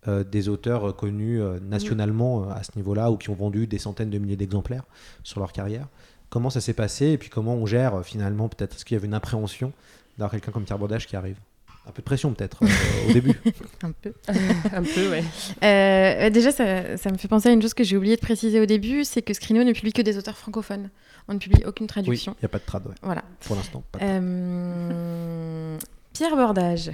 euh, 0.10 0.26
des 0.26 0.50
auteurs 0.50 0.90
euh, 0.90 0.92
connus 0.92 1.42
euh, 1.42 1.62
nationalement 1.62 2.50
à 2.50 2.62
ce 2.64 2.72
niveau-là, 2.76 3.10
ou 3.10 3.16
qui 3.16 3.30
ont 3.30 3.36
vendu 3.36 3.68
des 3.68 3.78
centaines 3.78 4.10
de 4.10 4.18
milliers 4.18 4.36
d'exemplaires 4.36 4.84
sur 5.24 5.40
leur 5.40 5.54
carrière. 5.54 5.88
comment 6.30 6.50
ça 6.50 6.60
s'est 6.60 6.74
passé? 6.74 7.12
Et 7.12 7.18
puis 7.18 7.30
comment 7.30 7.54
on 7.54 7.66
gère 7.66 8.04
finalement 8.04 8.50
peut-être 8.50 8.76
est-ce 8.76 8.84
qu'il 8.84 8.96
y 8.96 8.98
avait 8.98 9.08
une 9.08 9.14
appréhension 9.14 9.72
d'avoir 10.18 10.32
quelqu'un 10.32 10.52
comme 10.52 10.64
Pierre 10.66 10.78
Bordage 10.80 11.08
qui 11.08 11.16
arrive 11.16 11.38
un 11.86 11.92
peu 11.92 12.02
de 12.02 12.06
pression 12.06 12.32
peut-être 12.34 12.64
euh, 12.64 13.10
au 13.10 13.14
début. 13.14 13.34
Un 13.84 13.92
peu. 13.92 14.14
un 14.74 14.84
peu, 14.84 15.10
ouais. 15.10 15.24
Euh, 15.64 16.30
déjà, 16.30 16.52
ça, 16.54 16.96
ça 16.98 17.12
me 17.12 17.18
fait 17.18 17.28
penser 17.28 17.50
à 17.50 17.52
une 17.52 17.62
chose 17.62 17.74
que 17.74 17.84
j'ai 17.84 17.98
oublié 17.98 18.16
de 18.16 18.22
préciser 18.22 18.62
au 18.62 18.66
début, 18.66 19.04
c'est 19.04 19.22
que 19.22 19.34
Scrino 19.34 19.64
ne 19.66 19.74
publie 19.74 19.92
que 19.92 20.02
des 20.02 20.18
auteurs 20.18 20.38
francophones. 20.38 20.90
On 21.28 21.34
ne 21.34 21.40
publie 21.40 21.64
aucune 21.66 21.88
traduction. 21.88 22.36
il 22.40 22.44
n'y 22.44 22.46
a 22.46 22.50
pas 22.50 22.60
de 22.60 22.64
trad, 22.64 22.86
ouais, 22.88 22.94
Voilà. 23.02 23.24
pour 23.42 23.56
l'instant. 23.58 23.84
pas 23.92 24.00
de 24.00 24.04
trad. 24.06 24.22
Euh, 24.24 25.78
Pierre 26.14 26.36
Bordage. 26.38 26.92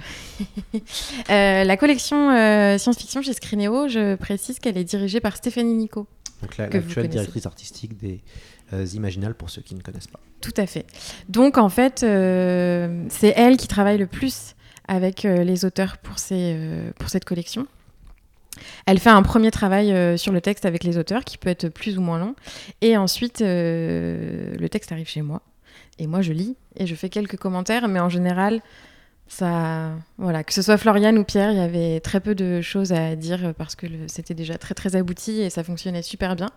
Euh, 1.30 1.64
la 1.64 1.76
collection 1.76 2.30
euh, 2.30 2.78
science-fiction 2.78 3.22
chez 3.22 3.32
Scrinéo, 3.34 3.86
je 3.88 4.14
précise 4.16 4.58
qu'elle 4.58 4.78
est 4.78 4.84
dirigée 4.84 5.20
par 5.20 5.36
Stéphanie 5.36 5.74
Nico. 5.74 6.06
Donc 6.42 6.56
la- 6.56 6.68
que 6.68 6.78
vous 6.78 6.84
l'actuelle 6.84 6.94
connaissez. 7.04 7.08
directrice 7.18 7.46
artistique 7.46 7.96
des 7.98 8.20
Imaginales 8.94 9.34
pour 9.34 9.50
ceux 9.50 9.62
qui 9.62 9.74
ne 9.74 9.80
connaissent 9.82 10.06
pas. 10.06 10.20
Tout 10.40 10.54
à 10.56 10.66
fait. 10.66 10.86
Donc 11.28 11.58
en 11.58 11.68
fait, 11.68 12.02
euh, 12.02 13.04
c'est 13.08 13.32
elle 13.36 13.56
qui 13.56 13.68
travaille 13.68 13.98
le 13.98 14.06
plus 14.06 14.54
avec 14.88 15.24
euh, 15.24 15.44
les 15.44 15.64
auteurs 15.64 15.98
pour, 15.98 16.18
ces, 16.18 16.54
euh, 16.56 16.90
pour 16.98 17.10
cette 17.10 17.24
collection. 17.24 17.66
Elle 18.86 18.98
fait 18.98 19.10
un 19.10 19.22
premier 19.22 19.50
travail 19.50 19.92
euh, 19.92 20.16
sur 20.16 20.32
le 20.32 20.40
texte 20.40 20.66
avec 20.66 20.84
les 20.84 20.98
auteurs 20.98 21.24
qui 21.24 21.38
peut 21.38 21.48
être 21.48 21.68
plus 21.68 21.98
ou 21.98 22.00
moins 22.00 22.18
long. 22.18 22.34
Et 22.80 22.96
ensuite, 22.96 23.42
euh, 23.42 24.54
le 24.58 24.68
texte 24.68 24.92
arrive 24.92 25.08
chez 25.08 25.22
moi. 25.22 25.42
Et 25.98 26.06
moi, 26.06 26.22
je 26.22 26.32
lis 26.32 26.56
et 26.76 26.86
je 26.86 26.94
fais 26.94 27.08
quelques 27.08 27.36
commentaires. 27.36 27.88
Mais 27.88 28.00
en 28.00 28.08
général, 28.08 28.60
ça, 29.28 29.92
voilà, 30.18 30.42
que 30.42 30.52
ce 30.52 30.62
soit 30.62 30.76
Floriane 30.78 31.18
ou 31.18 31.24
Pierre, 31.24 31.52
il 31.52 31.58
y 31.58 31.60
avait 31.60 32.00
très 32.00 32.20
peu 32.20 32.34
de 32.34 32.60
choses 32.60 32.92
à 32.92 33.14
dire 33.16 33.54
parce 33.56 33.76
que 33.76 33.86
c'était 34.08 34.34
déjà 34.34 34.58
très 34.58 34.74
très 34.74 34.96
abouti 34.96 35.40
et 35.40 35.50
ça 35.50 35.62
fonctionnait 35.62 36.02
super 36.02 36.34
bien. 36.34 36.50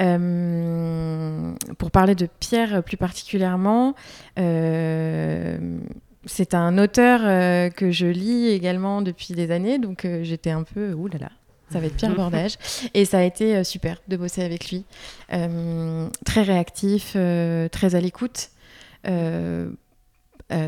Euh, 0.00 1.52
pour 1.78 1.90
parler 1.90 2.14
de 2.14 2.28
Pierre 2.40 2.82
plus 2.82 2.96
particulièrement, 2.96 3.94
euh, 4.38 5.78
c'est 6.24 6.54
un 6.54 6.78
auteur 6.78 7.20
euh, 7.24 7.70
que 7.70 7.90
je 7.90 8.06
lis 8.06 8.48
également 8.48 9.02
depuis 9.02 9.34
des 9.34 9.50
années, 9.50 9.78
donc 9.78 10.06
j'étais 10.22 10.50
un 10.50 10.62
peu 10.62 10.92
ouh 10.92 11.08
là 11.08 11.18
là. 11.18 11.30
Ça 11.70 11.80
va 11.80 11.86
être 11.86 11.96
Pierre 11.96 12.14
Bordage. 12.16 12.54
Et 12.94 13.04
ça 13.04 13.18
a 13.18 13.22
été 13.22 13.62
super 13.64 14.00
de 14.08 14.16
bosser 14.16 14.42
avec 14.42 14.70
lui. 14.70 14.84
Très 15.28 16.42
réactif, 16.42 17.12
très 17.12 17.94
à 17.94 18.00
l'écoute, 18.00 18.50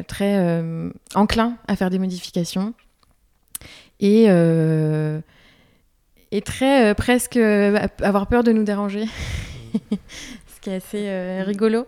très 0.06 0.62
enclin 1.14 1.56
à 1.68 1.76
faire 1.76 1.90
des 1.90 1.98
modifications. 1.98 2.74
Et, 4.00 4.26
euh, 4.28 5.20
et 6.32 6.42
très 6.42 6.90
euh, 6.90 6.94
presque 6.94 7.36
euh, 7.36 7.78
avoir 8.02 8.26
peur 8.26 8.42
de 8.44 8.52
nous 8.52 8.64
déranger. 8.64 9.04
Ce 10.54 10.60
qui 10.60 10.70
est 10.70 10.74
assez 10.76 11.08
euh, 11.08 11.42
rigolo. 11.46 11.86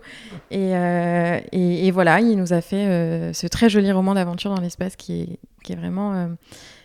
Et, 0.51 0.71
et, 0.71 1.87
et 1.87 1.91
voilà, 1.91 2.19
il 2.21 2.37
nous 2.37 2.53
a 2.53 2.61
fait 2.61 3.31
ce 3.33 3.47
très 3.47 3.69
joli 3.69 3.91
roman 3.91 4.15
d'aventure 4.15 4.53
dans 4.53 4.61
l'espace 4.61 4.95
qui 4.95 5.21
est, 5.21 5.39
qui 5.63 5.73
est 5.73 5.75
vraiment. 5.75 6.29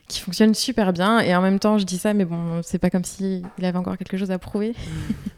qui 0.06 0.20
fonctionne 0.20 0.54
super 0.54 0.92
bien. 0.92 1.20
Et 1.20 1.34
en 1.34 1.40
même 1.40 1.58
temps, 1.58 1.78
je 1.78 1.84
dis 1.86 1.96
ça, 1.96 2.12
mais 2.12 2.26
bon, 2.26 2.60
c'est 2.62 2.78
pas 2.78 2.90
comme 2.90 3.04
s'il 3.04 3.42
avait 3.62 3.78
encore 3.78 3.96
quelque 3.96 4.18
chose 4.18 4.30
à 4.30 4.38
prouver. 4.38 4.74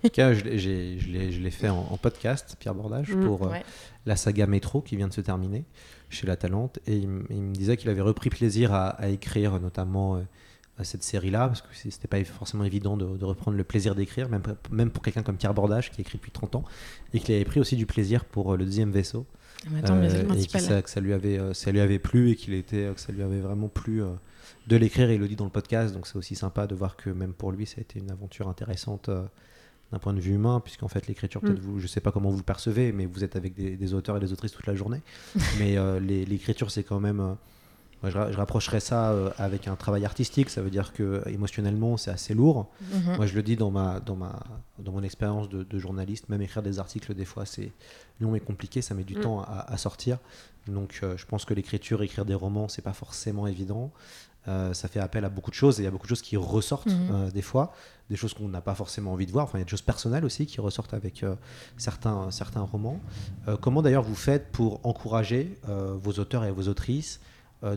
En 0.03 0.09
tout 0.09 0.15
cas, 0.15 0.33
je 0.35 0.43
l'ai- 0.45 1.51
fait 1.53 1.69
en, 1.69 1.87
en 1.91 1.97
podcast, 1.97 2.57
Pierre 2.59 2.75
Bordage, 2.75 3.15
Mm. 3.15 3.25
pour 3.27 3.47
euh, 3.47 3.55
la 4.07 4.17
saga 4.17 4.47
Métro 4.49 4.81
qui 4.81 4.97
vient 4.97 5.09
de 5.09 5.13
se 5.13 5.21
terminer 5.21 5.65
chez 6.09 6.27
La 6.27 6.35
Talente. 6.37 6.81
Et 6.89 6.97
il, 6.97 7.07
me 7.09 7.53
disait 7.55 7.77
qu'il 7.77 7.91
avait 7.91 8.01
repris 8.01 8.29
plaisir 8.31 8.73
à, 8.75 8.89
à 8.89 9.07
écrire, 9.09 9.61
notamment 9.61 10.17
euh, 10.17 10.21
à 10.81 10.85
cette 10.85 11.03
série-là, 11.03 11.47
parce 11.49 11.61
que 11.63 11.69
c'était 11.73 12.09
pas 12.09 12.23
forcément 12.25 12.65
évident 12.65 12.97
de, 12.97 13.17
de 13.17 13.25
reprendre 13.25 13.57
le 13.57 13.65
plaisir 13.65 13.95
d'écrire, 13.95 14.29
même, 14.29 14.43
pour- 14.43 14.57
même 14.75 14.91
pour 14.91 15.03
quelqu'un 15.03 15.23
comme 15.23 15.37
Pierre 15.37 15.55
Bordage 15.55 15.91
qui 15.91 16.01
écrit 16.01 16.19
depuis 16.19 16.33
30 16.33 16.57
ans, 16.57 16.65
et 17.15 17.21
qu'il 17.21 17.35
avait 17.35 17.45
pris 17.45 17.61
aussi 17.61 17.77
du 17.77 17.87
plaisir 17.87 18.25
pour 18.25 18.53
euh, 18.53 18.57
le 18.57 18.65
deuxième 18.65 18.91
vaisseau. 18.91 19.27
Mais 19.71 19.81
attends, 19.81 19.97
mais 19.97 20.09
le 20.09 20.15
Euh, 20.31 20.35
et 20.35 20.49
ça, 20.59 20.81
que 20.83 20.89
ça 20.91 21.01
lui 21.01 21.13
avait, 21.13 21.39
euh, 21.39 21.53
ça 21.55 21.71
lui 21.71 21.81
avait 21.81 21.99
plu 21.99 22.31
et 22.31 22.37
qu'il 22.37 22.55
était, 22.55 22.91
que 22.95 23.01
ça 23.01 23.13
lui 23.13 23.23
avait 23.23 23.41
vraiment 23.41 23.69
plu 23.69 24.03
de 24.67 24.77
l'écrire 24.77 25.11
et 25.11 25.15
il 25.17 25.21
le 25.21 25.29
dit 25.29 25.37
dans 25.37 25.45
le 25.45 25.51
podcast. 25.51 25.93
Donc 25.95 26.07
c'est 26.07 26.17
aussi 26.17 26.35
sympa 26.35 26.67
de 26.67 26.75
voir 26.75 26.97
que 26.97 27.11
même 27.11 27.33
pour 27.35 27.53
lui, 27.53 27.67
ça 27.67 27.75
a 27.79 27.81
été 27.83 27.99
une 27.99 28.11
aventure 28.11 28.49
intéressante 28.49 29.11
d'un 29.93 29.99
point 29.99 30.15
de 30.15 30.21
vue 30.21 30.35
humain, 30.35 30.61
puisqu'en 30.65 30.89
fait 30.89 31.07
l'écriture, 31.09 31.41
peut-être 31.41 31.59
Mm. 31.59 31.63
vous, 31.63 31.79
je 31.81 31.87
sais 31.89 32.01
pas 32.01 32.13
comment 32.13 32.31
vous 32.31 32.37
le 32.39 32.43
percevez, 32.45 32.93
mais 32.93 33.05
vous 33.07 33.23
êtes 33.25 33.37
avec 33.37 33.55
des, 33.55 33.77
des 33.77 33.93
auteurs 33.95 34.17
et 34.17 34.21
des 34.21 34.33
autrices 34.33 34.53
toute 34.53 34.67
la 34.67 34.75
journée. 34.77 35.03
mais 35.59 35.77
euh, 35.77 35.99
l'écriture, 36.01 36.71
c'est 36.71 36.85
quand 36.85 37.01
même. 37.01 37.37
Moi, 38.03 38.11
je, 38.11 38.33
je 38.33 38.37
rapprocherais 38.37 38.81
ça 38.81 39.11
euh, 39.11 39.31
avec 39.39 39.69
un 39.69 39.77
travail 39.77 40.05
artistique. 40.05 40.49
Ça 40.51 40.63
veut 40.63 40.71
dire 40.71 40.93
que 40.93 41.23
émotionnellement, 41.29 41.97
c'est 41.97 42.11
assez 42.11 42.35
lourd. 42.35 42.71
Mhm. 42.93 43.17
Moi, 43.17 43.27
je 43.27 43.35
le 43.35 43.43
dis 43.43 43.57
dans, 43.57 43.71
ma, 43.71 44.01
dans, 44.01 44.17
ma, 44.17 44.41
dans 44.79 44.93
mon 44.93 45.03
expérience 45.03 45.49
de, 45.49 45.63
de 45.63 45.79
journaliste, 45.79 46.29
même 46.29 46.43
écrire 46.43 46.63
des 46.63 46.79
articles, 46.79 47.15
des 47.15 47.25
fois, 47.27 47.45
c'est 47.47 47.73
long 48.21 48.35
et 48.35 48.41
compliqué, 48.41 48.83
ça 48.83 48.95
met 48.95 49.05
du 49.05 49.17
Mm. 49.17 49.21
temps 49.23 49.41
à, 49.43 49.67
à 49.69 49.77
sortir. 49.77 50.19
Donc, 50.67 51.01
euh, 51.03 51.17
je 51.17 51.27
pense 51.27 51.45
que 51.45 51.55
l'écriture, 51.55 52.03
écrire 52.03 52.25
des 52.25 52.35
romans, 52.35 52.69
c'est 52.69 52.83
pas 52.83 52.93
forcément 52.93 53.47
évident. 53.47 53.91
Euh, 54.49 54.73
ça 54.73 54.89
fait 54.89 55.01
appel 55.01 55.27
à 55.27 55.29
beaucoup 55.29 55.51
de 55.51 55.55
choses 55.55 55.79
et 55.79 55.83
il 55.83 55.85
y 55.85 55.89
a 55.89 55.91
beaucoup 55.91 56.07
de 56.07 56.09
choses 56.09 56.23
qui 56.23 56.39
ressortent 56.39 56.87
Mhm. 56.87 57.09
euh, 57.13 57.31
des 57.31 57.43
fois, 57.43 57.75
des 58.09 58.17
choses 58.17 58.33
qu'on 58.33 58.49
n'a 58.49 58.63
pas 58.63 58.75
forcément 58.75 59.13
envie 59.13 59.27
de 59.27 59.33
voir. 59.33 59.45
Enfin, 59.45 59.59
il 59.59 59.61
y 59.61 59.63
a 59.63 59.65
des 59.67 59.71
choses 59.71 59.83
personnelles 59.83 60.25
aussi 60.25 60.47
qui 60.47 60.61
ressortent 60.63 60.95
avec 60.95 61.23
euh, 61.23 61.35
certains, 61.77 62.31
certains 62.31 62.63
romans. 62.63 62.99
Comment 63.61 63.83
d'ailleurs 63.83 64.03
vous 64.03 64.15
faites 64.15 64.51
pour 64.53 64.81
encourager 64.85 65.59
vos 66.03 66.13
auteurs 66.13 66.45
et 66.45 66.51
vos 66.51 66.69
autrices 66.69 67.21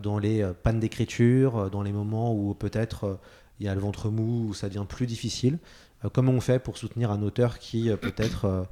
dans 0.02 0.18
les 0.20 0.42
euh, 0.42 0.54
pannes 0.54 0.80
d'écriture, 0.80 1.58
euh, 1.58 1.70
dans 1.70 1.82
les 1.84 1.92
moments 1.92 2.34
où 2.34 2.54
peut-être 2.54 3.04
euh, 3.06 3.16
il 3.60 3.66
y 3.66 3.70
a 3.70 3.76
le 3.76 3.82
ventre 3.82 4.10
mou, 4.10 4.48
où 4.50 4.54
ça 4.54 4.68
devient 4.68 4.86
plus 4.88 5.06
difficile 5.08 5.58
Euh, 6.06 6.10
Comment 6.12 6.32
on 6.34 6.42
fait 6.42 6.60
pour 6.60 6.78
soutenir 6.78 7.12
un 7.12 7.22
auteur 7.22 7.60
qui 7.60 7.90
euh, 7.90 7.98
peut-être... 7.98 8.46
euh, 8.46 8.64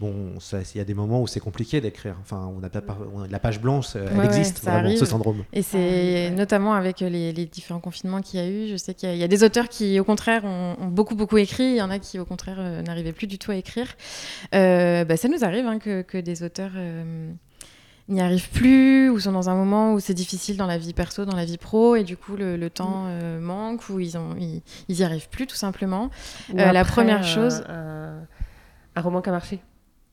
Bon, 0.00 0.34
il 0.52 0.78
y 0.78 0.80
a 0.80 0.84
des 0.84 0.94
moments 0.94 1.20
où 1.20 1.26
c'est 1.26 1.40
compliqué 1.40 1.80
d'écrire. 1.80 2.14
Enfin, 2.20 2.48
on 2.56 2.62
a 2.62 2.68
pas, 2.70 2.96
on- 3.12 3.24
la 3.28 3.40
page 3.40 3.60
blanche, 3.60 3.96
euh, 3.96 4.06
elle 4.08 4.12
Ouais, 4.12 4.18
ouais, 4.20 4.26
existe 4.26 4.58
ça 4.58 4.70
vraiment, 4.70 4.86
arrive. 4.86 4.98
ce 5.00 5.04
syndrome. 5.06 5.42
Et 5.52 5.62
c'est 5.62 6.30
notamment 6.30 6.74
avec 6.74 7.00
les, 7.00 7.32
les 7.32 7.46
différents 7.46 7.80
confinements 7.80 8.20
qu'il 8.22 8.38
y 8.38 8.42
a 8.44 8.48
eu. 8.48 8.68
Je 8.68 8.76
sais 8.76 8.94
qu'il 8.94 9.08
y, 9.08 9.12
a- 9.12 9.14
il 9.16 9.18
y 9.18 9.24
a 9.24 9.28
des 9.28 9.42
auteurs 9.42 9.68
qui, 9.68 9.98
au 9.98 10.04
contraire, 10.04 10.44
ont, 10.44 10.76
ont 10.80 10.86
beaucoup, 10.86 11.16
beaucoup 11.16 11.36
écrit. 11.36 11.64
Il 11.64 11.76
y 11.78 11.82
en 11.82 11.90
a 11.90 11.98
qui, 11.98 12.20
au 12.20 12.24
contraire, 12.24 12.58
euh, 12.60 12.80
n'arrivaient 12.82 13.12
plus 13.12 13.26
du 13.26 13.38
tout 13.40 13.50
à 13.50 13.56
écrire. 13.56 13.88
Euh, 14.54 15.04
bah, 15.04 15.16
ça 15.16 15.26
nous 15.26 15.42
arrive 15.42 15.66
hein, 15.66 15.80
que, 15.80 16.02
que 16.02 16.18
des 16.18 16.44
auteurs 16.44 16.70
euh, 16.76 17.32
n'y 18.08 18.20
arrivent 18.20 18.48
plus 18.50 19.08
ou 19.10 19.18
sont 19.20 19.32
dans 19.32 19.50
un 19.50 19.54
moment 19.54 19.92
où 19.94 20.00
c'est 20.00 20.14
difficile 20.14 20.56
dans 20.56 20.66
la 20.66 20.78
vie 20.78 20.94
perso, 20.94 21.24
dans 21.24 21.36
la 21.36 21.44
vie 21.44 21.58
pro, 21.58 21.94
et 21.96 22.04
du 22.04 22.16
coup, 22.16 22.36
le, 22.36 22.56
le 22.56 22.70
temps 22.70 23.04
euh, 23.06 23.38
manque 23.40 23.88
ou 23.90 24.00
ils, 24.00 24.16
ont, 24.16 24.34
ils, 24.38 24.62
ils 24.88 25.00
y 25.00 25.04
arrivent 25.04 25.28
plus, 25.28 25.46
tout 25.46 25.56
simplement. 25.56 26.10
Euh, 26.56 26.72
la 26.72 26.84
première 26.84 27.20
euh, 27.20 27.22
chose- 27.22 27.64
Un, 27.68 28.20
un 28.96 29.00
roman 29.00 29.20
qui 29.20 29.28
a 29.28 29.32
marché. 29.32 29.60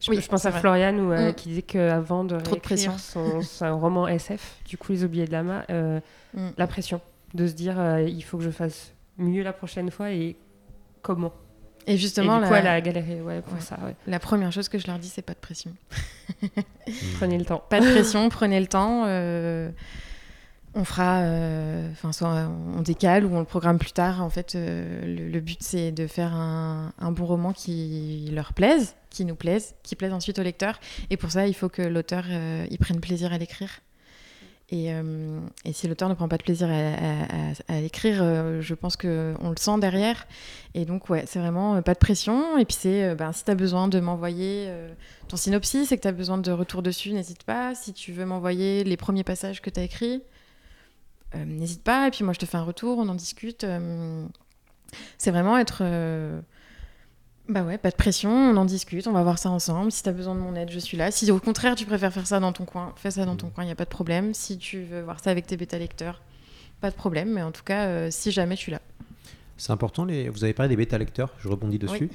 Je, 0.02 0.12
Oui, 0.12 0.20
je 0.22 0.28
pense 0.28 0.46
à 0.46 0.50
vrai. 0.50 0.60
Où, 0.93 1.12
euh, 1.14 1.30
Mm. 1.30 1.34
qui 1.36 1.50
disait 1.50 1.62
qu'avant 1.62 2.26
de 2.26 2.38
Trop 2.39 2.56
de 2.56 2.60
pression. 2.62 2.98
son, 2.98 3.41
son 3.41 3.80
roman 3.80 4.08
SF, 4.10 4.58
du 4.68 4.78
coup 4.78 4.91
Les 4.91 5.04
Oubliés 5.06 5.26
de 5.26 5.32
Lama, 5.32 5.64
euh, 5.70 6.00
Mm. 6.34 6.50
la 6.58 6.68
pression 6.68 7.00
de 7.34 7.48
se 7.48 7.54
dire 7.54 7.78
il 8.00 8.22
faut 8.24 8.38
que 8.38 8.43
je 8.43 8.50
fasse 8.50 8.91
mieux 9.18 9.41
la 9.43 9.54
prochaine 9.54 9.89
fois 9.89 10.12
et 10.12 10.36
comment? 11.02 11.32
Et 11.88 11.98
justement, 11.98 12.38
et 12.38 12.42
du 12.42 12.48
coup, 12.48 12.54
la, 12.54 12.60
elle 12.60 12.68
a 12.68 12.82
galéré 12.82 13.22
ouais, 13.22 13.42
pour 13.42 13.54
Ouais. 13.54 13.62
ça. 13.62 13.78
ouais. 13.86 13.96
la 14.08 14.20
première 14.20 14.52
chose 14.52 14.70
que 14.70 14.80
je 14.80 14.88
leur 14.88 14.98
dis, 15.00 15.08
c'est 15.10 15.22
pas 15.22 15.34
de 15.34 15.40
pression. 15.40 15.72
Prenez 17.18 17.38
le 17.38 17.46
temps. 17.46 17.64
Pas 17.70 17.80
de 17.80 17.92
pression, 17.92 18.30
prenez 18.30 18.60
le 18.60 18.68
temps. 18.68 19.04
euh, 19.08 19.70
on 20.78 20.84
fera, 20.84 21.20
euh, 21.22 21.90
enfin, 21.94 22.12
soit 22.12 22.50
on 22.76 22.82
décale 22.82 23.24
ou 23.26 23.34
on 23.34 23.40
le 23.40 23.46
programme 23.46 23.78
plus 23.80 23.94
tard. 23.94 24.22
En 24.22 24.30
fait, 24.30 24.56
euh, 24.56 25.06
le, 25.06 25.30
le 25.30 25.40
but 25.40 25.60
c'est 25.62 25.92
de 25.92 26.06
faire 26.06 26.34
un, 26.34 26.92
un 27.00 27.12
bon 27.14 27.26
roman 27.26 27.54
qui 27.54 28.30
leur 28.34 28.52
plaise, 28.54 28.96
qui 29.10 29.24
nous 29.24 29.36
plaise, 29.36 29.76
qui 29.84 29.96
plaise 29.96 30.12
ensuite 30.12 30.38
au 30.38 30.44
lecteur. 30.44 30.80
Et 31.10 31.16
pour 31.18 31.32
ça, 31.32 31.48
il 31.48 31.54
faut 31.54 31.70
que 31.70 31.82
l'auteur 31.82 32.26
euh, 32.30 32.66
y 32.70 32.78
prenne 32.78 33.00
plaisir 33.00 33.32
à 33.32 33.38
l'écrire. 33.38 33.70
Et, 34.72 34.91
euh, 34.91 35.39
et 35.63 35.74
si 35.74 35.88
l'auteur 35.88 36.09
ne 36.09 36.16
prend 36.16 36.28
pas 36.28 36.38
de 36.38 36.43
plaisir 36.43 36.68
à, 36.70 37.74
à- 37.74 37.80
l'écrire, 37.82 38.18
euh, 38.24 38.61
je 38.61 38.74
pense 38.74 38.97
qu'on 38.97 39.07
le 39.49 39.57
sent 39.57 39.78
derrière. 39.80 40.26
Et 40.74 40.86
donc, 40.86 41.09
ouais, 41.09 41.24
c'est 41.28 41.38
vraiment 41.39 41.76
euh, 41.76 41.82
pas 41.82 41.93
de 41.93 41.99
pression. 41.99 42.57
Et 42.57 42.66
puis, 42.66 42.76
c'est 42.80 43.13
ben, 43.16 43.32
si 43.32 43.43
tu 43.43 43.51
as 43.51 43.55
besoin 43.55 43.88
de 43.88 43.99
m'envoyer 43.99 44.72
ton 45.28 45.38
synopsis 45.38 45.91
et 45.91 45.97
que 45.97 46.01
tu 46.01 46.07
as 46.07 46.11
besoin 46.11 46.39
de 46.39 46.51
retour 46.51 46.82
dessus, 46.82 47.11
n'hésite 47.13 47.43
pas. 47.43 47.76
Si 47.76 47.93
tu 47.93 48.11
veux 48.11 48.26
m'envoyer 48.26 48.84
les 48.84 48.97
premiers 48.97 49.24
passages 49.24 49.61
que 49.61 49.70
tu 49.70 49.80
as 49.80 49.84
écrits, 49.84 50.24
n'hésite 51.36 51.84
pas. 51.84 52.07
Et 52.07 52.11
puis, 52.11 52.24
moi, 52.24 52.34
je 52.34 52.39
te 52.39 52.45
fais 52.45 52.57
un 52.57 52.63
retour, 52.63 52.97
on 52.97 53.07
en 53.07 53.16
discute. 53.16 53.66
C'est 55.20 55.32
vraiment 55.32 55.57
être. 55.59 55.84
Bah 57.48 57.62
ouais, 57.62 57.78
pas 57.78 57.91
de 57.91 57.96
pression, 57.96 58.32
on 58.32 58.58
en 58.58 58.66
discute, 58.66 59.06
on 59.06 59.12
va 59.12 59.22
voir 59.22 59.38
ça 59.38 59.52
ensemble. 59.52 59.91
Si 59.91 60.02
tu 60.02 60.10
as 60.10 60.14
besoin 60.14 60.34
de 60.34 60.39
mon 60.39 60.56
aide, 60.56 60.72
je 60.72 60.80
suis 60.80 60.98
là. 60.98 61.12
Si 61.12 61.32
au 61.32 61.39
contraire 61.39 61.76
tu 61.76 61.86
préfères 61.86 62.12
faire 62.12 62.26
ça 62.26 62.39
dans 62.39 62.52
ton 62.52 62.66
coin, 62.66 62.93
fais 62.96 63.12
ça 63.12 63.26
dans 63.26 63.36
ton 63.36 63.50
coin, 63.50 63.64
il 63.64 63.68
n'y 63.68 63.72
a 63.72 63.76
pas 63.76 63.86
de 63.86 63.89
problème. 63.89 64.34
Si 64.34 64.58
tu 64.58 64.82
veux 64.82 65.02
voir 65.02 65.20
ça 65.20 65.30
avec 65.30 65.46
tes 65.46 65.56
bêta-lecteurs, 65.56 66.24
pas 66.82 66.89
de 66.89 66.96
problème. 66.96 67.32
Mais 67.32 67.43
en 67.43 67.52
tout 67.52 67.64
cas, 67.64 67.86
euh, 67.86 68.08
si 68.10 68.32
jamais 68.32 68.56
je 68.56 68.62
suis 68.62 68.72
là. 68.72 68.82
C'est 69.58 69.72
important, 69.72 70.06
les... 70.06 70.28
vous 70.28 70.43
avez 70.43 70.54
parlé 70.54 70.70
des 70.70 70.76
bêta-lecteurs, 70.76 71.34
je 71.39 71.48
rebondis 71.48 71.80
dessus. 71.80 72.10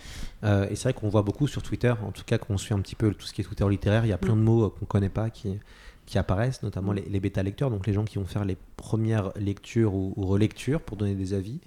Euh, 0.44 0.68
et 0.68 0.76
c'est 0.76 0.90
vrai 0.90 0.92
qu'on 0.94 1.08
voit 1.08 1.22
beaucoup 1.22 1.46
sur 1.46 1.62
Twitter, 1.62 1.94
en 2.04 2.10
tout 2.10 2.24
cas 2.24 2.36
qu'on 2.36 2.58
suit 2.58 2.74
un 2.74 2.80
petit 2.80 2.96
peu 2.96 3.14
tout 3.14 3.26
ce 3.26 3.32
qui 3.32 3.40
est 3.40 3.44
Twitter 3.44 3.66
littéraire, 3.68 4.04
il 4.04 4.08
y 4.08 4.12
a 4.12 4.18
plein 4.18 4.36
de 4.36 4.42
mots 4.42 4.64
euh, 4.64 4.68
qu'on 4.68 4.82
ne 4.82 4.86
connaît 4.86 5.08
pas 5.08 5.30
qui, 5.30 5.58
qui 6.04 6.18
apparaissent, 6.18 6.62
notamment 6.62 6.92
les, 6.92 7.02
les 7.02 7.20
bêta-lecteurs, 7.20 7.70
donc 7.70 7.86
les 7.86 7.94
gens 7.94 8.04
qui 8.04 8.18
vont 8.18 8.26
faire 8.26 8.44
les 8.44 8.58
premières 8.76 9.30
lectures 9.36 9.94
ou, 9.94 10.12
ou 10.16 10.26
relectures 10.26 10.82
pour 10.82 10.98
donner 10.98 11.14
des 11.14 11.32
avis. 11.32 11.60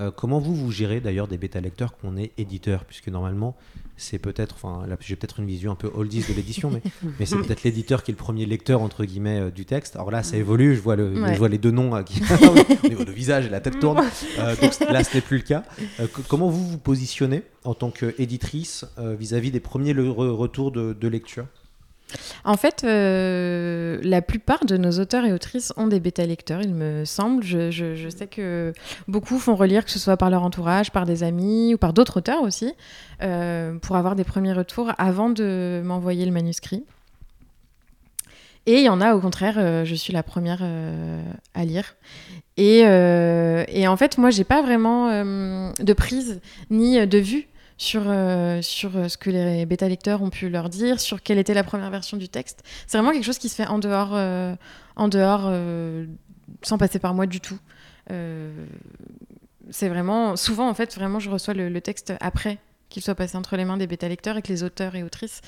Euh, 0.00 0.10
comment 0.10 0.38
vous, 0.38 0.54
vous 0.54 0.70
gérez 0.72 1.00
d'ailleurs 1.00 1.28
des 1.28 1.36
bêta-lecteurs 1.36 1.96
qu'on 1.98 2.16
est 2.16 2.32
éditeur? 2.38 2.84
Puisque 2.86 3.08
normalement, 3.08 3.54
c'est 3.96 4.18
peut-être, 4.18 4.54
enfin, 4.54 4.86
là, 4.86 4.96
j'ai 5.00 5.14
peut-être 5.14 5.40
une 5.40 5.46
vision 5.46 5.72
un 5.72 5.74
peu 5.74 5.90
oldies 5.94 6.24
de 6.26 6.32
l'édition, 6.34 6.70
mais, 6.70 6.80
mais 7.20 7.26
c'est 7.26 7.36
peut-être 7.36 7.62
l'éditeur 7.64 8.02
qui 8.02 8.10
est 8.10 8.14
le 8.14 8.18
premier 8.18 8.46
lecteur, 8.46 8.80
entre 8.80 9.04
guillemets, 9.04 9.40
euh, 9.40 9.50
du 9.50 9.66
texte. 9.66 9.96
Alors 9.96 10.10
là, 10.10 10.22
ça 10.22 10.36
évolue, 10.38 10.74
je 10.74 10.80
vois, 10.80 10.96
le, 10.96 11.20
Ouais. 11.20 11.34
je 11.34 11.38
vois 11.38 11.48
les 11.50 11.58
deux 11.58 11.70
noms 11.70 11.94
euh, 11.94 12.02
qui... 12.02 12.20
au 12.84 12.88
niveau 12.88 13.04
de 13.04 13.10
visage 13.12 13.46
et 13.46 13.50
la 13.50 13.60
tête 13.60 13.78
tourne. 13.78 14.00
Euh, 14.38 14.56
donc 14.56 14.80
là, 14.80 15.04
ce 15.04 15.14
n'est 15.14 15.20
plus 15.20 15.36
le 15.36 15.42
cas. 15.42 15.64
Comment 16.28 16.48
vous 16.48 16.66
vous 16.66 16.78
positionnez 16.78 17.42
en 17.64 17.74
tant 17.74 17.90
qu'éditrice 17.90 18.86
vis-à-vis 18.98 19.50
des 19.50 19.60
premiers 19.60 19.92
le- 19.92 20.08
re- 20.08 20.30
retours 20.30 20.72
de, 20.72 20.92
de 20.98 21.08
lecture? 21.08 21.46
En 22.44 22.56
fait, 22.56 22.82
euh, 22.84 23.98
la 24.02 24.22
plupart 24.22 24.64
de 24.64 24.76
nos 24.76 24.92
auteurs 24.98 25.24
et 25.24 25.32
autrices 25.32 25.72
ont 25.76 25.86
des 25.86 26.00
bêta-lecteurs, 26.00 26.62
il 26.62 26.74
me 26.74 27.04
semble. 27.04 27.42
Je, 27.42 28.08
sais 28.16 28.26
que 28.26 28.72
beaucoup 29.08 29.38
font 29.38 29.54
relire, 29.54 29.84
que 29.84 29.90
ce 29.90 29.98
soit 29.98 30.16
par 30.16 30.30
leur 30.30 30.42
entourage, 30.42 30.90
par 30.90 31.06
des 31.06 31.22
amis 31.22 31.74
ou 31.74 31.78
par 31.78 31.92
d'autres 31.92 32.18
auteurs 32.18 32.42
aussi, 32.42 32.72
euh, 33.22 33.78
pour 33.78 33.96
avoir 33.96 34.16
des 34.16 34.24
premiers 34.24 34.52
retours 34.52 34.92
avant 34.98 35.30
de 35.30 35.82
m'envoyer 35.84 36.24
le 36.24 36.32
manuscrit. 36.32 36.84
Et 38.66 38.74
il 38.74 38.84
y 38.84 38.88
en 38.88 39.00
a, 39.00 39.14
au 39.14 39.20
contraire, 39.20 39.54
euh, 39.58 39.84
je 39.84 39.94
suis 39.94 40.12
la 40.12 40.22
première 40.22 40.62
à 41.54 41.64
lire. 41.64 41.96
Et, 42.56 42.80
et 42.80 43.88
en 43.88 43.96
fait, 43.96 44.18
moi, 44.18 44.30
j'ai 44.30 44.44
pas 44.44 44.62
vraiment 44.62 45.72
de 45.78 45.92
prise 45.92 46.40
ni 46.70 47.06
de 47.06 47.18
vue 47.18 47.48
sur, 47.80 48.02
euh, 48.06 48.60
sur 48.60 48.94
euh, 48.94 49.08
ce 49.08 49.16
que 49.16 49.30
les 49.30 49.64
bêta-lecteurs 49.64 50.20
ont 50.20 50.28
pu 50.28 50.50
leur 50.50 50.68
dire, 50.68 51.00
sur 51.00 51.22
quelle 51.22 51.38
était 51.38 51.54
la 51.54 51.64
première 51.64 51.88
version 51.90 52.18
du 52.18 52.28
texte. 52.28 52.62
C'est 52.86 52.98
vraiment 52.98 53.10
quelque 53.10 53.24
chose 53.24 53.38
qui 53.38 53.48
se 53.48 53.54
fait 53.54 53.66
en 53.66 53.78
dehors, 53.78 54.10
euh, 54.12 54.54
en 54.96 55.08
dehors 55.08 55.50
sans 56.60 56.76
passer 56.76 56.98
par 56.98 57.14
moi 57.14 57.24
du 57.24 57.40
tout. 57.40 57.58
C'est 59.70 59.88
vraiment, 59.88 60.36
souvent 60.36 60.68
en 60.68 60.74
fait, 60.74 60.94
vraiment, 60.94 61.20
je 61.20 61.30
reçois 61.30 61.54
le, 61.54 61.80
texte 61.80 62.12
après 62.20 62.58
qu'il 62.90 63.02
soit 63.02 63.14
passé 63.14 63.38
entre 63.38 63.56
les 63.56 63.64
mains 63.64 63.78
des 63.78 63.86
bêta-lecteurs 63.86 64.36
et 64.36 64.42
que 64.42 64.48
les 64.48 64.62
auteurs 64.62 64.94
et 64.94 65.02
autrices. 65.02 65.40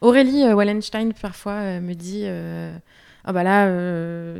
Aurélie 0.00 0.44
Wallenstein, 0.52 1.14
parfois, 1.20 1.80
me 1.80 1.94
dit 1.94 2.26
Ah 3.24 3.32
bah 3.32 3.42
là, 3.42 3.68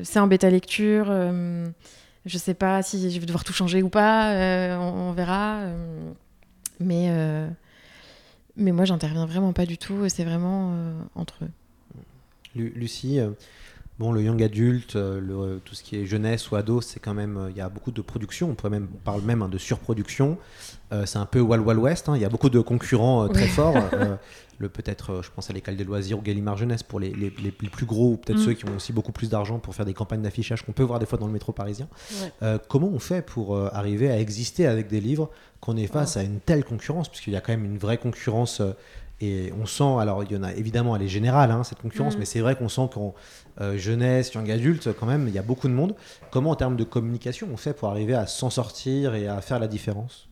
c'est 0.05 0.21
en 0.21 0.29
bêta-lecture. 0.29 1.07
je 1.07 2.39
sais 2.39 2.55
pas 2.55 2.85
si 2.85 3.11
je 3.11 3.19
vais 3.19 3.27
devoir 3.27 3.43
tout 3.43 3.53
changer 3.53 3.83
ou 3.83 3.89
pas, 3.89 4.31
on, 4.79 5.11
verra. 5.11 5.63
Mais, 6.81 7.07
euh, 7.11 7.49
mais 8.57 8.73
moi, 8.73 8.85
j'interviens 8.85 9.27
vraiment 9.27 9.53
pas 9.53 9.67
du 9.67 9.79
tout. 9.79 10.09
C'est 10.09 10.25
vraiment 10.25 10.73
euh, 10.75 10.93
entre 11.15 11.35
eux. 11.45 11.51
Lu- 12.55 12.73
Lucie, 12.75 13.21
euh, 13.21 13.31
bon, 13.99 14.13
le 14.13 14.23
young 14.23 14.43
adulte, 14.43 14.95
le- 14.95 15.61
tout 15.65 15.75
ce 15.75 15.83
qui 15.83 15.97
est 15.97 16.07
jeunesse 16.07 16.51
ou 16.51 16.57
ado, 16.57 16.81
c'est 16.81 17.01
quand 17.01 17.13
même, 17.15 17.49
il 17.51 17.57
y 17.57 17.61
a 17.61 17.69
beaucoup 17.69 17.91
de 17.93 18.01
production. 18.01 18.51
On 18.51 18.69
même, 18.71 18.89
on 18.95 18.99
parle 18.99 19.23
même 19.23 19.43
hein, 19.43 19.49
de 19.49 19.59
surproduction. 19.59 20.39
Euh, 20.93 21.05
c'est 21.05 21.19
un 21.19 21.27
peu 21.27 21.41
Wild 21.41 21.67
Wild 21.67 21.81
West. 21.81 22.09
hein. 22.09 22.17
Il 22.17 22.23
y 22.23 22.25
a 22.25 22.29
beaucoup 22.29 22.49
de 22.51 22.61
concurrents 22.61 23.25
euh, 23.25 23.29
très 23.29 23.47
forts. 23.49 23.77
Euh, 23.93 24.17
le 24.59 24.69
peut-être, 24.69 25.11
euh, 25.13 25.23
je 25.23 25.31
pense 25.31 25.51
à 25.51 25.53
l'école 25.53 25.77
des 25.77 25.85
loisirs 25.85 26.19
ou 26.19 26.23
Gallimard 26.23 26.57
Jeunesse 26.57 26.83
pour 26.83 26.99
les, 27.01 27.11
les- 27.11 27.31
les- 27.43 27.53
les 27.61 27.69
plus 27.69 27.87
gros 27.87 28.13
ou 28.13 28.17
peut-être 28.17 28.39
Mm. 28.39 28.45
ceux 28.45 28.53
qui 28.55 28.65
ont 28.67 28.77
aussi 28.77 28.93
beaucoup 28.93 29.13
plus 29.13 29.29
d'argent 29.29 29.59
pour 29.59 29.75
faire 29.75 29.85
des 29.87 29.95
campagnes 29.95 30.23
d'affichage 30.23 30.63
qu'on 30.65 30.73
peut 30.73 30.83
voir 30.83 30.99
des 30.99 31.07
fois 31.07 31.19
dans 31.19 31.27
le 31.27 31.33
métro 31.33 31.53
parisien. 31.53 31.89
Ouais. 32.23 32.33
Euh, 32.43 32.59
comment 32.69 32.89
on 32.89 32.99
fait 32.99 33.23
pour 33.23 33.55
euh, 33.55 33.69
arriver 33.73 34.11
à 34.11 34.19
exister 34.19 34.67
avec 34.67 34.89
des 34.89 35.01
livres 35.01 35.31
qu'on 35.61 35.77
est 35.77 35.87
face 35.87 36.17
à 36.17 36.23
une 36.23 36.41
telle 36.41 36.65
concurrence? 36.65 37.09
Puisqu'il 37.09 37.33
y 37.33 37.37
a 37.37 37.41
quand 37.41 37.53
même 37.53 37.65
une 37.65 37.79
vraie 37.79 37.99
concurrence. 37.99 38.61
euh, 38.61 38.73
et 39.23 39.51
on 39.59 39.65
sent, 39.65 39.97
alors 39.99 40.25
il 40.25 40.33
y 40.33 40.37
en 40.37 40.43
a 40.43 40.53
évidemment, 40.53 40.95
elle 40.95 41.01
est 41.01 41.09
générale, 41.09 41.51
hein, 41.51 41.65
cette 41.65 41.81
concurrence, 41.81 42.17
Mm. 42.17 42.19
mais 42.19 42.25
c'est 42.27 42.41
vrai 42.41 42.55
qu'on 42.55 42.69
sent 42.69 42.89
qu'en 42.93 43.15
euh, 43.63 43.79
jeunesse, 43.79 44.35
young 44.35 44.51
adulte, 44.51 44.93
quand 44.93 45.07
même, 45.07 45.27
il 45.29 45.33
y 45.35 45.39
a 45.39 45.43
beaucoup 45.43 45.69
de 45.69 45.73
monde. 45.73 45.95
Comment, 46.31 46.51
en 46.51 46.55
termes 46.55 46.77
de 46.77 46.85
communication, 46.85 47.49
on 47.51 47.57
fait 47.57 47.73
pour 47.73 47.89
arriver 47.89 48.13
à 48.13 48.27
s'en 48.27 48.51
sortir 48.51 49.15
et 49.15 49.27
à 49.27 49.41
faire 49.41 49.59
la 49.59 49.69
différence? 49.69 50.29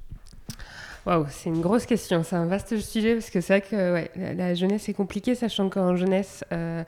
Waouh, 1.07 1.26
c'est 1.28 1.50
une 1.50 1.61
grosse 1.61 1.84
question, 1.84 2.22
c'est 2.22 2.36
un 2.36 2.46
vaste 2.46 2.78
sujet 2.78 3.14
parce 3.14 3.28
que 3.28 3.40
c'est 3.40 3.59
vrai 3.59 3.68
que 3.68 3.92
ouais, 3.92 4.11
la, 4.34 4.55
jeunesse 4.55 4.88
est 4.88 4.94
compliquée, 4.94 5.34
sachant 5.34 5.68
qu'en 5.68 5.96
jeunesse, 5.96 6.44
euh, 6.50 6.82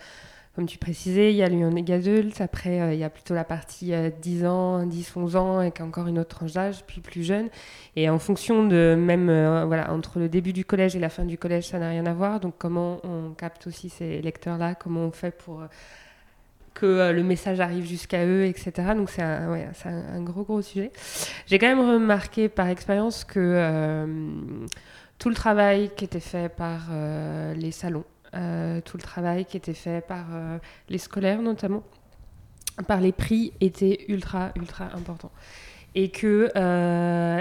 comme 0.56 0.64
tu 0.64 0.78
précisais, 0.78 1.34
il 1.34 1.36
y 1.36 1.42
a 1.42 1.50
le 1.50 1.56
young 1.56 1.90
adulte, 1.92 2.40
après 2.40 2.80
euh, 2.80 2.94
il 2.94 2.98
y 2.98 3.04
a 3.04 3.10
plutôt 3.10 3.34
la 3.34 3.44
partie 3.44 3.92
euh, 3.92 4.08
10 4.08 4.46
ans, 4.46 4.86
10, 4.86 5.14
11 5.14 5.36
ans, 5.36 5.58
avec 5.58 5.82
encore 5.82 6.06
une 6.06 6.18
autre 6.18 6.34
tranche 6.34 6.54
d'âge, 6.54 6.82
puis 6.86 7.02
plus 7.02 7.22
jeune. 7.22 7.50
Et 7.94 8.08
en 8.08 8.18
fonction 8.18 8.66
de 8.66 8.96
même, 8.98 9.28
euh, 9.28 9.66
voilà, 9.66 9.92
entre 9.92 10.18
le 10.18 10.30
début 10.30 10.54
du 10.54 10.64
collège 10.64 10.96
et 10.96 10.98
la 10.98 11.10
fin 11.10 11.26
du 11.26 11.36
collège, 11.36 11.68
ça 11.68 11.78
n'a 11.78 11.90
rien 11.90 12.06
à 12.06 12.14
voir. 12.14 12.40
Donc 12.40 12.54
comment 12.56 13.00
on 13.04 13.34
capte 13.34 13.66
aussi 13.66 13.90
ces 13.90 14.22
lecteurs-là, 14.22 14.74
comment 14.76 15.02
on 15.02 15.10
fait 15.10 15.30
pour 15.30 15.60
que 16.76 16.86
euh, 16.86 17.12
le 17.12 17.22
message 17.22 17.58
arrive 17.58 17.86
jusqu'à 17.86 18.26
eux, 18.26 18.44
etc. 18.44 18.92
Donc 18.94 19.10
c'est 19.10 19.22
un, 19.22 20.20
gros 20.20 20.44
gros 20.44 20.62
sujet. 20.62 20.92
J'ai 21.46 21.58
quand 21.58 21.66
même 21.66 21.80
remarqué 21.80 22.48
par 22.48 22.68
expérience 22.68 23.24
que 23.24 23.40
euh, 23.40 24.06
tout 25.18 25.30
le 25.30 25.34
travail 25.34 25.90
qui 25.96 26.04
était 26.04 26.20
fait 26.20 26.54
par 26.54 26.88
euh, 26.92 27.54
les 27.54 27.72
salons, 27.72 28.04
tout 28.32 28.96
le 28.98 29.02
travail 29.02 29.46
qui 29.46 29.56
était 29.56 29.72
fait 29.72 30.06
par 30.06 30.26
les 30.90 30.98
scolaires 30.98 31.40
notamment, 31.40 31.82
par 32.86 33.00
les 33.00 33.12
prix 33.12 33.54
était 33.60 34.04
ultra 34.08 34.50
ultra 34.56 34.84
important. 34.94 35.30
Et 35.94 36.10
que, 36.10 36.50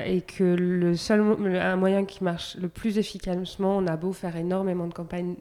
et 0.08 0.22
que 0.22 0.44
le 0.46 0.96
seul 0.96 1.20
un 1.58 1.76
moyen 1.76 2.06
qui 2.06 2.24
marche 2.24 2.56
le 2.56 2.70
plus 2.70 2.98
efficacement, 2.98 3.76
on 3.76 3.88
a 3.88 3.98
beau 3.98 4.14
faire 4.14 4.38
énormément 4.38 4.88
de 4.88 4.94
campagnes 4.94 5.36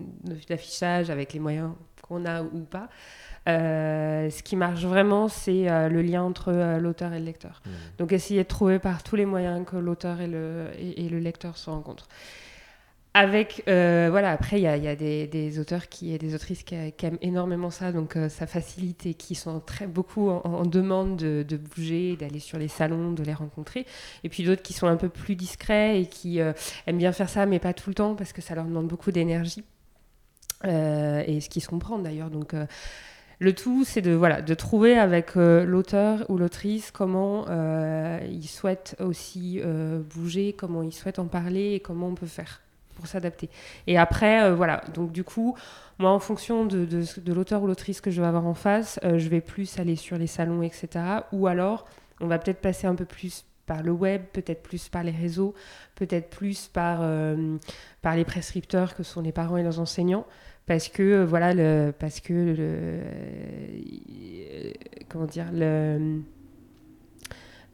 d'affichage 0.48 1.08
avec 1.08 1.32
les 1.34 1.38
moyens 1.38 1.70
qu'on 2.02 2.24
a 2.26 2.42
ou 2.42 2.64
pas, 2.64 2.88
ce 3.46 4.42
qui 4.42 4.56
marche 4.56 4.84
vraiment, 4.84 5.28
c'est 5.28 5.68
euh, 5.68 5.88
le 5.88 6.02
lien 6.02 6.22
entre 6.22 6.50
euh, 6.52 6.78
l'auteur 6.78 7.12
et 7.12 7.18
le 7.18 7.24
lecteur. 7.24 7.62
Donc 7.98 8.12
essayer 8.12 8.42
de 8.42 8.48
trouver 8.48 8.78
par 8.78 9.02
tous 9.02 9.16
les 9.16 9.26
moyens 9.26 9.64
que 9.66 9.76
l'auteur 9.76 10.20
et 10.20 10.26
le, 10.26 10.68
et, 10.78 11.04
et 11.04 11.08
le 11.08 11.18
lecteur 11.18 11.58
se 11.58 11.68
rencontrent. 11.68 12.08
Avec, 13.16 13.62
euh, 13.68 14.08
voilà, 14.10 14.32
après, 14.32 14.58
il 14.58 14.62
y 14.62 14.66
a, 14.66 14.76
y 14.76 14.88
a 14.88 14.96
des, 14.96 15.28
des 15.28 15.60
auteurs 15.60 15.88
qui, 15.88 16.12
et 16.12 16.18
des 16.18 16.34
autrices 16.34 16.64
qui, 16.64 16.74
qui 16.96 17.06
aiment 17.06 17.18
énormément 17.22 17.70
ça, 17.70 17.92
donc 17.92 18.16
euh, 18.16 18.28
ça 18.28 18.48
facilite 18.48 19.06
et 19.06 19.14
qui 19.14 19.36
sont 19.36 19.60
très 19.60 19.86
beaucoup 19.86 20.30
en, 20.30 20.40
en 20.42 20.64
demande 20.64 21.16
de, 21.16 21.44
de 21.46 21.56
bouger, 21.56 22.16
d'aller 22.16 22.40
sur 22.40 22.58
les 22.58 22.66
salons, 22.66 23.12
de 23.12 23.22
les 23.22 23.32
rencontrer. 23.32 23.86
Et 24.24 24.28
puis 24.28 24.42
d'autres 24.42 24.62
qui 24.62 24.72
sont 24.72 24.88
un 24.88 24.96
peu 24.96 25.08
plus 25.08 25.36
discrets 25.36 26.00
et 26.00 26.06
qui 26.06 26.40
euh, 26.40 26.54
aiment 26.88 26.98
bien 26.98 27.12
faire 27.12 27.28
ça, 27.28 27.46
mais 27.46 27.60
pas 27.60 27.72
tout 27.72 27.88
le 27.88 27.94
temps, 27.94 28.16
parce 28.16 28.32
que 28.32 28.42
ça 28.42 28.56
leur 28.56 28.64
demande 28.64 28.88
beaucoup 28.88 29.12
d'énergie. 29.12 29.62
Euh, 30.64 31.22
et 31.24 31.40
ce 31.40 31.48
qui 31.48 31.60
se 31.60 31.68
comprend 31.68 31.98
d'ailleurs. 31.98 32.30
Donc, 32.30 32.52
euh, 32.52 32.66
le 33.44 33.54
tout, 33.54 33.84
c'est 33.84 34.00
de, 34.00 34.12
voilà, 34.12 34.42
de 34.42 34.54
trouver 34.54 34.98
avec 34.98 35.36
euh, 35.36 35.64
l'auteur 35.64 36.24
ou 36.28 36.38
l'autrice 36.38 36.90
comment 36.90 37.44
euh, 37.48 38.18
il 38.28 38.48
souhaite 38.48 38.96
aussi 38.98 39.60
euh, 39.62 40.00
bouger, 40.00 40.54
comment 40.54 40.82
il 40.82 40.92
souhaite 40.92 41.18
en 41.18 41.26
parler 41.26 41.74
et 41.74 41.80
comment 41.80 42.08
on 42.08 42.14
peut 42.14 42.26
faire 42.26 42.62
pour 42.96 43.06
s'adapter. 43.06 43.50
Et 43.86 43.98
après, 43.98 44.52
voilà, 44.54 44.80
donc 44.94 45.10
du 45.10 45.24
coup, 45.24 45.56
moi, 45.98 46.10
en 46.10 46.20
fonction 46.20 46.64
de, 46.64 46.84
de, 46.84 47.32
l'auteur 47.32 47.60
ou 47.62 47.66
l'autrice 47.66 48.00
que 48.00 48.12
je 48.12 48.20
vais 48.20 48.26
avoir 48.26 48.46
en 48.46 48.54
face, 48.54 49.00
je 49.02 49.28
vais 49.28 49.40
plus 49.40 49.80
aller 49.80 49.96
sur 49.96 50.16
les 50.16 50.28
salons, 50.28 50.62
etc. 50.62 50.88
Ou 51.32 51.48
alors, 51.48 51.86
on 52.20 52.28
va 52.28 52.38
peut-être 52.38 52.60
passer 52.60 52.86
un 52.86 52.94
peu 52.94 53.04
plus 53.04 53.46
par 53.66 53.82
le 53.82 53.90
web, 53.90 54.22
peut-être 54.32 54.62
plus 54.62 54.88
par 54.88 55.02
les 55.02 55.10
réseaux, 55.10 55.54
peut-être 55.96 56.30
plus 56.30 56.68
par, 56.68 57.00
par 58.00 58.14
les 58.14 58.24
prescripteurs 58.24 58.94
que 58.94 59.02
sont 59.02 59.22
les 59.22 59.32
parents 59.32 59.56
et 59.56 59.64
les 59.64 59.80
enseignants 59.80 60.24
parce 60.66 60.88
que 60.88 61.02
euh, 61.02 61.26
voilà 61.26 61.54
le 61.54 61.92
parce 61.98 62.20
que 62.20 62.32
le 62.32 62.56
euh, 62.60 63.02
comment 65.08 65.26
dire 65.26 65.50
le 65.52 66.22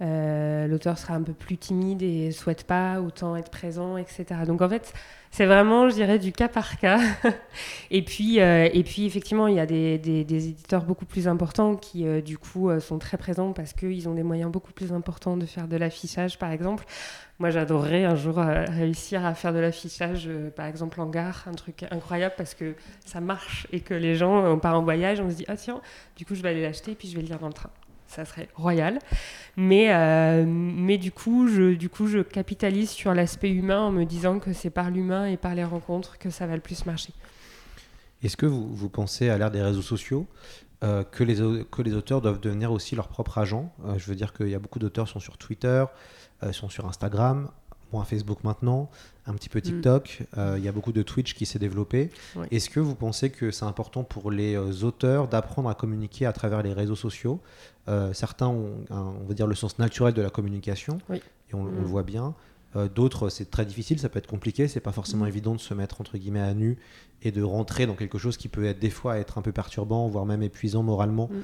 euh, 0.03 0.67
l'auteur 0.67 0.99
sera 0.99 1.15
un 1.15 1.23
peu 1.23 1.33
plus 1.33 1.59
timide 1.59 2.03
et 2.03 2.33
souhaite 2.33 2.65
pas 2.65 3.01
autant 3.01 3.37
être 3.37 3.51
présent 3.51 3.99
etc 3.99 4.25
donc 4.47 4.63
en 4.63 4.69
fait 4.69 4.95
c'est 5.31 5.47
vraiment 5.47 5.89
je 5.89 5.95
dirais 5.95 6.19
du 6.19 6.33
cas 6.33 6.49
par 6.49 6.79
cas. 6.79 6.99
Et 7.93 8.03
puis 8.03 8.41
euh, 8.41 8.69
et 8.73 8.83
puis 8.83 9.05
effectivement 9.05 9.47
il 9.47 9.55
y 9.55 9.61
a 9.61 9.67
des, 9.67 9.99
des, 9.99 10.49
éditeurs 10.49 10.85
beaucoup 10.85 11.05
plus 11.05 11.29
importants 11.29 11.77
qui 11.77 12.07
euh, 12.07 12.21
du 12.21 12.37
coup 12.39 12.69
sont 12.81 12.99
très 12.99 13.17
présents 13.17 13.53
parce 13.53 13.73
qu'ils 13.73 14.09
ont 14.09 14.15
des 14.15 14.23
moyens 14.23 14.51
beaucoup 14.51 14.73
plus 14.73 14.93
importants 14.93 15.37
de 15.37 15.47
faire 15.47 15.69
de 15.69 15.77
l'affichage 15.77 16.39
par 16.39 16.51
exemple. 16.51 16.85
Moi, 17.39 17.49
j'adorerais 17.49 18.05
un 18.05 18.17
jour 18.17 18.37
réussir 18.37 19.25
à 19.25 19.33
faire 19.33 19.55
de 19.55 19.61
l'affichage, 19.61 20.29
par 20.57 20.67
exemple 20.67 21.01
en 21.01 21.07
gare, 21.07 21.45
un 21.47 21.55
truc 21.55 21.87
incroyable 21.91 22.35
parce 22.37 22.53
que 22.53 22.75
ça 23.07 23.21
marche 23.21 23.67
et 23.73 23.81
que 23.81 23.95
les 23.95 24.15
gens, 24.15 24.45
on 24.45 24.59
part 24.59 24.79
en 24.79 24.83
voyage, 24.83 25.21
on 25.21 25.31
se 25.31 25.37
dit 25.37 25.47
ah 25.49 25.57
tiens, 25.57 25.81
du 26.17 26.27
coup 26.27 26.35
je 26.35 26.43
vais 26.43 26.51
aller 26.51 26.63
l'acheter 26.63 26.95
puis 26.95 27.09
je 27.09 27.17
vais 27.17 27.23
le 27.23 27.29
lire 27.29 27.39
dans 27.39 27.49
le 27.49 27.55
train. 27.55 27.71
Ça 28.11 28.25
serait 28.25 28.49
royal. 28.57 28.99
Mais, 29.57 29.95
euh, 29.95 30.45
mais 30.47 30.99
du, 30.99 31.13
coup, 31.13 31.47
je, 31.47 31.75
du 31.75 31.89
coup, 31.89 32.09
je 32.09 32.19
capitalise 32.19 32.91
sur 32.91 33.15
l'aspect 33.15 33.51
humain 33.51 33.81
en 33.83 33.93
me 33.93 34.05
disant 34.05 34.41
que 34.41 34.53
c'est 34.53 34.71
par 34.71 34.91
l'humain 34.91 35.27
et 35.27 35.37
par 35.37 35.55
les 35.55 35.63
rencontres 35.63 36.19
que 36.19 36.29
ça 36.29 36.49
va 36.49 36.57
le 36.57 36.61
plus 36.61 36.87
marcher. 36.87 37.13
Est-ce 38.25 38.37
que 38.37 38.47
vous, 38.47 38.69
vous 38.75 38.89
pensez 38.89 39.29
à 39.29 39.39
l'ère 39.39 39.53
des 39.53 39.63
réseaux 39.63 39.81
sociaux 39.81 40.27
euh, 40.83 41.05
que, 41.05 41.23
les, 41.23 41.37
que 41.71 41.83
les 41.83 41.95
auteurs 41.95 42.21
doivent 42.21 42.41
devenir 42.41 42.73
aussi 42.73 42.97
leur 42.97 43.07
propre 43.07 43.39
agent? 43.39 43.73
Euh, 43.87 43.97
Je 43.97 44.07
veux 44.07 44.17
dire 44.17 44.33
qu'il 44.33 44.49
y 44.49 44.57
a 44.57 44.59
beaucoup 44.59 44.81
d'auteurs 44.81 45.07
qui 45.07 45.13
sont 45.13 45.21
sur 45.21 45.39
Twitter, 45.39 45.85
sont 46.51 46.69
sur 46.69 46.87
Instagram. 46.87 47.49
un 47.93 48.05
Facebook 48.05 48.43
maintenant, 48.43 48.91
un 49.27 49.35
petit 49.35 49.49
peu 49.49 49.61
TikTok, 49.61 50.23
euh, 50.37 50.57
il 50.59 50.65
y 50.65 50.69
a 50.69 50.73
beaucoup 50.73 50.93
de 50.93 51.03
Twitch 51.03 51.35
qui 51.35 51.47
s'est 51.47 51.59
développé. 51.61 52.11
Est-ce 52.51 52.71
que 52.71 52.81
vous 52.81 52.95
pensez 52.97 53.31
que 53.31 53.51
c'est 53.53 53.67
important 53.67 54.03
pour 54.03 54.31
les 54.33 54.57
auteurs 54.83 55.29
d'apprendre 55.29 55.69
à 55.69 55.75
communiquer 55.75 56.27
à 56.27 56.33
travers 56.33 56.63
les 56.63 56.73
réseaux 56.73 56.97
sociaux? 56.97 57.41
Euh, 57.89 58.13
Certains 58.13 58.49
ont, 58.49 58.85
un- 58.91 59.15
on 59.23 59.27
va 59.27 59.35
dire, 59.35 59.47
le 59.47 59.55
sens 59.55 59.79
naturel 59.79 60.15
de 60.15 60.23
la 60.23 60.31
communication, 60.31 60.99
Oui. 61.09 61.21
et 61.51 61.55
on, 61.55 61.61
on 61.61 61.65
Mm. 61.65 61.77
le 61.81 61.85
voit 61.87 62.03
bien. 62.03 62.35
Euh, 62.77 62.89
D'autres, 62.89 63.31
c'est 63.31 63.51
très 63.51 63.65
difficile, 63.65 63.99
ça 63.99 64.09
peut 64.09 64.19
être 64.19 64.29
compliqué, 64.29 64.69
c'est 64.69 64.81
pas 64.81 64.93
forcément 64.93 65.25
Mm. 65.25 65.29
évident 65.29 65.55
de 65.55 65.61
se 65.61 65.75
mettre 65.75 66.01
entre 66.01 66.19
guillemets 66.19 66.41
à 66.43 66.55
nu 66.55 66.79
et 67.23 67.33
de 67.33 67.43
rentrer 67.43 67.87
dans 67.87 67.95
quelque 67.97 68.17
chose 68.19 68.37
qui 68.37 68.49
peut 68.49 68.65
être 68.65 68.79
des 68.79 68.91
fois 68.91 69.19
être 69.19 69.39
un 69.39 69.43
peu 69.43 69.51
perturbant, 69.53 70.07
voire 70.09 70.25
même 70.25 70.43
épuisant 70.43 70.83
moralement 70.83 71.29
Mm. 71.33 71.37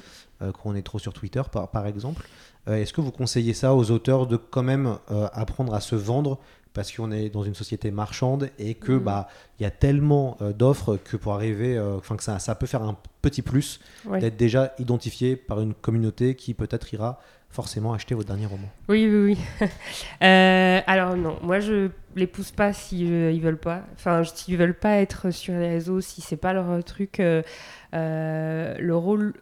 euh, 0.43 0.51
quand 0.51 0.69
on 0.69 0.75
est 0.75 0.83
trop 0.83 0.99
sur 0.99 1.13
Twitter, 1.13 1.41
par, 1.51 1.69
par 1.69 1.85
exemple. 1.87 2.27
Est-ce 2.67 2.91
que 2.91 2.99
vous 2.99 3.11
conseillez 3.11 3.53
ça 3.53 3.73
aux 3.73 3.91
auteurs 3.91 4.27
de 4.27 4.35
quand 4.35 4.61
même 4.63 4.97
apprendre 5.31 5.73
à 5.73 5.79
se 5.79 5.95
vendre 5.95 6.37
parce 6.77 6.93
qu'on 6.93 7.11
est 7.11 7.29
dans 7.29 7.43
une 7.43 7.55
société 7.55 7.91
marchande 7.91 8.49
et 8.57 8.73
que 8.75 8.93
Mm. 8.93 8.99
bah 9.03 9.27
il 9.59 9.63
y 9.63 9.65
a 9.65 9.71
tellement 9.71 10.37
euh, 10.41 10.53
d'offres 10.53 10.95
que 11.03 11.17
pour 11.17 11.33
arriver, 11.33 11.77
euh, 11.77 11.97
enfin 11.97 12.15
que 12.15 12.23
ça, 12.23 12.39
ça 12.39 12.55
peut 12.55 12.67
faire 12.67 12.83
un 12.83 12.95
petit 13.21 13.41
plus 13.41 13.81
Ouais. 14.05 14.19
d'être 14.19 14.37
déjà 14.37 14.73
identifié 14.79 15.35
par 15.35 15.59
une 15.59 15.73
communauté 15.73 16.35
qui 16.35 16.53
peut-être 16.53 16.93
ira 16.93 17.19
forcément 17.49 17.93
acheter 17.93 18.13
votre 18.13 18.27
dernier 18.27 18.45
roman. 18.45 18.67
Oui, 18.87 19.07
oui, 19.11 19.35
oui. 19.59 19.67
Euh, 20.23 20.79
alors 20.87 21.15
non, 21.15 21.37
moi 21.41 21.59
je 21.59 21.89
les 22.15 22.27
pousse 22.27 22.51
pas 22.51 22.73
si 22.73 23.11
euh, 23.11 23.31
ils 23.31 23.41
veulent 23.41 23.57
pas. 23.57 23.81
Enfin, 23.95 24.23
s'ils 24.23 24.57
veulent 24.57 24.73
pas 24.77 24.97
être 24.97 25.31
sur 25.31 25.53
les 25.53 25.67
réseaux, 25.69 26.01
si 26.01 26.21
c'est 26.21 26.37
pas 26.37 26.53
leur 26.53 26.83
truc. 26.83 27.19
euh, 27.19 28.75
le 28.79 28.95
rôle 28.95 29.33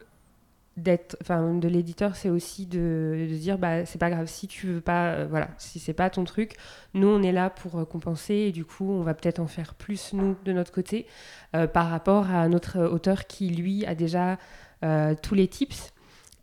de 0.77 1.67
l'éditeur, 1.69 2.15
c'est 2.15 2.29
aussi 2.29 2.65
de, 2.65 3.27
dire, 3.31 3.57
bah, 3.57 3.85
c'est 3.85 3.97
pas 3.97 4.09
grave 4.09 4.27
si 4.27 4.47
tu 4.47 4.67
veux 4.67 4.81
pas, 4.81 5.11
euh, 5.13 5.27
voilà, 5.29 5.49
si 5.57 5.79
c'est 5.79 5.93
pas 5.93 6.09
ton 6.09 6.25
truc, 6.25 6.57
nous 6.93 7.07
on 7.07 7.23
est 7.23 7.31
là 7.31 7.49
pour 7.49 7.79
euh, 7.79 7.85
compenser 7.85 8.33
et 8.33 8.51
du 8.51 8.65
coup 8.65 8.91
on 8.91 9.01
va 9.01 9.13
peut-être 9.13 9.39
en 9.39 9.47
faire 9.47 9.73
plus 9.73 10.11
nous 10.13 10.35
de 10.43 10.51
notre 10.51 10.73
côté 10.73 11.05
euh, 11.55 11.65
par 11.67 11.89
rapport 11.89 12.29
à 12.29 12.49
notre 12.49 12.81
auteur 12.81 13.25
qui 13.25 13.49
lui 13.49 13.85
a 13.85 13.95
déjà 13.95 14.37
tous 15.23 15.33
les 15.33 15.47
tips 15.47 15.91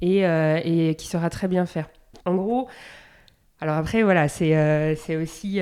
et, 0.01 0.23
et 0.23 0.97
qui 0.97 1.07
saura 1.07 1.31
très 1.31 1.47
bien 1.47 1.65
faire. 1.65 1.89
En 2.25 2.35
gros, 2.35 2.67
alors 3.61 3.77
après, 3.77 4.03
voilà, 4.03 4.27
c'est 4.27 4.97
c'est 4.97 5.15
aussi 5.15 5.61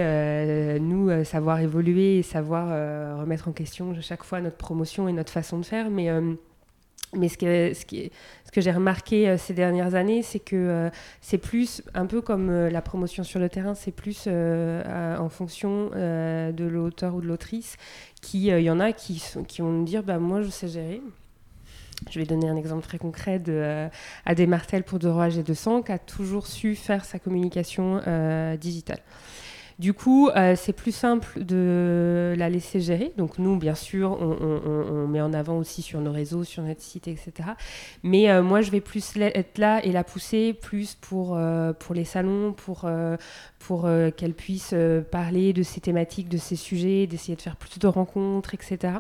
nous 0.80 1.24
savoir 1.24 1.60
évoluer 1.60 2.20
et 2.20 2.22
savoir 2.22 3.18
remettre 3.18 3.48
en 3.48 3.52
question 3.52 3.94
chaque 4.00 4.24
fois 4.24 4.40
notre 4.40 4.56
promotion 4.56 5.08
et 5.08 5.12
notre 5.12 5.30
façon 5.30 5.58
de 5.58 5.66
faire. 5.66 5.90
Mais, 5.90 6.08
mais 7.14 7.28
ce 7.28 7.36
que, 7.36 7.74
ce 7.74 7.84
qui 7.84 7.98
est- 8.02 8.12
ce 8.50 8.52
que 8.52 8.60
j'ai 8.60 8.72
remarqué 8.72 9.28
euh, 9.28 9.36
ces 9.38 9.54
dernières 9.54 9.94
années, 9.94 10.24
c'est 10.24 10.40
que 10.40 10.56
euh, 10.56 10.90
c'est 11.20 11.38
plus, 11.38 11.84
un 11.94 12.06
peu 12.06 12.20
comme 12.20 12.50
euh, 12.50 12.68
la 12.68 12.82
promotion 12.82 13.22
sur 13.22 13.38
le 13.38 13.48
terrain, 13.48 13.76
c'est 13.76 13.92
plus 13.92 14.26
en 14.26 15.28
fonction 15.28 15.90
de 15.90 16.64
l'auteur 16.64 17.14
ou 17.14 17.20
de 17.20 17.26
l'autrice. 17.26 17.76
qui, 18.20 18.46
Il 18.48 18.62
y 18.62 18.70
en 18.70 18.80
a 18.80 18.92
qui, 18.92 19.22
qui 19.46 19.62
vont 19.62 19.70
me 19.70 19.86
dire 19.86 20.02
bah, 20.02 20.18
Moi, 20.18 20.42
je 20.42 20.48
sais 20.48 20.66
gérer. 20.66 21.00
Je 22.10 22.18
vais 22.18 22.24
donner 22.24 22.48
un 22.48 22.56
exemple 22.56 22.82
très 22.82 22.98
concret 22.98 23.38
de 23.38 23.52
euh, 23.52 23.88
Adé 24.26 24.46
Martel 24.46 24.82
pour 24.82 24.98
De 24.98 25.06
Roage 25.06 25.38
et 25.38 25.44
de 25.44 25.54
Sang, 25.54 25.82
qui 25.82 25.92
a 25.92 25.98
toujours 25.98 26.48
su 26.48 26.74
faire 26.74 27.04
sa 27.04 27.20
communication 27.20 28.00
digitale. 28.60 29.00
Du 29.80 29.94
coup, 29.94 30.28
euh, 30.28 30.56
c'est 30.56 30.74
plus 30.74 30.94
simple 30.94 31.42
de 31.42 32.34
la 32.36 32.50
laisser 32.50 32.80
gérer. 32.80 33.14
Donc 33.16 33.38
nous, 33.38 33.56
bien 33.56 33.74
sûr, 33.74 34.10
on, 34.20 35.08
met 35.08 35.22
en 35.22 35.32
avant 35.32 35.56
aussi 35.56 35.80
sur 35.80 36.02
nos 36.02 36.12
réseaux, 36.12 36.44
sur 36.44 36.62
notre 36.62 36.82
site, 36.82 37.08
etc. 37.08 37.32
Mais 38.02 38.28
euh, 38.28 38.42
moi, 38.42 38.60
je 38.60 38.70
vais 38.70 38.82
plus 38.82 39.16
être 39.16 39.56
là 39.56 39.82
et 39.82 39.90
la 39.90 40.04
pousser 40.04 40.52
plus 40.52 40.96
pour, 40.96 41.34
euh, 41.34 41.72
pour 41.72 41.94
les 41.94 42.04
salons, 42.04 42.52
pour, 42.52 42.86
pour 43.58 43.88
qu'elle 44.18 44.34
puisse 44.34 44.74
parler 45.10 45.54
de 45.54 45.62
ces 45.62 45.80
thématiques, 45.80 46.28
de 46.28 46.36
ces 46.36 46.56
sujets, 46.56 47.06
d'essayer 47.06 47.34
de 47.34 47.40
faire 47.40 47.56
plus 47.56 47.78
de 47.78 47.86
rencontres, 47.86 48.52
etc 48.52 48.98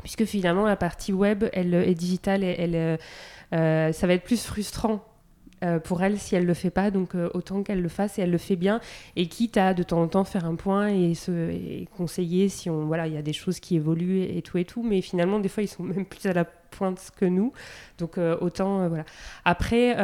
puisque 0.00 0.26
finalement 0.26 0.64
la 0.64 0.76
partie 0.76 1.12
web 1.12 1.46
elle 1.52 1.74
est 1.74 1.96
digitale 1.96 2.44
elle, 2.44 3.00
ça 3.50 4.06
va 4.06 4.12
être 4.12 4.22
plus 4.22 4.44
frustrant 4.46 5.02
euh, 5.64 5.80
pour 5.80 6.02
elle 6.02 6.18
si 6.18 6.36
elle 6.36 6.46
le 6.46 6.54
fait 6.54 6.70
pas. 6.70 6.90
Donc 6.90 7.14
euh, 7.14 7.28
autant 7.34 7.62
qu'elle 7.62 7.82
le 7.82 7.88
fasse 7.88 8.18
et 8.18 8.22
elle 8.22 8.30
le 8.30 8.38
fait 8.38 8.56
bien. 8.56 8.80
Et 9.16 9.26
quitte 9.26 9.56
à 9.56 9.74
de 9.74 9.82
temps 9.82 10.02
en 10.02 10.08
temps 10.08 10.24
faire 10.24 10.44
un 10.44 10.54
point 10.54 10.88
et 10.88 11.14
se 11.14 11.84
conseiller 11.96 12.48
si 12.48 12.70
on 12.70 12.86
voilà 12.86 13.06
il 13.06 13.14
y 13.14 13.16
a 13.16 13.22
des 13.22 13.32
choses 13.32 13.60
qui 13.60 13.76
évoluent 13.76 14.22
et, 14.22 14.42
tout 14.42 14.58
et 14.58 14.64
tout. 14.64 14.82
Mais 14.82 15.00
finalement 15.00 15.38
des 15.40 15.48
fois 15.48 15.62
ils 15.62 15.68
sont 15.68 15.82
même 15.82 16.06
plus 16.06 16.26
à 16.26 16.32
la 16.32 16.44
pointe 16.44 17.10
que 17.16 17.24
nous. 17.24 17.52
Donc 17.98 18.18
euh, 18.18 18.36
autant 18.40 18.88
voilà. 18.88 19.04
Après 19.44 19.96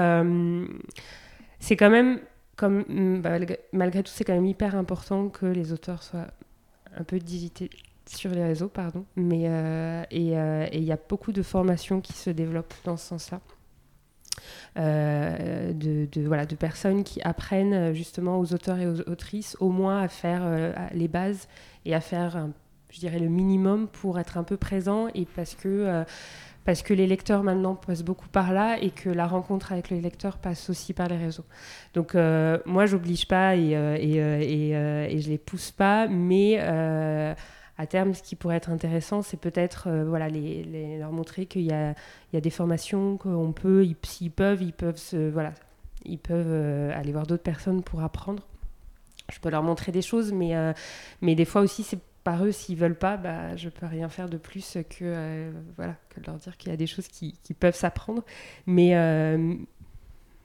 c'est 1.60 1.76
quand 1.76 1.90
même 1.90 2.20
comme 2.56 2.84
mm, 2.88 3.20
bah, 3.20 3.38
malgré- 3.72 4.02
tout 4.02 4.12
c'est 4.14 4.24
quand 4.24 4.34
même 4.34 4.46
hyper 4.46 4.76
important 4.76 5.28
que 5.28 5.46
les 5.46 5.72
auteurs 5.72 6.02
soient 6.02 6.28
un 6.96 7.04
peu 7.04 7.18
digités 7.18 7.70
sur 8.06 8.30
les 8.30 8.44
réseaux, 8.44 8.68
pardon. 8.68 9.04
Mais, 9.16 9.44
et 10.10 10.20
il 10.76 10.84
y 10.84 10.92
a 10.92 10.98
beaucoup 11.08 11.32
de 11.32 11.42
formations 11.42 12.00
qui 12.00 12.12
se 12.12 12.30
développent 12.30 12.74
dans 12.84 12.96
ce 12.96 13.06
sens-là. 13.08 13.40
Euh, 14.76 15.72
de, 15.72 16.08
voilà, 16.26 16.46
de 16.46 16.56
personnes 16.56 17.04
qui 17.04 17.22
apprennent 17.22 17.74
euh, 17.74 17.94
justement 17.94 18.40
aux 18.40 18.52
auteurs 18.54 18.78
et 18.78 18.88
aux 18.88 19.00
autrices 19.08 19.56
au 19.60 19.70
moins 19.70 20.02
à 20.02 20.08
faire 20.08 20.40
euh, 20.42 20.72
les 20.92 21.06
bases 21.06 21.46
et 21.84 21.94
à 21.94 22.00
faire, 22.00 22.48
je 22.90 22.98
dirais, 22.98 23.20
le 23.20 23.28
minimum 23.28 23.86
pour 23.86 24.18
être 24.18 24.36
un 24.36 24.42
peu 24.42 24.56
présent 24.56 25.06
et 25.14 25.26
parce 25.36 25.54
que, 25.54 26.04
parce 26.64 26.82
que 26.82 26.94
les 26.94 27.06
lecteurs 27.06 27.42
maintenant 27.42 27.74
passent 27.74 28.02
beaucoup 28.02 28.28
par 28.28 28.52
là 28.52 28.78
et 28.80 28.90
que 28.90 29.10
la 29.10 29.26
rencontre 29.26 29.72
avec 29.72 29.90
les 29.90 30.00
lecteurs 30.00 30.38
passe 30.38 30.70
aussi 30.70 30.94
par 30.94 31.08
les 31.08 31.18
réseaux. 31.18 31.44
Donc 31.92 32.14
moi, 32.14 32.86
j'oblige 32.86 33.28
pas 33.28 33.54
et, 33.54 33.72
et, 33.72 34.16
et, 34.16 34.70
et 34.70 35.20
je 35.20 35.28
les 35.28 35.36
pousse 35.36 35.70
pas, 35.70 36.08
mais 36.08 36.58
à 37.78 37.86
terme, 37.86 38.14
ce 38.14 38.22
qui 38.22 38.36
pourrait 38.36 38.56
être 38.56 38.70
intéressant, 38.70 39.22
c'est 39.22 39.36
peut-être 39.36 39.88
euh, 39.88 40.04
voilà, 40.04 40.28
les, 40.28 40.98
leur 40.98 41.12
montrer 41.12 41.46
qu'il 41.46 41.62
y 41.62 41.66
y 41.66 42.36
a 42.36 42.40
des 42.40 42.50
formations 42.50 43.16
qu'on 43.16 43.52
peut, 43.52 43.84
ils- 43.84 43.96
s'ils 44.04 44.30
peuvent, 44.30 44.62
ils 44.62 44.72
peuvent, 44.72 44.96
se, 44.98 45.30
voilà, 45.30 45.52
ils 46.04 46.18
peuvent 46.18 46.46
euh, 46.48 46.92
aller 46.94 47.12
voir 47.12 47.26
d'autres 47.26 47.42
personnes 47.42 47.82
pour 47.82 48.02
apprendre. 48.02 48.42
Je 49.32 49.38
peux 49.40 49.50
leur 49.50 49.62
montrer 49.62 49.90
des 49.92 50.02
choses, 50.02 50.32
mais, 50.32 50.54
euh, 50.56 50.72
mais 51.22 51.34
des 51.34 51.44
fois 51.46 51.62
aussi, 51.62 51.82
c'est 51.82 51.98
par 52.24 52.44
eux, 52.44 52.52
s'ils 52.52 52.76
veulent 52.78 52.96
pas, 52.98 53.16
bah, 53.18 53.54
je 53.56 53.68
peux 53.68 53.86
rien 53.86 54.08
faire 54.08 54.28
de 54.30 54.38
plus 54.38 54.78
que, 54.88 55.50
voilà, 55.76 55.94
que 56.08 56.20
leur 56.26 56.36
dire 56.36 56.56
qu'il 56.56 56.70
y 56.70 56.72
a 56.74 56.76
des 56.76 56.86
choses 56.86 57.08
qui, 57.08 57.34
qui 57.42 57.52
peuvent 57.54 57.74
s'apprendre. 57.76 58.22
Mais, 58.66 58.94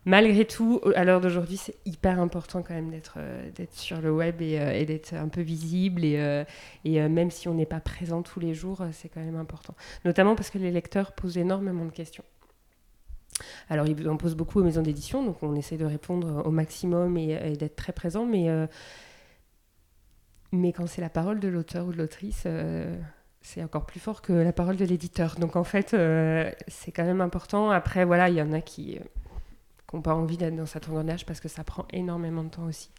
malgré 0.05 0.45
tout, 0.45 0.81
à 0.95 1.03
l'heure 1.03 1.21
d'aujourd'hui, 1.21 1.57
c'est 1.57 1.75
hyper 1.85 2.19
important 2.19 2.61
quand 2.63 2.73
même 2.73 2.89
d'être 2.89 3.15
euh, 3.17 3.49
sur 3.71 4.01
le 4.01 4.11
web 4.11 4.41
et, 4.41 4.59
euh, 4.59 4.71
et 4.71 4.85
d'être 4.85 5.13
un 5.13 5.27
peu 5.27 5.41
visible. 5.41 6.03
Et, 6.03 6.17
euh, 6.17 6.43
même 6.85 7.31
si 7.31 7.47
on 7.47 7.53
n'est 7.53 7.65
pas 7.65 7.79
présent 7.79 8.21
tous 8.21 8.39
les 8.39 8.53
jours, 8.53 8.83
c'est 8.91 9.09
quand 9.09 9.21
même 9.21 9.35
important. 9.35 9.75
Notamment 10.05 10.35
parce 10.35 10.49
que 10.49 10.57
les 10.57 10.71
lecteurs 10.71 11.11
posent 11.13 11.37
énormément 11.37 11.85
de 11.85 11.91
questions. 11.91 12.23
Alors, 13.69 13.87
ils 13.87 14.09
en 14.09 14.17
posent 14.17 14.35
beaucoup 14.35 14.59
aux 14.59 14.63
maisons 14.63 14.81
d'édition, 14.81 15.23
donc 15.23 15.41
on 15.43 15.55
essaie 15.55 15.77
de 15.77 15.85
répondre 15.85 16.45
au 16.45 16.51
maximum 16.51 17.15
et, 17.17 17.55
d'être 17.55 17.77
très 17.77 17.93
présent. 17.93 18.25
Mais, 18.25 18.67
quand 20.73 20.87
c'est 20.87 21.01
la 21.01 21.09
parole 21.09 21.39
de 21.39 21.47
l'auteur 21.47 21.85
ou 21.85 21.93
de 21.93 21.97
l'autrice, 21.97 22.45
c'est 23.41 23.63
encore 23.63 23.85
plus 23.85 24.01
fort 24.01 24.21
que 24.21 24.33
la 24.33 24.51
parole 24.51 24.75
de 24.75 24.83
l'éditeur. 24.83 25.35
Donc 25.39 25.55
en 25.55 25.63
fait, 25.63 25.95
c'est 26.67 26.91
quand 26.91 27.05
même 27.05 27.21
important. 27.21 27.69
Après, 27.69 28.03
voilà, 28.03 28.27
il 28.27 28.35
y 28.35 28.41
en 28.41 28.51
a 28.51 28.59
qui 28.59 28.99
euh, 29.93 29.97
n'ont 29.97 30.01
pas 30.01 30.15
envie 30.15 30.37
d'être 30.37 30.55
dans 30.55 30.65
cet 30.65 30.89
engrenage 30.89 31.25
parce 31.25 31.39
que 31.39 31.47
ça 31.47 31.63
prend 31.63 31.85
énormément 31.91 32.43
de 32.43 32.49
temps 32.49 32.65
aussi. 32.65 32.91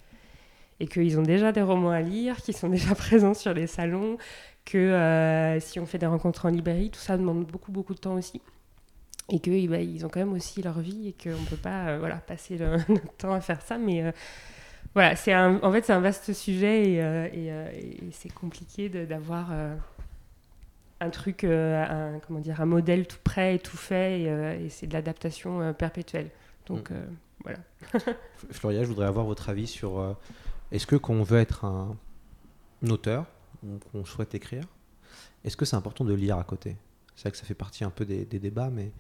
Et 0.81 0.87
qu'ils 0.87 1.19
ont 1.19 1.23
déjà 1.23 1.53
des 1.53 1.61
romans 1.61 1.91
à 1.91 2.01
lire, 2.01 2.37
qu'ils 2.37 2.57
sont 2.57 2.69
déjà 2.69 2.95
présents 2.95 3.35
sur 3.35 3.53
les 3.53 3.67
salons, 3.67 4.17
que 4.65 4.79
euh, 4.79 5.61
si 5.61 5.81
on 5.81 5.87
fait 5.87 5.99
des 5.99 6.07
rencontres 6.07 6.47
en 6.47 6.51
librairie, 6.51 6.91
tout 6.91 7.01
ça 7.01 7.17
demande 7.17 7.45
beaucoup, 7.47 7.73
beaucoup 7.73 7.95
de 7.95 7.99
temps 7.99 8.15
aussi. 8.15 8.41
Et 9.29 9.39
qu'ils 9.39 9.69
bah, 9.69 9.81
ils 9.81 10.05
ont 10.05 10.09
quand 10.09 10.21
même 10.21 10.33
aussi 10.33 10.63
leur 10.63 10.81
vie 10.81 11.09
et 11.09 11.13
qu'on 11.13 11.41
ne 11.41 11.47
peut 11.47 11.57
pas 11.57 11.89
euh, 11.89 11.99
voilà, 11.99 12.17
passer 12.17 12.57
le, 12.57 12.77
notre 12.89 13.17
temps 13.17 13.33
à 13.33 13.41
faire 13.41 13.63
ça. 13.63 13.79
Mais 13.79 14.03
euh, 14.03 14.13
voilà, 14.95 15.17
c'est 15.17 15.35
en 15.37 15.73
fait, 15.73 15.85
c'est 15.85 15.93
un 15.93 16.01
vaste 16.01 16.33
sujet 16.33 16.83
et, 17.33 18.11
c'est 18.13 18.33
compliqué 18.33 18.89
d'avoir 18.89 19.53
un 21.01 21.11
truc, 21.11 21.45
un, 21.45 22.19
comment 22.27 22.41
dire, 22.41 22.61
un 22.61 22.67
modèle 22.67 23.07
tout 23.07 23.19
prêt 23.23 23.55
et 23.55 23.59
tout 23.61 23.77
fait. 23.77 24.23
Et, 24.23 24.69
c'est 24.69 24.89
de 24.89 24.93
l'adaptation 24.93 25.73
perpétuelle. 25.75 26.31
Donc 26.71 26.91
Mm. 26.91 26.95
euh, 26.95 27.07
voilà. 27.45 27.59
Floria, 28.51 28.83
je 28.83 28.89
voudrais 28.89 29.07
avoir 29.07 29.27
votre 29.27 29.49
avis 29.49 29.67
sur 29.67 29.99
euh, 29.99 30.15
est-ce 30.73 30.87
que 30.87 30.97
quand 30.97 31.15
on 31.15 31.23
veut 31.23 31.39
être 31.39 31.65
un, 31.65 31.97
un 32.85 32.91
auteur, 32.91 33.27
ou 33.63 33.79
qu'on 33.93 34.05
souhaite 34.05 34.35
écrire, 34.35 34.65
est-ce 35.45 35.57
que 35.57 35.65
c'est 35.65 35.77
important 35.77 36.05
de 36.05 36.15
lire 36.15 36.39
à 36.39 36.45
côté? 36.45 36.77
C'est 37.17 37.23
vrai 37.23 37.31
que 37.33 37.37
ça 37.37 37.45
fait 37.45 37.55
partie 37.55 37.85
un 37.85 37.91
peu 37.91 38.05
des, 38.05 38.25
des 38.25 38.39
débats, 38.39 38.71
mais 38.71 38.93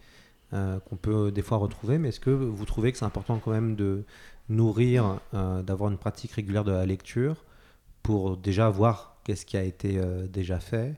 euh, 0.53 0.81
qu'on 0.81 0.97
peut 0.97 1.31
des 1.31 1.43
fois 1.43 1.59
retrouver. 1.59 1.99
Mais 1.99 2.09
est-ce 2.09 2.21
que 2.21 2.31
vous 2.31 2.64
trouvez 2.64 2.93
que 2.93 2.99
c'est 2.99 3.05
important 3.05 3.39
quand 3.39 3.53
même 3.53 3.77
de 3.77 4.05
nourrir, 4.49 5.21
euh, 5.35 5.62
d'avoir 5.62 5.91
une 5.91 5.99
pratique 5.99 6.33
régulière 6.33 6.64
de 6.64 6.73
la 6.73 6.85
lecture 6.87 7.45
pour 8.03 8.37
déjà 8.37 8.68
voir 8.68 9.16
qu'est-ce 9.25 9.47
qui 9.47 9.57
a 9.57 9.62
été 9.62 9.99
euh, 9.99 10.27
déjà 10.27 10.59
fait 10.61 10.97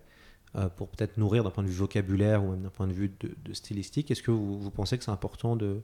pour 0.77 0.89
peut-être 0.89 1.17
nourrir 1.17 1.45
d'un 1.45 1.51
point 1.51 1.65
de 1.65 1.69
vue 1.69 1.75
vocabulaire 1.75 2.45
ou 2.45 2.51
même 2.51 2.61
d'un 2.61 2.69
point 2.69 2.87
de 2.87 2.93
vue 2.93 3.11
de, 3.21 3.35
de 3.43 3.53
stylistique, 3.55 4.11
est-ce 4.11 4.23
que 4.23 4.31
vous, 4.31 4.61
vous 4.61 4.71
pensez 4.71 4.99
que 4.99 5.05
c'est 5.05 5.11
important 5.11 5.57
de, 5.57 5.81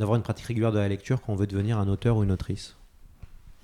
d'avoir 0.00 0.16
une 0.16 0.22
pratique 0.22 0.46
régulière 0.46 0.72
de 0.72 0.78
la 0.78 0.88
lecture 0.88 1.22
quand 1.22 1.32
on 1.32 1.36
veut 1.36 1.46
devenir 1.46 1.78
un 1.78 1.86
auteur 1.86 2.16
ou 2.16 2.24
une 2.24 2.32
autrice 2.32 2.74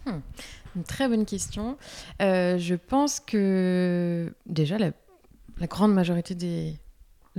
Hmm. 0.06 0.82
Très 0.86 1.08
bonne 1.08 1.26
question. 1.26 1.76
Euh, 2.22 2.58
je 2.58 2.74
pense 2.74 3.18
que 3.18 4.32
déjà 4.46 4.78
la, 4.78 4.92
grande 5.66 5.92
majorité 5.92 6.34
des 6.34 6.76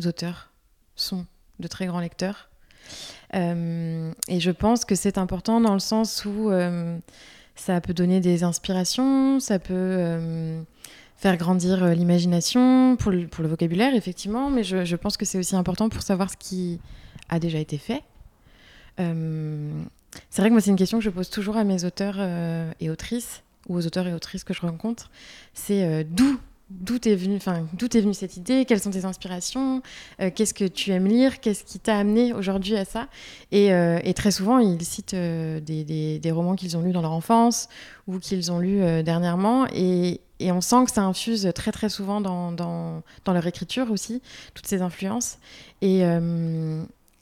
auteurs 0.06 0.52
sont 0.96 1.26
de 1.60 1.68
très 1.68 1.86
grands 1.86 2.00
lecteurs. 2.00 2.50
Euh, 3.36 4.12
et 4.28 4.40
je 4.40 4.52
pense 4.52 4.86
que 4.86 4.96
c'est 4.96 5.18
important 5.18 5.62
dans 5.62 5.74
le 5.74 5.80
sens 5.80 6.26
où 6.26 6.50
euh, 6.50 6.98
ça 7.56 7.80
peut 7.80 7.94
donner 7.94 8.20
des 8.20 8.44
inspirations, 8.44 9.40
ça 9.40 9.60
peut 9.60 10.64
faire 11.16 11.38
grandir 11.38 11.86
l'imagination 11.94 12.96
pour 12.98 13.12
le, 13.12 13.28
vocabulaire, 13.48 13.96
effectivement, 13.96 14.50
mais 14.50 14.64
je 14.64 14.96
pense 14.96 15.16
que 15.16 15.26
c'est 15.26 15.38
aussi 15.38 15.56
important 15.56 15.90
pour 15.90 16.02
savoir 16.02 16.30
ce 16.30 16.38
qui 16.38 16.80
a 17.30 17.40
déjà 17.40 17.60
été 17.60 17.78
fait. 17.78 18.04
Euh, 19.00 19.72
c'est 20.30 20.42
vrai 20.42 20.50
que 20.50 20.54
moi, 20.54 20.62
c'est 20.62 20.72
une 20.72 20.78
question 20.78 20.98
que 20.98 21.04
je 21.04 21.10
pose 21.10 21.30
toujours 21.30 21.58
à 21.58 21.64
mes 21.64 21.84
auteurs 21.86 22.16
euh, 22.18 22.72
et 22.80 22.90
autrices, 22.90 23.44
ou 23.68 23.78
aux 23.78 23.86
auteurs 23.86 24.08
et 24.08 24.14
autrices 24.14 24.44
que 24.44 24.54
je 24.54 24.62
rencontre. 24.62 25.10
C'est 25.54 25.84
euh, 25.84 26.04
d'où 26.10 26.40
D'où 26.70 26.98
est 27.06 27.16
venue, 27.16 27.38
enfin, 27.38 27.66
est 27.82 28.02
venue 28.02 28.14
cette 28.14 28.36
idée? 28.36 28.66
Quelles 28.66 28.82
sont 28.82 28.92
tes 28.92 29.06
inspirations? 29.06 29.82
Qu'est-ce 30.36 30.54
que 30.54 30.66
tu 30.66 30.92
aimes 30.92 31.08
lire? 31.08 31.40
Qu'est-ce 31.40 31.64
qui 31.64 31.80
t'a 31.80 31.98
amené 31.98 32.34
aujourd'hui 32.34 32.76
à 32.76 32.84
ça? 32.84 33.08
Et, 33.54 33.72
très 34.14 34.32
souvent, 34.32 34.60
ils 34.60 34.84
citent 34.84 35.16
des, 35.16 36.20
des- 36.20 36.32
romans 36.32 36.56
qu'ils 36.56 36.76
ont 36.76 36.82
lus 36.82 36.92
dans 36.92 37.02
leur 37.02 37.14
enfance 37.14 37.70
ou 38.06 38.20
qu'ils 38.20 38.52
ont 38.52 38.60
lus 38.60 38.82
dernièrement. 39.02 39.66
Et, 39.74 40.20
et 40.42 40.52
on 40.52 40.60
sent 40.60 40.84
que 40.84 40.92
ça 40.92 41.04
infuse 41.04 41.50
très 41.56 41.72
très 41.72 41.88
souvent 41.88 42.20
dans, 42.20 42.52
dans, 42.52 43.02
dans 43.24 43.32
leur 43.32 43.48
écriture 43.48 43.90
aussi, 43.90 44.22
toutes 44.54 44.68
ces 44.68 44.82
influences. 44.82 45.38
Et, 45.82 46.04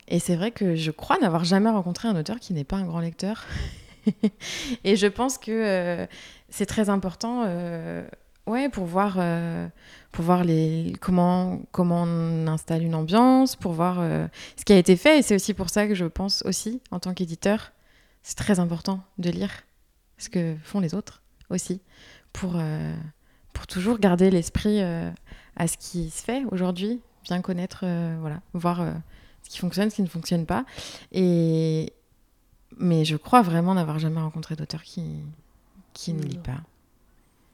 et 0.08 0.20
c'est 0.20 0.36
vrai 0.36 0.52
que 0.52 0.76
je 0.76 0.92
crois 0.92 1.18
n'avoir 1.18 1.44
jamais 1.44 1.70
rencontré 1.70 2.08
un 2.08 2.16
auteur 2.16 2.40
qui 2.40 2.54
n'est 2.54 2.64
pas 2.64 2.78
un 2.78 2.86
grand 2.86 3.00
lecteur. 3.00 3.46
et 4.84 4.96
je 4.96 5.08
pense 5.08 5.38
que 5.38 5.52
euh, 5.52 6.06
c'est 6.50 6.66
très 6.66 6.90
important 6.90 7.44
euh, 7.46 8.08
ouais, 8.46 8.70
pour 8.70 8.86
voir, 8.86 9.16
euh, 9.18 9.68
pour 10.12 10.24
voir 10.24 10.44
les, 10.44 10.94
comment, 11.02 11.62
comment 11.72 12.04
on 12.04 12.48
installe 12.48 12.84
une 12.84 12.96
ambiance, 12.96 13.56
pour 13.56 13.74
voir 13.74 13.98
ce 14.58 14.66
qui 14.66 14.74
a 14.74 14.78
été 14.78 14.96
fait. 14.96 15.20
Et 15.20 15.22
c'est 15.22 15.36
aussi 15.36 15.54
pour 15.54 15.70
ça 15.70 15.88
que 15.88 15.96
je 15.96 16.06
pense 16.06 16.44
aussi, 16.46 16.82
en 16.92 17.00
tant 17.00 17.14
qu'éditeur, 17.14 17.72
c'est 18.22 18.38
très 18.38 18.60
important 18.60 19.02
de 19.18 19.30
lire 19.30 19.52
ce 20.18 20.30
que 20.30 20.56
font 20.64 20.80
les 20.80 20.94
autres 20.94 21.22
aussi, 21.50 21.82
pour, 22.32 22.58
pour 23.54 23.68
toujours 23.68 24.00
garder 24.00 24.32
l'esprit 24.32 24.82
à 24.82 25.68
ce 25.68 25.78
qui 25.78 26.10
se 26.10 26.24
fait 26.24 26.44
aujourd'hui, 26.52 27.02
bien 27.24 27.42
connaître, 27.42 27.86
voilà, 28.20 28.40
voir 28.54 28.82
ce 29.46 29.50
qui 29.50 29.60
fonctionne, 29.60 29.90
ce 29.90 29.96
qui 29.98 30.02
ne 30.02 30.08
fonctionne 30.08 30.46
pas. 30.46 30.66
Et... 31.12 31.94
Mais 32.78 33.06
je 33.06 33.16
crois 33.16 33.42
vraiment 33.42 33.74
n'avoir 33.76 34.00
jamais 34.00 34.20
rencontré 34.20 34.56
d'auteur 34.58 34.84
qui, 34.84 35.04
qui 35.94 36.12
ne 36.14 36.22
lit 36.24 36.38
pas. 36.40 36.60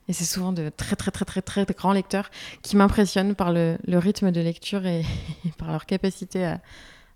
Et 0.07 0.13
c'est 0.13 0.25
souvent 0.25 0.51
de 0.51 0.69
très 0.75 0.95
très 0.95 1.11
très 1.11 1.25
très 1.25 1.41
très 1.43 1.63
grands 1.65 1.93
lecteurs 1.93 2.31
qui 2.63 2.75
m'impressionnent 2.75 3.35
par 3.35 3.53
le, 3.53 3.77
le 3.85 3.97
rythme 3.99 4.31
de 4.31 4.41
lecture 4.41 4.85
et, 4.87 5.01
et 5.45 5.49
par 5.59 5.69
leur 5.71 5.85
capacité 5.85 6.43
à, 6.45 6.59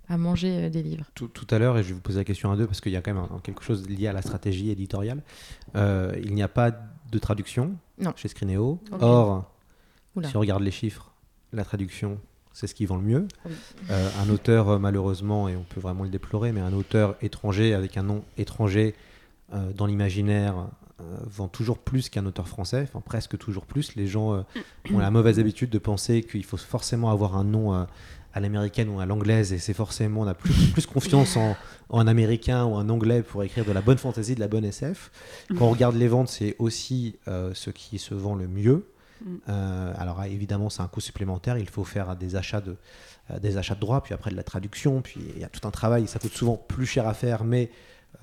à 0.08 0.18
manger 0.18 0.66
euh, 0.66 0.70
des 0.70 0.84
livres. 0.84 1.06
Tout, 1.16 1.28
tout 1.30 1.48
à 1.50 1.58
l'heure, 1.58 1.78
et 1.80 1.84
je 1.84 1.88
vais 1.90 1.94
vous 1.96 2.02
poser 2.02 2.20
la 2.20 2.24
question 2.26 2.52
à 2.52 2.56
deux 2.56 2.68
parce 2.68 2.80
qu'il 2.80 2.92
y 2.92 2.96
a 2.96 3.02
quand 3.02 3.12
même 3.14 3.24
un- 3.24 3.40
quelque 3.40 3.64
chose 3.64 3.90
lié 3.90 4.08
à 4.08 4.14
la 4.14 4.22
stratégie 4.22 4.70
éditoriale. 4.70 5.24
Euh, 5.76 6.14
il 6.24 6.36
n'y 6.36 6.44
a 6.44 6.48
pas 6.48 6.70
de 6.72 7.18
traduction 7.18 7.76
Non. 7.98 8.14
chez 8.16 8.28
Scrinéo. 8.28 8.80
Ok. 8.92 9.00
Or, 9.02 9.52
Oula. 10.16 10.30
si 10.30 10.38
on 10.38 10.42
regarde 10.42 10.62
les 10.62 10.72
chiffres, 10.72 11.12
la 11.54 11.66
traduction, 11.66 12.20
c'est 12.56 12.68
ce 12.68 12.74
qui 12.74 12.86
vend 12.86 12.96
le 12.96 13.04
mieux. 13.04 13.28
Oui. 13.46 13.52
Euh, 13.92 14.10
un 14.24 14.30
auteur, 14.30 14.70
euh, 14.70 14.80
malheureusement, 14.80 15.50
et 15.50 15.56
on 15.58 15.64
peut 15.64 15.82
vraiment 15.82 16.04
le 16.04 16.10
déplorer, 16.10 16.54
mais 16.54 16.62
un 16.62 16.74
auteur 16.74 17.16
étranger 17.22 17.74
avec 17.74 17.98
un 17.98 18.04
nom 18.04 18.24
étranger 18.38 18.96
euh, 19.54 19.74
dans 19.74 19.86
l'imaginaire 19.86 20.70
euh, 21.02 21.04
vend 21.26 21.50
toujours 21.50 21.78
plus 21.78 22.08
qu'un 22.08 22.26
auteur 22.26 22.48
français, 22.48 22.88
enfin 22.88 23.02
presque 23.02 23.38
toujours 23.38 23.66
plus. 23.66 23.96
Les 23.96 24.08
gens 24.08 24.46
ont 24.90 24.98
la 24.98 25.12
mauvaise 25.12 25.38
habitude 25.38 25.70
de 25.70 25.78
penser 25.80 26.24
qu'il 26.24 26.46
faut 26.46 26.56
forcément 26.56 27.12
avoir 27.12 27.36
un 27.36 27.44
nom 27.44 27.74
à 27.74 28.40
l'américaine 28.40 28.88
ou 28.88 29.02
à 29.02 29.06
l'anglaise, 29.06 29.52
et 29.52 29.60
c'est 29.60 29.74
forcément, 29.74 30.22
on 30.22 30.28
a 30.28 30.34
plus, 30.34 30.54
plus 30.72 30.86
confiance 30.86 31.36
en, 31.36 31.58
en 31.90 32.00
un 32.00 32.08
américain 32.08 32.64
ou 32.64 32.78
un 32.78 32.88
anglais 32.88 33.22
pour 33.22 33.44
écrire 33.44 33.66
de 33.66 33.74
la 33.74 33.82
bonne 33.82 33.98
fantasy, 33.98 34.34
de 34.36 34.40
la 34.40 34.48
bonne 34.48 34.64
SF. 34.64 35.12
Quand 35.58 35.66
on 35.66 35.72
regarde 35.72 35.98
les 35.98 36.08
ventes, 36.08 36.30
c'est 36.30 36.56
aussi 36.60 37.18
ce 37.26 37.70
qui 37.70 38.00
se 38.00 38.14
vend 38.14 38.36
le 38.36 38.48
mieux. 38.48 38.86
Mm. 39.24 39.36
Euh, 39.50 39.94
alors 39.98 40.20
ah, 40.20 40.28
évidemment, 40.28 40.70
c'est 40.70 40.82
un 40.82 40.88
coût 40.88 41.02
supplémentaire. 41.02 41.58
Il 41.58 41.70
faut 41.70 41.84
faire 41.84 42.16
des 42.16 42.36
achats 42.36 42.62
de 42.62 42.76
euh, 43.32 43.40
des 43.40 43.58
achats 43.58 43.76
de 43.76 43.80
droits, 43.80 44.04
puis 44.04 44.14
après 44.14 44.32
de 44.32 44.36
la 44.36 44.44
traduction, 44.44 45.02
puis 45.02 45.20
il 45.36 45.42
y 45.42 45.44
a 45.44 45.50
tout 45.50 45.68
un 45.68 45.72
travail. 45.72 46.08
Ça 46.08 46.20
coûte 46.20 46.34
souvent 46.34 46.58
plus 46.58 46.86
cher 46.86 47.08
à 47.08 47.14
faire, 47.14 47.44
mais 47.44 47.72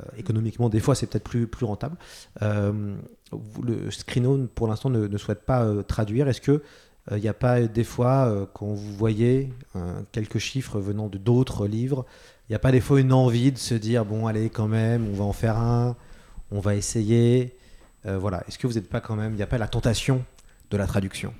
euh, 0.00 0.04
économiquement, 0.16 0.68
des 0.68 0.80
fois, 0.80 0.94
c'est 0.94 1.06
peut-être 1.06 1.24
plus 1.24 1.46
plus 1.46 1.66
rentable. 1.66 1.96
Le 2.40 3.90
Scrino, 3.90 4.46
pour 4.54 4.66
l'instant, 4.66 4.90
ne, 4.90 5.18
souhaite 5.18 5.44
pas 5.46 5.66
traduire. 5.84 6.28
Est-ce 6.28 6.40
que 6.40 6.62
il 7.10 7.16
n'y 7.16 7.28
a 7.28 7.34
pas 7.34 7.62
des 7.62 7.82
fois, 7.82 8.48
quand 8.52 8.66
vous 8.66 8.92
voyez 8.94 9.52
quelques 10.12 10.38
chiffres 10.38 10.78
venant 10.78 11.08
de 11.08 11.18
d'autres 11.18 11.66
livres, 11.66 12.06
il 12.48 12.52
n'y 12.52 12.56
a 12.56 12.60
pas 12.60 12.70
des 12.70 12.80
fois 12.80 13.00
une 13.00 13.12
envie 13.12 13.50
de 13.50 13.58
se 13.58 13.74
dire 13.74 14.04
bon, 14.04 14.26
allez, 14.26 14.50
quand 14.50 14.68
même, 14.68 15.08
on 15.08 15.14
va 15.14 15.24
en 15.24 15.32
faire 15.32 15.56
un, 15.56 15.96
on 16.50 16.60
va 16.60 16.76
essayer. 16.76 17.56
Voilà. 18.04 18.44
Est-ce 18.46 18.58
que 18.58 18.66
vous 18.66 18.74
n'êtes 18.74 18.90
pas 18.90 19.00
quand 19.00 19.16
même, 19.16 19.32
il 19.32 19.36
n'y 19.36 19.42
a 19.42 19.46
pas 19.46 19.58
la 19.58 19.68
tentation 19.68 20.24
de 20.72 20.78
la 20.78 20.86
traduction 20.86 21.32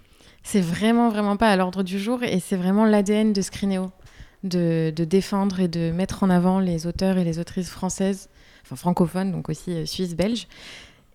C'est 0.43 0.61
vraiment, 0.61 1.09
vraiment 1.09 1.37
pas 1.37 1.49
à 1.49 1.57
l'ordre 1.57 1.83
du 1.83 1.99
jour 1.99 2.23
et 2.23 2.39
c'est 2.39 2.57
vraiment 2.57 2.85
l'ADN 2.85 3.33
de 3.33 3.41
Scrinéo, 3.41 3.91
de, 4.45 4.93
défendre 4.97 5.61
et 5.61 5.69
de 5.69 5.91
mettre 5.91 6.23
en 6.23 6.31
avant 6.31 6.61
les 6.61 6.87
auteurs 6.87 7.19
et 7.19 7.25
les 7.25 7.39
autrices 7.39 7.71
françaises, 7.71 8.29
enfin 8.65 8.77
francophones, 8.77 9.33
donc 9.33 9.49
aussi 9.49 9.73
euh, 9.73 9.87
suisses, 9.87 10.15
belges. 10.15 10.47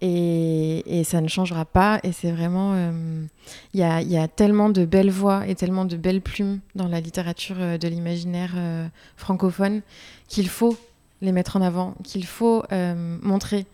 Et, 0.02 1.04
ça 1.06 1.22
ne 1.22 1.28
changera 1.28 1.66
pas. 1.66 2.00
Et 2.04 2.12
c'est 2.12 2.32
vraiment. 2.32 2.74
euh, 2.76 3.26
Il 3.74 3.80
y, 3.80 4.18
a, 4.18 4.28
tellement 4.28 4.70
de 4.70 4.86
belles 4.86 5.10
voix 5.10 5.48
et 5.48 5.56
tellement 5.56 5.86
de 5.86 5.96
belles 5.96 6.22
plumes 6.22 6.60
dans 6.76 6.88
la 6.88 7.00
littérature 7.00 7.56
euh, 7.60 7.78
de 7.80 7.88
l'imaginaire 7.88 8.54
francophone 9.16 9.82
qu'il 10.28 10.50
faut 10.50 10.78
les 11.22 11.32
mettre 11.32 11.56
en 11.56 11.62
avant, 11.62 11.96
qu'il 12.04 12.26
faut 12.28 12.64
montrer. 13.24 13.66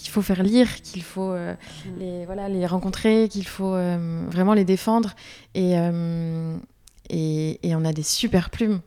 Qu'il 0.00 0.10
faut 0.10 0.22
faire 0.22 0.42
lire, 0.42 0.80
qu'il 0.82 1.02
faut 1.02 1.30
euh, 1.30 1.54
les, 1.98 2.24
voilà, 2.24 2.48
les 2.48 2.66
rencontrer, 2.66 3.28
qu'il 3.28 3.46
faut 3.46 3.74
euh, 3.74 4.24
vraiment 4.28 4.54
les 4.54 4.64
défendre. 4.64 5.14
Et, 5.54 5.78
euh, 5.78 6.56
et, 7.10 7.68
et 7.68 7.74
on 7.76 7.84
a 7.84 7.92
des 7.92 8.02
super 8.02 8.50
plumes 8.50 8.80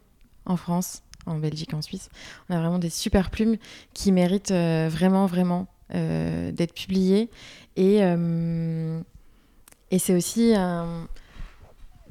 en 0.46 0.58
France, 0.58 1.04
en 1.26 1.36
Belgique, 1.36 1.74
en 1.74 1.82
Suisse. 1.82 2.10
On 2.50 2.56
a 2.56 2.60
vraiment 2.60 2.80
des 2.80 2.90
super 2.90 3.30
plumes 3.30 3.58
qui 3.94 4.12
méritent 4.12 4.52
vraiment, 4.52 5.26
vraiment 5.26 5.68
d'être 5.90 6.74
publiées. 6.74 7.30
Et, 7.76 8.00
et 9.92 10.00
c'est 10.00 10.16
aussi, 10.16 10.54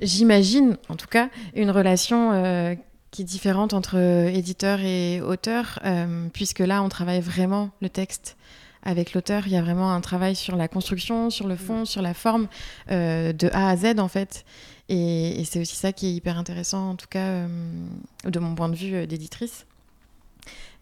j'imagine 0.01 0.77
en 0.89 0.97
tout 0.97 1.09
cas, 1.09 1.29
une 1.55 1.71
relation 1.71 2.77
qui 3.13 3.23
est 3.23 3.27
différente 3.27 3.75
entre 3.75 3.99
éditeur 3.99 4.81
et 4.81 5.21
auteur, 5.21 5.79
euh, 5.85 6.29
puisque 6.33 6.61
là, 6.61 6.83
on 6.83 6.89
travaille 6.89 7.21
vraiment 7.21 7.71
le 7.83 7.91
texte 7.91 8.37
avec 8.83 9.15
l'auteur. 9.15 9.47
Il 9.47 9.53
y 9.53 9.57
a 9.57 9.63
vraiment 9.63 9.93
un 9.93 10.01
travail 10.01 10.35
sur 10.37 10.57
la 10.57 10.69
construction, 10.69 11.31
sur 11.31 11.47
le 11.47 11.57
fond, 11.57 11.85
sur 11.85 12.03
la 12.03 12.15
forme, 12.15 12.49
euh, 12.91 13.33
de 13.33 13.49
A 13.53 13.71
à 13.71 13.77
Z 13.77 13.99
en 13.99 14.09
fait. 14.09 14.45
Et, 14.89 15.43
c'est 15.45 15.61
aussi 15.61 15.77
ça 15.77 15.93
qui 15.93 16.09
est 16.09 16.13
hyper 16.13 16.37
intéressant, 16.39 16.91
en 16.91 16.97
tout 16.97 17.07
cas, 17.09 17.27
euh, 17.27 17.47
de 18.25 18.39
mon 18.39 18.55
point 18.55 18.69
de 18.69 18.77
vue 18.77 18.95
euh, 18.95 19.07
d'éditrice. 19.07 19.67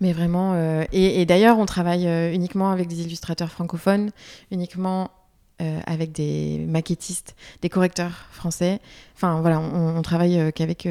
Mais 0.00 0.14
vraiment, 0.14 0.54
et, 0.92 1.26
d'ailleurs, 1.26 1.58
on 1.58 1.66
travaille 1.66 2.08
uniquement 2.34 2.70
avec 2.70 2.88
des 2.88 3.02
illustrateurs 3.02 3.50
francophones, 3.50 4.12
uniquement 4.50 5.10
avec 5.58 6.12
des 6.12 6.64
maquettistes, 6.66 7.36
des 7.60 7.68
correcteurs 7.68 8.24
français. 8.32 8.80
Enfin 9.14 9.42
voilà, 9.42 9.60
on, 9.60 9.98
on 9.98 10.00
travaille 10.00 10.54
qu'avec 10.54 10.88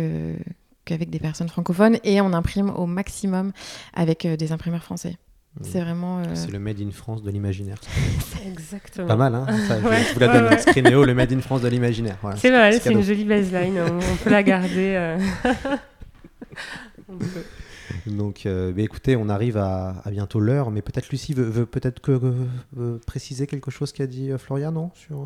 qu'avec 0.86 1.10
des 1.10 1.18
personnes 1.18 1.50
francophones 1.50 1.98
et 2.04 2.22
on 2.22 2.34
imprime 2.34 2.70
au 2.70 2.86
maximum 2.86 3.52
avec 3.96 4.28
des 4.28 4.52
imprimeurs 4.52 4.84
français. 4.84 5.18
C'est 5.62 5.82
vraiment. 5.82 6.20
euh, 6.20 6.24
C'est 6.36 6.52
le 6.52 6.60
Made 6.60 6.80
in 6.80 6.92
France 6.92 7.22
de 7.24 7.30
l'imaginaire. 7.32 7.78
Exactement. 8.48 9.08
Pas 9.08 9.16
mal, 9.16 9.36
hein 9.36 9.46
Ça, 9.68 9.80
je, 9.80 9.86
Ouais, 9.88 10.04
vous 10.14 10.20
la 10.20 10.28
ouais, 10.28 10.34
donne. 10.34 10.46
ouais. 10.50 10.58
Scrinéo, 10.60 11.04
le 11.04 11.14
Made 11.14 11.34
in 11.34 11.42
France 11.42 11.62
de 11.62 11.68
l'imaginaire. 11.68 12.18
Voilà, 12.22 12.38
C'est 12.38 12.52
mal, 12.52 12.74
petit 12.74 12.84
c'est 12.84 12.92
une 12.94 13.02
jolie 13.04 13.26
baseline, 13.26 13.78
on, 13.80 13.98
on 13.98 14.16
peut 14.24 14.30
la 14.30 14.44
garder. 14.44 14.96
euh. 14.96 15.18
On 17.10 17.18
peut. 17.18 17.44
Donc, 18.06 18.46
euh, 18.46 18.72
bah, 18.72 18.82
écoutez, 18.84 19.16
on 19.16 19.30
arrive 19.30 19.58
à, 19.58 19.96
à 20.06 20.12
bientôt 20.12 20.40
l'heure, 20.40 20.70
mais 20.70 20.82
peut-être 20.84 21.10
Lucie 21.10 21.34
veut, 21.34 21.44
veut 21.44 21.66
peut-être 21.66 22.00
que, 22.02 22.12
veut 22.74 23.00
préciser 23.00 23.48
quelque 23.48 23.72
chose 23.72 23.92
qu'a 23.92 24.06
dit 24.08 24.32
euh, 24.32 24.38
Florian, 24.38 24.72
non 24.72 24.92
sur... 24.94 25.26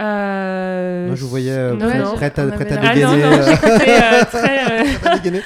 Euh, 0.00 1.06
Moi, 1.06 1.14
je 1.14 1.22
vous 1.22 1.28
voyais 1.28 1.52
euh, 1.52 1.74
non, 1.74 1.88
prête, 1.88 2.04
non. 2.04 2.14
prête 2.14 2.38
à, 2.38 2.46
on 2.46 2.50
prête 2.50 2.72
avait 2.72 3.04
à 5.06 5.18
dégainer. 5.18 5.42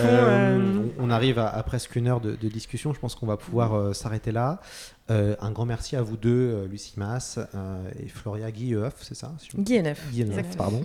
euh, 0.00 0.82
on 0.98 1.10
arrive 1.10 1.38
à, 1.38 1.48
à 1.48 1.62
presque 1.62 1.96
une 1.96 2.08
heure 2.08 2.20
de, 2.20 2.36
de 2.36 2.48
discussion. 2.48 2.92
Je 2.92 3.00
pense 3.00 3.14
qu'on 3.14 3.26
va 3.26 3.36
pouvoir 3.36 3.74
euh, 3.74 3.92
s'arrêter 3.92 4.32
là. 4.32 4.60
Euh, 5.08 5.36
un 5.40 5.52
grand 5.52 5.66
merci 5.66 5.94
à 5.94 6.02
vous 6.02 6.16
deux, 6.16 6.66
Lucie 6.68 6.94
Mas 6.96 7.38
euh, 7.54 7.88
et 8.00 8.08
Floria 8.08 8.50
Guilleuf, 8.50 8.94
c'est 9.02 9.14
ça 9.14 9.32
Exactement. 10.30 10.56
pardon. 10.64 10.82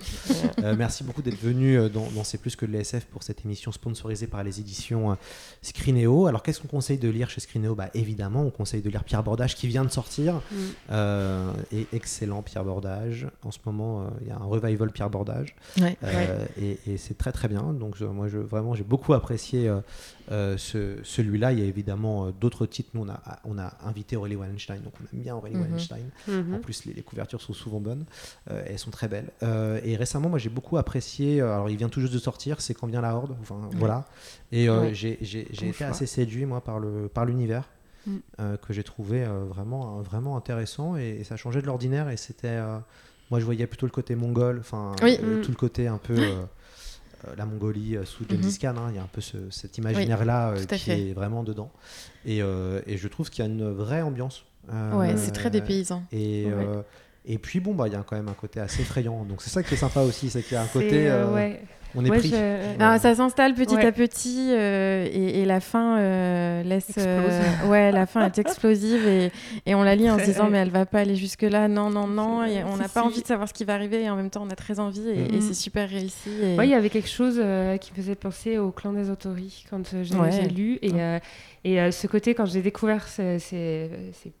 Euh, 0.62 0.76
merci 0.78 1.02
beaucoup 1.02 1.22
d'être 1.22 1.40
venu 1.42 1.76
euh, 1.76 1.88
dans, 1.88 2.06
dans 2.14 2.22
C'est 2.22 2.38
plus 2.38 2.54
que 2.54 2.64
de 2.64 2.70
l'ESF 2.70 3.06
pour 3.06 3.24
cette 3.24 3.44
émission 3.44 3.72
sponsorisée 3.72 4.28
par 4.28 4.44
les 4.44 4.60
éditions 4.60 5.16
Scrinéo. 5.60 6.28
Alors, 6.28 6.44
qu'est-ce 6.44 6.60
qu'on 6.60 6.68
conseille 6.68 6.98
de 6.98 7.08
lire 7.08 7.30
chez 7.30 7.40
Scrinéo 7.40 7.74
bah, 7.74 7.88
Évidemment, 7.94 8.42
on 8.42 8.50
conseille 8.50 8.80
de 8.80 8.88
lire 8.90 9.02
Pierre 9.02 9.24
Bordage 9.24 9.56
qui 9.56 9.66
vient 9.66 9.84
de 9.84 9.90
sortir. 9.90 10.34
Mm. 10.34 10.56
Euh, 10.92 11.50
et 11.72 11.88
excellent 11.92 12.42
Pierre 12.42 12.64
Bordage. 12.64 13.01
En 13.44 13.50
ce 13.50 13.58
moment, 13.66 14.02
euh, 14.02 14.04
il 14.22 14.28
y 14.28 14.30
a 14.30 14.36
un 14.36 14.44
revival 14.44 14.90
Pierre 14.92 15.10
Bordage. 15.10 15.54
Ouais. 15.80 15.96
Euh, 16.04 16.44
Et, 16.60 16.78
et 16.86 16.96
c'est 16.96 17.16
très 17.18 17.32
très 17.32 17.48
bien. 17.48 17.72
Donc, 17.72 17.96
je- 17.96 18.04
moi, 18.04 18.28
je, 18.28 18.38
vraiment, 18.38 18.74
j'ai 18.74 18.84
beaucoup 18.84 19.12
apprécié 19.14 19.68
euh, 19.68 19.80
euh, 20.30 20.56
ce- 20.56 20.98
celui-là. 21.02 21.52
Il 21.52 21.58
y 21.58 21.62
a 21.62 21.64
évidemment 21.66 22.26
euh, 22.26 22.30
d'autres 22.32 22.66
titres. 22.66 22.90
Nous, 22.94 23.02
on 23.02 23.08
a, 23.08 23.20
on 23.44 23.58
a 23.58 23.72
invité 23.84 24.16
Aurélie 24.16 24.36
Wallenstein. 24.36 24.80
Donc, 24.82 24.92
on 25.00 25.16
aime 25.16 25.22
bien 25.22 25.34
Aurélie 25.36 25.56
Mhm. 25.56 25.62
Wallenstein. 25.62 26.10
mhm. 26.28 26.54
En 26.54 26.58
plus, 26.58 26.84
les, 26.84 26.92
les 26.92 27.02
couvertures 27.02 27.40
sont 27.40 27.52
souvent 27.52 27.80
bonnes. 27.80 28.04
Euh, 28.50 28.62
elles 28.66 28.78
sont 28.78 28.90
très 28.90 29.08
belles. 29.08 29.30
Euh, 29.42 29.80
et 29.84 29.96
récemment, 29.96 30.28
moi, 30.28 30.38
j'ai 30.38 30.50
beaucoup 30.50 30.76
apprécié. 30.78 31.40
euh, 31.40 31.52
alors, 31.54 31.70
il 31.70 31.76
vient 31.76 31.88
tout 31.88 32.00
juste 32.00 32.12
de 32.14 32.18
sortir. 32.18 32.60
C'est 32.60 32.74
Quand 32.74 32.86
vient 32.86 33.00
la 33.00 33.14
Horde. 33.14 33.36
Enfin, 33.40 33.56
voilà. 33.78 34.06
Et 34.52 34.68
euh, 34.68 34.92
j'ai 34.92 35.18
été 35.68 35.84
assez 35.84 36.06
séduit, 36.06 36.44
moi, 36.46 36.60
par 36.62 36.78
le 36.78 37.08
par 37.08 37.24
l'univers. 37.24 37.68
Mm. 38.06 38.16
euh, 38.40 38.56
que 38.56 38.72
j'ai 38.72 38.82
trouvé 38.82 39.22
euh, 39.24 39.44
vraiment, 39.48 39.98
euh, 39.98 40.02
vraiment 40.02 40.36
intéressant 40.36 40.96
et, 40.96 41.18
et 41.20 41.24
ça 41.24 41.36
changeait 41.36 41.62
de 41.62 41.66
l'ordinaire 41.66 42.08
et 42.08 42.16
c'était 42.16 42.58
moi 43.30 43.38
je 43.40 43.44
voyais 43.44 43.66
plutôt 43.66 43.86
le 43.86 43.92
côté 43.92 44.14
mongol 44.16 44.58
enfin 44.60 44.92
Oui. 45.02 45.18
Mm. 45.22 45.42
tout 45.42 45.50
le 45.50 45.56
côté 45.56 45.86
un 45.86 45.98
peu 45.98 46.16
la 47.36 47.46
Mongolie 47.46 47.96
sous 48.04 48.24
Gengis 48.28 48.46
Mhm. 48.46 48.58
Khan 48.60 48.74
hein, 48.78 48.86
il 48.90 48.96
y 48.96 48.98
a 48.98 49.02
un 49.02 49.08
peu 49.12 49.20
ce- 49.20 49.48
cet 49.50 49.78
imaginaire 49.78 50.24
là 50.24 50.54
tout 50.56 50.74
à 50.74 50.76
qui 50.76 50.84
fait. 50.86 51.10
est 51.10 51.12
vraiment 51.12 51.44
dedans 51.44 51.70
et, 52.26 52.38
et 52.38 52.96
je 52.96 53.08
trouve 53.08 53.30
qu'il 53.30 53.44
y 53.44 53.48
a 53.48 53.50
une 53.50 53.70
vraie 53.70 54.02
ambiance 54.02 54.44
Ouais, 54.92 55.16
c'est 55.16 55.30
très 55.32 55.50
dépaysant. 55.50 56.02
et, 56.12 56.46
Ouais. 56.46 56.66
et 57.24 57.38
puis 57.38 57.60
bon 57.60 57.74
bah 57.74 57.86
il 57.86 57.92
y 57.92 57.96
a 57.96 58.02
quand 58.02 58.16
même 58.16 58.28
un 58.28 58.34
côté 58.34 58.58
assez 58.58 58.82
effrayant 58.82 59.24
donc 59.24 59.42
c'est 59.42 59.50
ça 59.50 59.62
qui 59.62 59.74
est 59.74 59.76
sympa 59.76 60.00
aussi 60.00 60.28
c'est 60.30 60.42
qu'il 60.42 60.54
y 60.54 60.56
a 60.56 60.62
un 60.62 60.66
côté 60.66 61.08
ouais. 61.32 61.62
On 61.94 62.04
est 62.04 62.10
Ouais, 62.10 62.18
pris 62.18 62.28
je- 62.30 62.78
Non, 62.78 62.98
ça 62.98 63.14
s'installe 63.14 63.54
petit 63.54 63.74
Ouais. 63.74 63.84
à 63.86 63.92
petit 63.92 64.48
euh, 64.52 65.06
et, 65.10 65.40
et 65.40 65.44
la 65.44 65.60
fin 65.60 65.98
euh, 65.98 66.62
laisse. 66.62 66.92
Euh, 66.98 67.68
ouais, 67.68 67.92
la 67.92 68.06
fin 68.06 68.24
est 68.26 68.38
explosive 68.38 69.06
et, 69.06 69.30
et 69.66 69.74
on 69.74 69.82
la 69.82 69.94
lit 69.94 70.10
en 70.10 70.18
se 70.18 70.24
disant 70.24 70.48
mais 70.50 70.58
elle 70.58 70.70
va 70.70 70.86
pas 70.86 71.00
aller 71.00 71.16
jusque 71.16 71.42
là, 71.42 71.68
non 71.68 71.90
non 71.90 72.06
non 72.06 72.44
et 72.44 72.64
on 72.64 72.76
n'a 72.76 72.88
pas 72.88 73.00
si. 73.02 73.06
envie 73.06 73.22
de 73.22 73.26
savoir 73.26 73.48
ce 73.48 73.54
qui 73.54 73.64
va 73.64 73.74
arriver 73.74 74.02
et 74.02 74.10
en 74.10 74.16
même 74.16 74.30
temps 74.30 74.44
on 74.46 74.50
a 74.50 74.56
très 74.56 74.80
envie 74.80 75.08
et, 75.08 75.16
Mhm. 75.28 75.34
et 75.34 75.40
c'est 75.40 75.54
super 75.54 75.88
réussi. 75.88 76.30
Et... 76.42 76.56
Ouais, 76.56 76.66
il 76.66 76.70
y 76.70 76.74
avait 76.74 76.90
quelque 76.90 77.08
chose 77.08 77.36
euh, 77.42 77.76
qui 77.76 77.92
me 77.92 77.96
faisait 77.96 78.14
penser 78.14 78.58
au 78.58 78.70
clan 78.70 78.92
des 78.92 79.10
Autori 79.10 79.64
quand 79.70 79.82
j'ai 80.02 80.48
lu. 80.48 80.78
Et, 80.82 80.90
Ouais. 80.92 81.00
euh, 81.00 81.18
et 81.64 81.80
euh, 81.80 81.90
ce 81.90 82.06
côté, 82.06 82.34
quand 82.34 82.46
j'ai 82.46 82.62
découvert 82.62 83.06
ces, 83.06 83.38
ces- 83.38 83.90
ces 84.12 84.32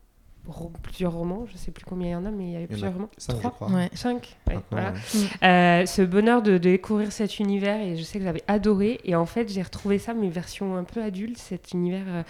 plusieurs 0.82 1.12
romans, 1.12 1.46
je 1.46 1.56
sais 1.56 1.70
plus 1.70 1.84
combien 1.84 2.08
il 2.08 2.12
y 2.12 2.14
en 2.14 2.24
a, 2.24 2.30
mais 2.30 2.44
il 2.44 2.50
y 2.50 2.56
avait 2.56 2.66
Il 2.70 2.78
y 2.78 2.82
en 2.84 2.88
a 2.88 2.90
plusieurs 2.90 2.92
romans. 2.94 3.10
cinq, 3.16 3.32
je 3.34 3.38
Trois 3.38 3.50
crois. 3.52 3.68
Ouais. 3.70 3.90
Cinq 3.94 4.36
ouais, 4.48 4.58
voilà. 4.70 4.92
ouais. 4.92 5.48
Euh, 5.48 5.86
ce 5.86 6.02
bonheur 6.02 6.42
de, 6.42 6.52
de 6.52 6.58
découvrir 6.58 7.12
cet 7.12 7.38
univers 7.38 7.80
et 7.80 7.96
je 7.96 8.02
sais 8.02 8.18
que 8.18 8.24
j'avais 8.24 8.42
adoré 8.48 9.00
et 9.04 9.14
en 9.14 9.26
fait 9.26 9.48
j'ai 9.48 9.62
retrouvé 9.62 9.98
ça 9.98 10.14
mais 10.14 10.28
version 10.28 10.76
un 10.76 10.84
peu 10.84 11.02
adulte 11.02 11.38
cet 11.38 11.72
univers 11.72 12.04
euh, 12.08 12.22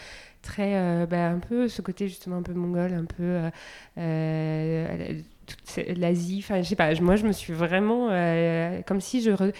très 0.42 0.74
euh, 0.76 1.06
bah, 1.06 1.28
un 1.30 1.38
peu 1.38 1.68
ce 1.68 1.80
côté 1.82 2.06
justement 2.08 2.36
un 2.36 2.42
peu 2.42 2.52
mongol 2.52 2.92
un 2.92 3.04
peu 3.06 3.22
euh, 3.22 3.50
euh, 3.98 5.20
toute 5.46 5.86
l'Asie 5.96 6.40
enfin 6.42 6.60
je 6.62 6.68
sais 6.68 6.76
pas 6.76 6.94
je- 6.94 7.02
moi 7.02 7.16
je 7.16 7.26
me 7.26 7.32
suis 7.32 7.52
vraiment 7.52 8.08
euh, 8.10 8.82
comme 8.82 9.00
si 9.00 9.22
je 9.22 9.30
re- 9.30 9.54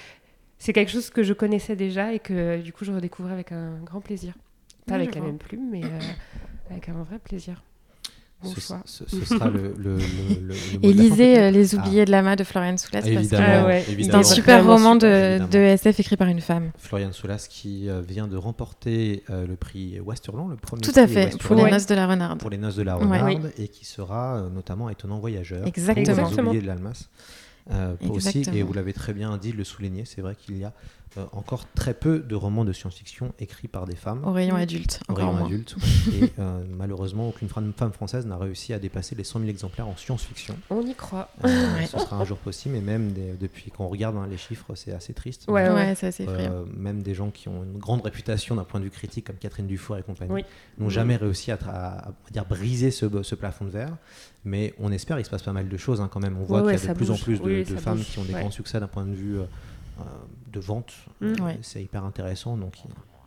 c'est 0.59 0.73
quelque 0.73 0.91
chose 0.91 1.11
que 1.11 1.23
je 1.23 1.33
connaissais 1.33 1.77
déjà 1.77 2.13
et 2.13 2.19
que 2.19 2.61
du 2.61 2.73
coup 2.73 2.85
je 2.85 2.93
redécouvrais 2.93 3.33
avec 3.33 3.53
un 3.53 3.79
grand 3.85 4.01
plaisir 4.01 4.35
pas 4.87 4.95
avec 4.97 5.11
je 5.11 5.15
la 5.15 5.21
vois. 5.21 5.29
même 5.31 5.39
plume 5.39 5.69
mais 5.71 5.85
euh, 5.85 5.99
avec 6.71 6.89
un 6.89 7.03
vrai 7.03 7.19
plaisir 7.19 7.63
bon 8.43 8.51
ce, 8.55 8.61
choix 8.61 8.81
ce- 8.85 9.05
ce 9.09 9.25
sera 9.25 9.49
le, 9.49 9.75
le, 9.79 9.99
Et 10.83 10.93
lisez 10.93 11.39
euh, 11.39 11.51
Les 11.51 11.75
Oubliés 11.75 12.05
de 12.05 12.11
Lama 12.11 12.37
de 12.37 12.45
Florian 12.45 12.77
Soulas 12.77 13.03
parce 13.03 13.29
que 13.29 13.37
Ah 13.37 13.67
ouais. 13.67 13.85
c'est 13.87 14.15
un 14.15 14.23
super 14.23 14.63
Vraiment 14.63 14.75
roman 14.77 14.95
de, 14.97 15.39
super, 15.41 15.49
de 15.49 15.59
SF 15.59 16.01
écrit 16.01 16.17
par 16.17 16.29
une 16.29 16.41
femme. 16.41 16.71
Florian 16.79 17.13
Soulas 17.13 17.47
qui 17.49 17.89
euh, 17.89 18.01
vient 18.01 18.27
de 18.29 18.37
remporter 18.37 19.23
euh, 19.31 19.47
le 19.47 19.57
prix 19.57 20.01
Westerland, 20.01 20.51
le 20.51 20.57
premier 20.57 20.83
Tout 20.83 20.93
à 20.97 21.05
prix 21.05 21.13
fait, 21.15 21.39
pour 21.39 21.57
les 21.57 21.71
noces 21.71 21.87
de 21.87 21.95
la 21.95 22.07
renarde. 22.07 22.39
pour 22.41 22.51
les 22.51 22.59
noces 22.59 22.77
de 22.77 22.83
la 22.83 22.99
Ouais. 22.99 23.05
renarde 23.05 23.53
et 23.59 23.69
qui 23.69 23.85
sera 23.85 24.37
euh, 24.37 24.49
notamment 24.51 24.89
étonnant 24.91 25.19
voyageur. 25.19 25.67
Exactement. 25.67 26.05
Les 26.05 26.11
Exactement. 26.11 26.49
oubliés 26.49 26.63
de 26.63 26.67
l'Almas. 26.67 27.09
Euh, 27.71 27.95
aussi, 28.11 28.43
et 28.53 28.63
vous 28.65 28.73
l'avez 28.73 28.93
très 28.93 29.13
bien 29.13 29.37
dit, 29.37 29.53
le 29.53 29.63
souligner, 29.63 30.05
c'est 30.05 30.21
vrai 30.21 30.35
qu'il 30.35 30.59
y 30.59 30.65
a 30.65 30.73
euh, 31.19 31.25
encore 31.33 31.67
très 31.75 31.95
peu 31.95 32.21
de 32.21 32.35
romans 32.35 32.65
de 32.65 32.73
science-fiction 32.73 33.33
écrits 33.39 33.69
par 33.69 33.85
des 33.87 33.97
femmes. 33.97 34.25
Au 34.25 34.33
rayon 34.33 34.57
adulte, 34.57 35.01
au 35.09 35.15
rayon 35.15 35.33
moins. 35.33 35.45
adulte. 35.47 35.77
et 36.23 36.33
euh, 36.39 36.63
malheureusement, 36.77 37.29
aucune 37.29 37.49
femme 37.49 37.93
française 37.93 38.27
n'a 38.27 38.37
réussi 38.39 38.73
à 38.73 38.79
dépasser 38.79 39.15
les 39.15 39.25
100 39.25 39.41
000 39.41 39.51
exemplaires 39.51 39.89
en 39.89 39.97
science-fiction. 39.97 40.57
on 40.71 40.81
y 40.83 40.95
croit 40.95 41.29
Euh, 41.45 41.49
Ouais. 41.79 41.87
Ce 41.87 41.99
sera 41.99 42.17
un 42.17 42.25
jour 42.25 42.39
possible, 42.39 42.75
mais 42.75 42.81
même 42.81 43.13
des- 43.13 43.35
depuis 43.35 43.71
qu'on 43.71 43.89
regarde 43.89 44.17
hein, 44.17 44.27
les 44.31 44.37
chiffres, 44.39 44.75
c'est 44.75 44.93
assez 44.93 45.13
triste. 45.13 45.45
Ouais, 45.49 45.69
Ouais, 45.69 45.75
ouais. 45.75 45.95
ça 45.95 46.11
c'est 46.13 46.25
effrayant. 46.25 46.53
Euh, 46.53 46.65
même 46.77 47.03
des 47.03 47.15
gens 47.15 47.31
qui 47.31 47.49
ont 47.49 47.63
une 47.63 47.79
grande 47.79 48.03
réputation 48.03 48.55
d'un 48.57 48.65
point 48.65 48.81
de 48.81 48.85
vue 48.85 48.91
critique, 48.91 49.27
comme 49.27 49.37
Catherine 49.37 49.67
Dufour 49.67 49.99
et 49.99 50.03
compagnie, 50.03 50.33
Oui. 50.33 50.45
n'ont 50.79 50.89
jamais 50.91 51.17
réussi 51.17 51.51
à, 51.53 51.57
tra- 51.57 51.69
à- 51.75 52.09
à 52.09 52.13
dire, 52.31 52.45
briser 52.47 52.91
ce, 52.91 53.07
ce 53.23 53.35
plafond 53.35 53.65
de 53.67 53.71
verre. 53.71 53.97
Mais 54.45 54.75
on 54.81 54.91
espère, 54.91 55.21
il 55.21 55.25
se 55.25 55.31
passe 55.31 55.43
pas 55.43 55.53
mal 55.53 55.69
de 55.69 55.77
choses 55.77 56.01
hein, 56.01 56.09
quand 56.13 56.19
même. 56.21 56.37
On 56.37 56.43
voit 56.45 56.63
qu'il 56.63 56.83
y 56.85 56.91
a 56.91 56.93
de 56.95 56.99
plus 56.99 57.11
en 57.13 57.17
plus 57.17 57.39
de, 57.39 57.45
Oui, 57.45 57.65
de 57.65 57.75
ça 57.77 57.77
femmes 57.77 57.99
bouge. 57.99 58.07
qui 58.07 58.19
ont 58.19 58.25
des 58.25 58.35
Ouais. 58.35 58.41
grands 58.41 58.51
succès 58.51 58.81
d'un 58.81 58.89
point 58.89 59.05
de 59.05 59.15
vue 59.15 59.37
de 60.53 60.61
vente. 60.61 60.93
Mm. 61.21 61.27
Euh, 61.27 61.45
Ouais. 61.45 61.59
C'est 61.63 61.83
hyper 61.83 62.05
intéressant. 62.05 62.57
Donc 62.57 62.75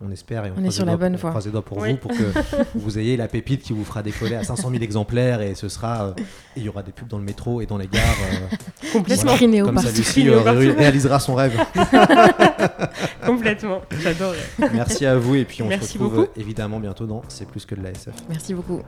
on 0.01 0.11
espère 0.11 0.45
et 0.45 0.51
on, 0.51 0.55
On 0.55 0.57
est 0.57 0.61
croise 0.63 0.76
sur 0.76 0.84
les 0.86 0.91
la 0.91 0.97
doigts- 0.97 1.05
bonne 1.07 1.15
on 1.15 1.17
voie. 1.21 1.30
croise 1.30 1.45
les 1.45 1.51
doigts 1.51 1.61
pour 1.63 1.78
Oui. 1.78 1.91
vous, 1.91 1.97
pour 1.97 2.11
que 2.11 2.17
vous 2.78 2.99
ayez 2.99 3.15
la 3.15 3.28
pépite 3.30 3.61
qui 3.63 3.71
vous 3.71 3.86
fera 3.86 4.03
décoller 4.03 4.36
à 4.36 4.43
500 4.43 4.69
000 4.69 4.84
exemplaires 4.84 5.41
et 5.41 5.55
ce 5.55 5.69
sera, 5.69 6.07
euh, 6.07 6.13
il 6.57 6.63
y 6.63 6.69
aura 6.69 6.84
des 6.84 6.91
pubs 6.91 7.07
dans 7.07 7.17
le 7.17 7.23
métro 7.23 7.61
et 7.61 7.65
dans 7.65 7.78
les 7.78 7.88
gares. 7.88 8.03
euh, 8.03 8.55
complètement 8.93 9.36
voilà. 9.36 9.61
Comme 9.63 9.78
ça. 9.80 9.91
Lucie 9.91 10.28
euh, 10.28 10.41
ré- 10.41 10.71
réalisera 10.71 11.19
son 11.19 11.36
rêve. 11.36 11.57
complètement 13.26 13.82
j'adorais 14.01 14.38
Merci 14.73 15.05
à 15.05 15.17
vous 15.17 15.36
et 15.36 15.45
puis 15.45 15.61
on 15.63 15.67
Merci 15.67 15.88
se 15.88 15.93
retrouve 15.97 16.11
beaucoup. 16.17 16.23
euh, 16.30 16.41
évidemment 16.41 16.80
bientôt 16.80 17.05
dans 17.05 17.21
C'est 17.30 17.47
plus 17.47 17.65
que 17.65 17.76
de 17.76 17.82
la 17.82 17.91
SF. 17.91 18.13
Merci 18.30 18.53
beaucoup. 18.53 18.82